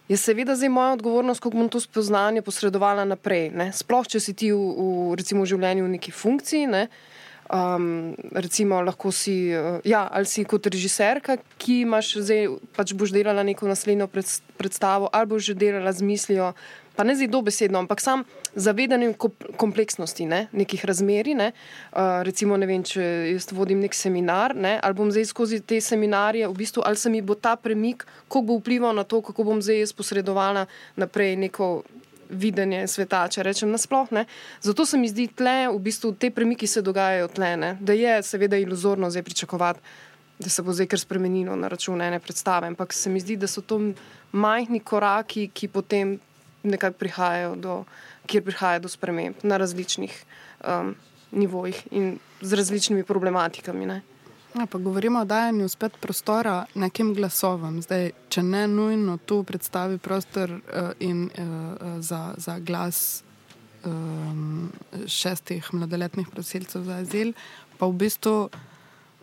je 0.09 0.17
seveda 0.17 0.57
zdaj 0.57 0.69
moja 0.69 0.93
odgovornost, 0.93 1.41
kako 1.41 1.57
bom 1.57 1.69
to 1.69 1.81
spoznanje 1.81 2.43
posredovala 2.43 3.05
naprej. 3.05 3.51
Ne. 3.51 3.69
Sploh, 3.73 4.09
če 4.09 4.21
si 4.21 4.33
ti 4.33 4.49
v, 4.53 4.57
v, 4.57 5.15
recimo, 5.21 5.45
v 5.45 5.53
življenju 5.53 5.85
v 5.85 5.93
neki 5.99 6.13
funkciji. 6.17 6.67
Ne. 6.73 6.89
Um, 7.55 8.17
recimo, 8.35 8.81
lahko 8.83 9.13
si, 9.13 9.55
uh, 9.55 9.79
ja, 9.87 10.09
ali 10.11 10.27
si 10.27 10.43
kot 10.43 10.67
režiserka, 10.67 11.37
ki 11.55 11.85
imaš 11.85 12.17
zdaj, 12.19 12.49
pač 12.75 12.91
boš 12.99 13.13
delala 13.15 13.45
neko 13.47 13.69
naslednjo 13.71 14.09
predstavo, 14.59 15.07
ali 15.15 15.31
boš 15.31 15.53
že 15.53 15.55
delala 15.55 15.93
z 15.95 16.03
mislijo, 16.03 16.49
pa 16.99 17.07
ne 17.07 17.15
zdaj 17.15 17.31
dobesedno, 17.31 17.79
ampak 17.79 18.03
sam 18.03 18.25
zavedanjem 18.59 19.15
kompleksnosti 19.55 20.27
ne, 20.27 20.49
nekih 20.51 20.83
razmeri. 20.83 21.39
Ne, 21.39 21.53
uh, 21.95 22.27
recimo, 22.27 22.59
ne 22.59 22.67
vem, 22.67 22.83
če 22.83 23.31
jaz 23.31 23.47
vodim 23.55 23.87
nek 23.87 23.95
seminar, 23.95 24.57
ne, 24.59 24.75
ali 24.83 24.99
bom 24.99 25.15
zdaj 25.15 25.31
skozi 25.31 25.63
te 25.63 25.79
seminarje, 25.79 26.51
v 26.51 26.59
bistvu, 26.59 26.83
ali 26.83 26.99
se 26.99 27.07
mi 27.07 27.23
bo 27.23 27.39
ta 27.39 27.55
premik, 27.55 28.03
kako 28.27 28.43
bo 28.51 28.59
vplival 28.59 28.99
na 28.99 29.07
to, 29.07 29.23
kako 29.23 29.47
bom 29.47 29.63
zdaj 29.63 29.85
jaz 29.85 29.95
posredovala 29.95 30.67
naprej 30.99 31.39
neko 31.39 31.85
videnje 32.35 32.87
sveta, 32.91 33.25
če 33.29 33.43
rečem 33.43 33.71
nasplošno. 33.71 34.25
Zato 34.63 34.87
se 34.87 34.99
mi 34.99 35.09
zdi, 35.09 35.29
da 35.39 35.71
v 35.71 35.79
bistvu 35.79 36.15
te 36.19 36.31
premiki 36.31 36.67
se 36.67 36.83
dogajajo 36.83 37.29
tle, 37.35 37.55
ne? 37.57 37.77
da 37.81 37.97
je 37.97 38.19
seveda 38.23 38.59
iluzorno 38.61 39.11
zdaj 39.11 39.23
pričakovati, 39.23 39.81
da 40.39 40.51
se 40.51 40.63
bo 40.63 40.73
zdaj 40.73 40.91
kar 40.91 41.01
spremenilo 41.01 41.57
na 41.57 41.69
račun 41.69 42.03
ene 42.03 42.21
predstave. 42.21 42.67
Ampak 42.67 42.93
se 42.93 43.11
mi 43.11 43.21
zdi, 43.21 43.37
da 43.37 43.47
so 43.47 43.63
to 43.63 43.81
majhni 44.33 44.81
koraki, 44.81 45.49
ki 45.55 45.69
potem 45.69 46.19
nekako 46.63 46.99
prihajajo 46.99 47.55
do, 47.57 47.85
kjer 48.27 48.43
prihaja 48.45 48.79
do 48.79 48.89
sprememb 48.89 49.43
na 49.43 49.57
različnih 49.61 50.15
um, 50.65 50.95
nivojih 51.31 51.87
in 51.91 52.19
z 52.41 52.53
različnimi 52.55 53.05
problematikami. 53.05 53.87
Ne? 53.87 54.03
Ja, 54.55 54.67
pa 54.71 54.79
govorimo 54.79 55.21
o 55.21 55.25
dajanju 55.25 55.69
spet 55.69 55.97
prostora 56.01 56.65
nekim 56.75 57.15
glasovom. 57.15 57.81
Zdaj, 57.83 58.11
če 58.29 58.43
ne 58.43 58.67
nujno 58.71 59.17
tu 59.27 59.43
predstavi 59.43 59.99
prostor 59.99 60.51
uh, 60.51 60.93
in, 61.01 61.25
uh, 61.27 61.99
za, 62.01 62.35
za 62.39 62.59
glas 62.59 63.25
um, 63.85 64.71
šestih 65.07 65.75
mladoletnih 65.75 66.29
prosilcev 66.31 66.87
za 66.87 67.01
azil, 67.03 67.33
pa 67.79 67.87
v 67.91 67.99
bistvu 68.05 68.37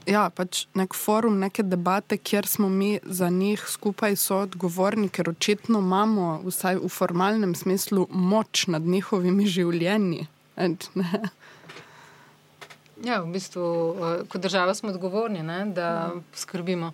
ja, 0.09 0.25
pač 0.35 0.65
nek 0.75 0.95
forum, 0.97 1.39
neke 1.39 1.63
debate, 1.63 2.17
kjer 2.17 2.47
smo 2.47 2.69
mi 2.69 2.99
za 3.03 3.29
njih 3.29 3.63
skupaj 3.67 4.15
soodgovorni, 4.15 5.09
ker 5.09 5.29
očitno 5.29 5.79
imamo 5.79 6.41
vsaj 6.45 6.81
v 6.81 6.89
formalnem 6.89 7.55
smislu 7.55 8.07
moč 8.09 8.67
nad 8.67 8.81
njihovimi 8.81 9.47
življenji. 9.47 10.27
And, 10.55 10.91
Ja, 13.05 13.21
v 13.21 13.33
bistvu, 13.33 13.63
uh, 13.63 14.13
kot 14.29 14.41
država 14.41 14.75
smo 14.77 14.91
odgovorni, 14.93 15.41
ne, 15.43 15.65
da 15.73 16.11
skrbimo. 16.37 16.91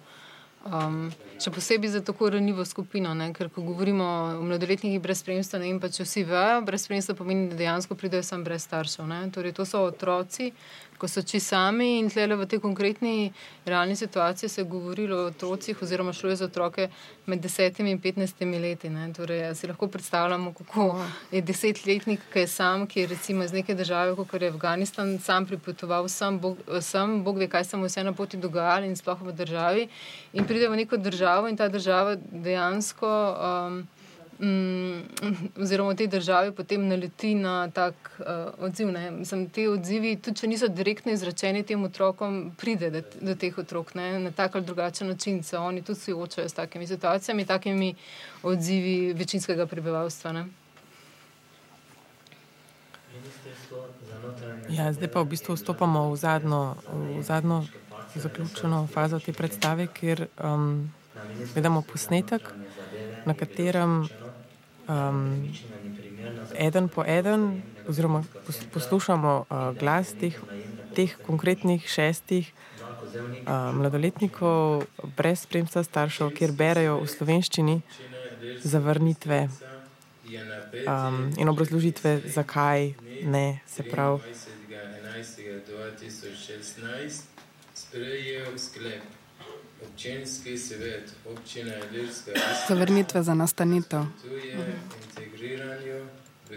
Um, 0.68 1.12
še 1.40 1.52
posebej 1.54 1.94
za 1.94 2.02
tako 2.04 2.28
ranljivo 2.34 2.66
skupino, 2.68 3.14
ne, 3.16 3.30
ker 3.36 3.48
ko 3.54 3.62
govorimo 3.64 4.08
o 4.40 4.42
mladoletnikih 4.44 5.00
brez 5.00 5.22
spremstva, 5.22 5.62
ne 5.62 5.70
vem 5.70 5.80
pa 5.80 5.88
če 5.94 6.04
vsi 6.04 6.26
vejo, 6.28 6.64
brez 6.68 6.84
spremstva 6.84 7.16
pomeni, 7.16 7.48
da 7.52 7.60
dejansko 7.60 7.96
pridejo 7.96 8.26
sam 8.28 8.44
brez 8.44 8.66
staršev. 8.68 9.08
Torej, 9.36 9.56
to 9.56 9.68
so 9.70 9.86
otroci, 9.88 10.50
ko 10.98 11.08
so 11.08 11.22
či 11.22 11.40
sami 11.40 12.00
in 12.00 12.10
tle 12.10 12.26
v 12.36 12.46
tej 12.46 12.60
konkretni 12.60 13.32
realni 13.66 13.96
situaciji 13.96 14.50
se 14.50 14.62
je 14.62 14.66
govorilo 14.66 15.18
o 15.18 15.28
otrocih, 15.30 15.82
oziroma 15.82 16.14
šlo 16.14 16.30
je 16.30 16.36
za 16.36 16.46
otroke 16.46 16.90
med 17.26 17.42
10 17.42 17.80
in 17.80 18.00
15 18.02 18.62
leti. 18.62 18.90
Torej, 19.14 19.56
si 19.56 19.68
lahko 19.68 19.88
predstavljamo, 19.88 20.54
kako 20.54 21.06
je 21.32 21.42
desetletnik, 21.42 22.22
ki 22.34 22.40
je 22.40 22.48
sam, 22.48 22.88
ki 22.88 23.00
je 23.00 23.08
recimo 23.08 23.44
iz 23.44 23.54
neke 23.54 23.76
države, 23.76 24.16
kot 24.16 24.42
je 24.42 24.50
Afganistan, 24.50 25.20
sam 25.20 25.46
pripotoval 25.46 26.08
sem, 26.10 26.40
Bog, 26.40 26.58
sem, 26.82 27.24
Bog 27.24 27.38
ve, 27.38 27.48
kaj 27.48 27.64
se 27.64 27.78
mu 27.78 27.86
vse 27.86 28.04
na 28.04 28.14
poti 28.14 28.38
dogajalo 28.38 28.86
in 28.86 28.96
sploh 28.96 29.22
v 29.22 29.34
državi. 29.34 29.88
In 30.34 30.46
pride 30.46 30.70
v 30.70 30.76
neko 30.76 30.98
državo 30.98 31.48
in 31.48 31.58
ta 31.58 31.68
država 31.68 32.16
dejansko. 32.32 33.08
Um, 33.08 33.88
Mm, 34.38 35.02
oziroma 35.58 35.98
v 35.98 36.06
tej 36.06 36.08
državi 36.14 36.52
potem 36.54 36.86
naleti 36.86 37.34
na 37.34 37.74
tak 37.74 37.98
uh, 38.22 38.54
odziv. 38.62 38.94
Mislim, 38.94 39.50
te 39.50 39.66
odzivi, 39.70 40.14
tudi 40.22 40.38
če 40.38 40.48
niso 40.48 40.68
direktno 40.70 41.12
izrečeni 41.12 41.64
tem 41.66 41.82
otrokom, 41.82 42.52
pride 42.54 42.92
do, 42.94 43.02
do 43.22 43.34
teh 43.34 43.58
otrok 43.58 43.96
ne? 43.98 44.20
na 44.20 44.32
tak 44.32 44.56
ali 44.56 44.66
drugačen 44.66 45.10
način. 45.10 45.42
Se 45.44 45.58
oni 45.58 45.82
tudi 45.82 46.00
soočajo 46.00 46.50
s 46.50 46.54
takimi 46.54 46.88
situacijami, 46.88 47.46
takimi 47.46 47.96
odzivi 48.44 49.14
večinskega 49.14 49.66
prebivalstva. 49.66 50.32
Ne? 50.32 50.46
Ja, 54.70 54.94
zdaj 54.94 55.10
pa 55.10 55.26
v 55.26 55.34
bistvu 55.34 55.58
vstopamo 55.58 56.12
v 56.14 56.16
zadnjo, 56.16 56.78
v 56.94 57.24
zadnjo 57.26 57.64
zaključeno 58.16 58.86
fazo 58.94 59.18
te 59.20 59.34
predstave, 59.34 59.88
kjer 59.88 60.28
um, 60.38 60.94
gledamo 61.54 61.82
posnetek, 61.82 62.54
na 63.26 63.34
katerem 63.34 64.06
um, 64.88 65.54
eden 66.56 66.90
po 66.90 67.04
eden, 67.06 67.62
oziroma 67.88 68.24
poslušamo 68.74 69.46
uh, 69.50 69.78
glas 69.78 70.14
teh, 70.14 70.36
teh 70.96 71.14
konkretnih 71.26 71.88
šestih 71.90 72.52
uh, 73.48 73.72
mladoletnikov, 73.76 74.88
brez 75.18 75.46
spremstva 75.46 75.84
staršev, 75.84 76.32
kjer 76.36 76.52
berajo 76.52 77.00
v 77.04 77.08
slovenščini 77.08 77.78
zavrnitve 78.64 79.48
um, 80.88 81.32
in 81.38 81.50
obrazložitve, 81.50 82.22
zakaj 82.26 82.94
ne 83.22 83.60
se 83.68 83.84
pravi. 83.84 84.22
Sprejel 87.78 88.58
sklep. 88.58 89.27
Občinski 89.84 90.58
svet, 90.58 91.14
občina 91.26 91.74
Ilirska. 91.92 92.32
Zavrnitve 92.68 93.24
za 93.24 93.34
nastanitev. 93.34 94.02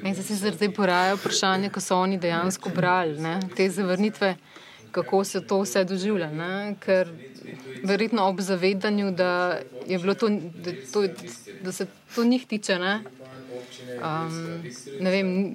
In 0.02 0.14
se 0.14 0.34
zdaj 0.34 0.72
poraja 0.74 1.14
vprašanje, 1.14 1.70
ko 1.70 1.80
so 1.80 1.97
oni 1.97 2.18
dejansko 2.18 2.70
brali 2.70 3.18
ne? 3.18 3.40
te 3.56 3.70
zavrnitve, 3.70 4.36
kako 4.90 5.24
se 5.24 5.40
to 5.47 5.60
vse 5.60 5.84
doživlja. 5.84 6.30
Ne? 6.32 6.76
Ker 6.80 7.10
verjetno 7.84 8.28
ob 8.28 8.40
zavedanju, 8.40 9.10
da, 9.10 9.60
to, 10.18 10.28
da, 10.28 10.72
to, 10.92 11.05
da 11.62 11.72
se 11.72 11.86
to 12.14 12.24
njih 12.24 12.47
tiče. 12.47 12.78
Ne? 12.78 13.01
Um, 14.02 14.62
ne 15.01 15.10
vem, 15.10 15.55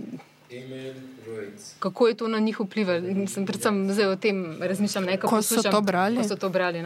Kako 1.79 2.07
je 2.07 2.13
to 2.13 2.27
na 2.27 2.39
njih 2.39 2.59
vplivalo? 2.59 3.27
Sem 3.27 3.45
predvsem 3.45 3.91
zdaj 3.91 4.05
o 4.05 4.15
tem 4.15 4.57
razmišljal, 4.61 5.17
kako 5.21 5.41
so 5.41 5.63
to 5.63 5.81
brali. 5.81 6.23
So 6.23 6.35
to 6.35 6.49
brali 6.49 6.83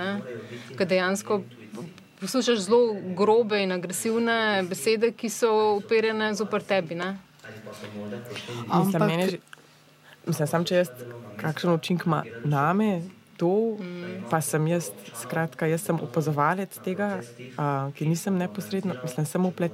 Ker 0.78 0.88
dejansko 0.88 1.42
poslušaš 2.20 2.60
zelo 2.60 2.96
grobe 3.18 3.64
in 3.64 3.72
agresivne 3.72 4.64
besede, 4.70 5.12
ki 5.12 5.30
so 5.30 5.76
uperjene 5.78 6.34
zopr 6.36 6.62
tebi. 6.62 7.00
Ampak, 8.70 9.02
mislim, 9.02 9.40
mislim, 10.26 10.48
sam, 10.48 10.66
če 10.66 10.84
jaz 10.84 10.92
kakšen 11.40 11.74
učinek 11.74 12.06
ima 12.06 12.24
name. 12.44 13.02
To, 13.40 13.80
mm. 13.80 14.26
pa 14.28 14.42
sem 14.44 14.66
jaz, 14.68 14.90
skratka, 15.16 15.64
jaz 15.72 15.86
sem 15.88 15.96
opazovalec 16.04 16.74
tega, 16.84 17.22
uh, 17.24 17.88
ki 17.96 18.10
nisem 18.10 18.36
neposredno, 18.36 18.98
mislim, 19.00 19.26
sem 19.26 19.46
uplet. 19.48 19.72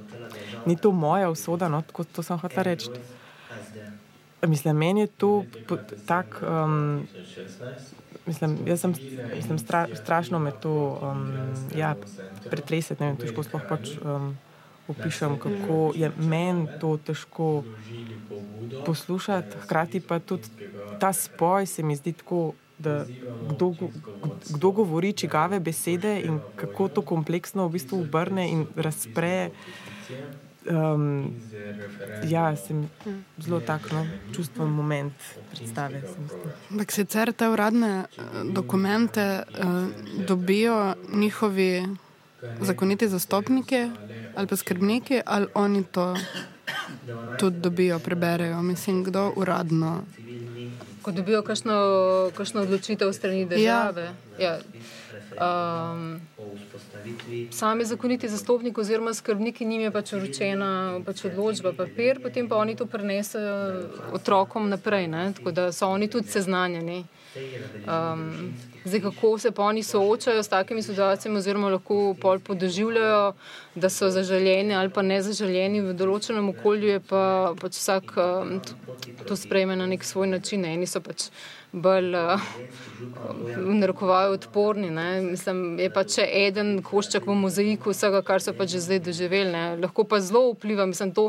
Ni 0.70 0.76
to 0.78 0.92
moja 0.94 1.32
usoda, 1.34 1.66
no, 1.68 1.80
tako 1.82 2.04
to 2.06 2.22
sem 2.22 2.38
hotel 2.38 2.62
reči. 2.62 2.92
Mislim, 4.48 4.76
meni 4.76 5.00
je 5.00 5.06
to 5.06 5.44
tako. 6.06 6.46
Um, 6.46 7.06
mislim, 8.26 8.58
jaz 8.66 8.80
sem, 8.80 8.94
mislim, 9.34 9.58
stra, 9.58 9.86
strašno 9.94 10.38
me 10.38 10.52
to 10.62 10.98
um, 11.02 11.30
ja, 11.76 11.94
pretreseti. 12.50 13.02
Ne 13.02 13.08
vem, 13.08 13.16
težko 13.16 13.42
sploh 13.46 13.62
pač 13.68 13.94
um, 14.02 14.34
opišem, 14.88 15.38
kako 15.38 15.92
je 15.94 16.10
meni 16.18 16.68
to 16.80 16.96
težko 17.06 17.64
poslušati. 18.86 19.62
Hkrati 19.64 20.00
pa 20.00 20.18
tudi 20.18 20.48
ta 21.00 21.12
spoj 21.12 21.66
se 21.66 21.82
mi 21.82 21.96
zdi 21.96 22.12
tako. 22.12 22.52
Da, 22.78 23.06
kdo, 23.48 23.72
kdo 24.52 24.70
govori 24.70 25.12
čigave 25.12 25.60
besede 25.60 26.20
in 26.20 26.40
kako 26.60 26.88
to 26.88 27.02
kompleksno 27.02 27.64
v 27.68 27.72
bistvu 27.72 28.02
obrne 28.04 28.50
in 28.52 28.66
razpre. 28.76 29.48
Um, 30.70 31.34
ja, 32.24 32.56
sem 32.56 32.88
zelo 33.38 33.60
tako 33.60 33.94
no, 33.94 34.06
čustven 34.34 34.68
moment 34.68 35.12
predstave. 35.50 36.02
Ampak 36.70 36.92
sicer 36.92 37.32
te 37.32 37.48
uradne 37.48 37.92
eh, 38.04 38.22
dokumente 38.50 39.42
uh, 39.42 39.86
dobijo 40.26 40.94
njihovi 41.12 41.86
zakoniti 42.60 43.08
zastopniki 43.08 43.90
ali 44.36 44.46
pa 44.46 44.56
skrbniki, 44.56 45.20
ali 45.26 45.46
oni 45.54 45.84
to 45.84 46.16
tudi 47.38 47.60
dobijo, 47.60 47.98
preberejo. 47.98 48.62
Mislim, 48.62 49.04
kdo 49.04 49.32
uradno. 49.36 50.02
Ko 51.02 51.12
dobijo 51.12 51.42
kakšno, 51.42 51.72
kakšno 52.36 52.60
odločitev 52.60 53.12
strani 53.12 53.46
države. 53.46 54.10
Ja. 54.38 54.48
Ja. 54.48 54.58
Um, 55.40 56.20
sami 57.50 57.84
zakoniti 57.84 58.28
zastopniki 58.28 58.80
oziroma 58.80 59.14
skrbniki 59.14 59.64
njim 59.64 59.80
je 59.80 59.90
pač 59.90 60.12
uročena 60.12 61.00
pač 61.06 61.24
odločba, 61.28 61.72
papir, 61.76 62.22
potem 62.22 62.48
pa 62.48 62.56
oni 62.56 62.76
to 62.76 62.86
prenesejo 62.86 63.56
otrokom 64.16 64.68
naprej, 64.68 65.08
ne? 65.08 65.32
tako 65.36 65.50
da 65.50 65.72
so 65.72 65.88
oni 65.92 66.08
tudi 66.08 66.28
seznanjeni. 66.28 67.04
Um, 67.36 68.54
zdaj, 68.84 69.00
kako 69.00 69.38
se 69.38 69.50
pa 69.50 69.62
oni 69.62 69.82
soočajo 69.82 70.42
s 70.42 70.48
takimi 70.48 70.82
situacijami, 70.82 71.38
oziroma 71.38 71.68
lahko 71.68 72.14
pol 72.20 72.38
podoživljajo, 72.38 73.32
da 73.74 73.90
so 73.90 74.08
zaželjeni 74.10 74.74
ali 74.74 74.90
pa 74.90 75.02
ne 75.02 75.20
zaželjeni 75.22 75.80
v 75.80 75.92
določenem 75.92 76.48
okolju, 76.48 76.88
je 76.96 77.00
pa 77.00 77.52
pač 77.60 77.76
vsak 77.76 78.16
um, 78.16 78.56
to 79.28 79.36
sprejme 79.36 79.76
na 79.76 79.86
nek 79.86 80.04
svoj 80.04 80.32
način. 80.32 80.64
Eni 80.64 80.86
so 80.86 81.04
pač 81.04 81.28
bolj 81.76 82.14
uh, 82.16 82.40
v 83.56 83.74
narekovaju 83.74 84.32
odporni. 84.32 84.90
Ne. 84.90 85.20
Mislim, 85.20 85.78
je 85.78 85.88
pa 85.92 86.04
če 86.08 86.24
eden 86.46 86.80
košček 86.84 87.26
v 87.28 87.36
mozaiku 87.36 87.92
vsega, 87.92 88.22
kar 88.24 88.40
so 88.40 88.54
pač 88.56 88.72
že 88.76 88.82
zdaj 88.86 89.02
doživeli. 89.08 89.52
Ne. 89.52 89.64
Lahko 89.82 90.06
pa 90.08 90.20
zelo 90.24 90.54
vpliva, 90.54 90.86
mislim, 90.88 91.12
to, 91.16 91.26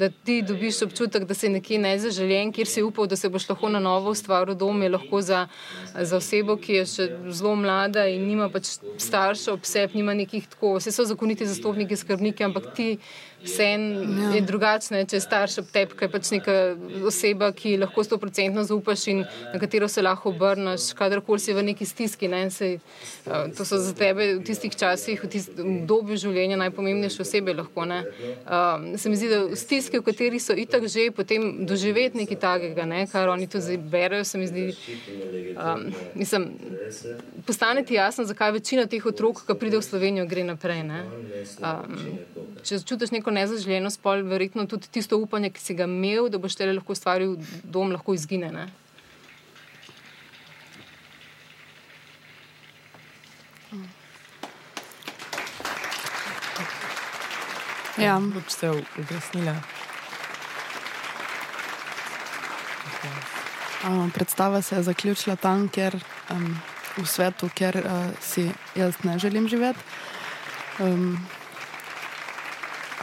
da 0.00 0.08
ti 0.10 0.40
dobiš 0.46 0.82
občutek, 0.88 1.26
da 1.28 1.36
si 1.36 1.52
nekje 1.52 1.78
nezaželjen, 1.82 2.52
kjer 2.56 2.70
si 2.70 2.84
upal, 2.86 3.10
da 3.10 3.16
se 3.20 3.28
boš 3.28 3.48
lahko 3.52 3.68
na 3.68 3.82
novo 3.82 4.14
ustvaril 4.16 4.56
dom, 4.56 4.82
je 4.82 4.92
lahko 4.96 5.20
za, 5.20 5.46
za 5.94 6.16
osebo, 6.16 6.56
ki 6.56 6.80
je 6.80 6.86
še 6.94 7.08
zelo 7.28 7.54
mlada 7.60 8.06
in 8.08 8.24
nima 8.28 8.48
pač 8.52 8.78
staršev, 8.96 9.60
obseb, 9.60 9.96
nima 9.98 10.16
nekih 10.16 10.48
tako, 10.48 10.78
vse 10.78 10.94
so 10.94 11.04
zakoniti 11.08 11.48
zastopniki, 11.48 11.98
skrbniki, 12.00 12.48
ampak 12.48 12.72
ti 12.76 12.94
vse 13.44 13.68
ja. 13.70 14.30
je 14.34 14.40
drugačne, 14.46 15.04
če 15.08 15.16
je 15.16 15.20
starš 15.24 15.58
ob 15.62 15.70
tebi, 15.72 15.96
ki 15.96 16.06
je 16.06 16.10
pač 16.12 16.30
neka 16.34 16.56
oseba, 17.08 17.50
ki 17.56 17.76
lahko 17.80 18.04
sto 18.04 18.18
procentno 18.20 18.64
zaupaš 18.66 19.06
in 19.12 19.22
na 19.24 19.60
katero 19.60 19.88
se 19.88 20.02
lahko 20.02 20.32
obrneš, 20.34 20.90
kadarkoli 20.98 21.40
si 21.40 21.54
v 21.56 21.64
neki 21.70 21.86
stiski. 21.86 22.28
Ne, 22.30 22.42
sej, 22.50 22.78
uh, 23.26 23.48
to 23.56 23.64
so 23.64 23.78
za 23.80 23.94
tebe 23.96 24.36
v 24.38 24.44
tistih 24.46 24.74
časih, 24.76 25.22
v 25.24 25.30
tistem 25.32 25.70
obdobju 25.80 26.18
življenja 26.26 26.58
najpomembnejše 26.60 27.22
osebe. 27.24 27.54
Lahko, 27.56 27.86
uh, 27.86 28.96
se 28.96 29.10
mi 29.10 29.18
zdi, 29.18 29.30
da 29.32 29.40
v 29.50 29.58
stiski, 29.58 30.00
v 30.00 30.06
kateri 30.06 30.40
so 30.42 30.56
itak 30.56 30.86
že 30.90 31.10
potem 31.14 31.66
doživeti 31.66 32.20
nekaj 32.22 32.40
takega, 32.40 32.86
ne, 32.88 33.06
kar 33.10 33.28
oni 33.32 33.48
tu 33.50 33.60
zdaj 33.60 33.78
berejo, 33.90 34.24
se 34.24 34.38
mi 34.38 34.46
zdi, 34.46 34.66
um, 35.56 35.88
mislim, 36.14 36.50
postane 37.46 37.84
ti 37.84 37.94
jasno, 37.94 38.24
zakaj 38.24 38.52
večina 38.58 38.86
teh 38.86 39.06
otrok, 39.06 39.44
ki 39.46 39.58
pride 39.58 39.80
v 39.80 39.84
Slovenijo, 39.84 40.26
gre 40.30 40.44
naprej. 40.44 40.80
Um, 40.80 41.96
če 42.64 42.78
čutiš 42.86 43.12
neko 43.14 43.29
neko 43.30 43.54
nezaželjeno 43.54 43.90
spol, 43.90 44.22
verjetno 44.22 44.66
tudi 44.66 44.88
tisto 44.90 45.16
upanje, 45.18 45.50
ki 45.50 45.60
si 45.60 45.74
ga 45.74 45.84
imel, 45.84 46.28
da 46.28 46.38
boš 46.38 46.56
tele 46.56 46.74
lahko 46.74 46.92
ustvaril 46.92 47.36
dom, 47.62 47.92
lahko 47.92 48.14
izgine. 48.14 48.50
Ne? 48.50 48.68
Ja, 57.98 58.18
boš 58.18 58.52
se 58.52 58.70
ugasnila. 58.98 59.56
Predstava 64.14 64.62
se 64.62 64.76
je 64.76 64.82
zaključila 64.82 65.36
tam, 65.36 65.68
kjer, 65.68 65.96
um, 66.30 66.56
v 66.96 67.06
svetu, 67.06 67.48
kjer 67.54 67.76
uh, 67.84 68.10
si 68.20 68.50
jaz 68.74 68.98
ne 69.04 69.18
želim 69.18 69.48
živeti. 69.48 69.80
Um, 70.80 71.16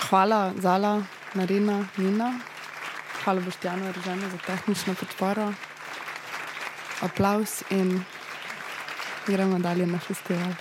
hvala 0.10 0.54
Zala, 0.60 1.04
Marina, 1.34 1.86
Nina. 1.98 2.40
Hvala 3.24 3.42
Boštjano 3.42 3.92
Režene 3.92 4.30
za 4.30 4.38
tehnično 4.38 4.96
podporo. 4.96 5.54
Aplaus 7.02 7.64
in 7.70 8.04
gremo 9.28 9.60
dalje 9.60 9.86
na 9.86 10.00
festival. 10.00 10.54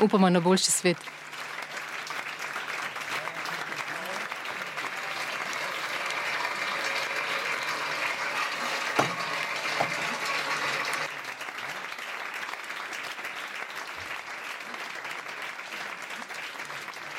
Upamo 0.00 0.30
na 0.30 0.40
boljši 0.40 0.70
svet. 0.70 1.15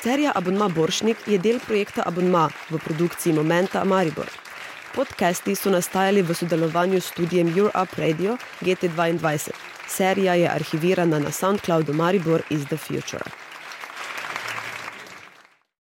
Serija 0.08 0.32
Abonma 0.34 0.68
Boršnik 0.68 1.16
je 1.26 1.36
del 1.38 1.58
projekta 1.60 2.02
Abonma 2.08 2.46
v 2.70 2.78
produkciji 2.80 3.32
Momenta 3.36 3.82
Maribor. 3.84 4.30
Podcasti 4.94 5.52
so 5.52 5.68
nastajali 5.70 6.22
v 6.22 6.34
sodelovanju 6.34 7.00
s 7.00 7.10
studijem 7.12 7.50
Europe 7.58 8.00
Radio 8.00 8.38
GT2. 8.60 9.50
Serija 9.88 10.34
je 10.34 10.48
arhivirana 10.48 11.18
na 11.18 11.32
SoundCloudu 11.32 11.92
Maribor 11.92 12.42
is 12.50 12.64
the 12.72 12.76
Future. 12.76 13.47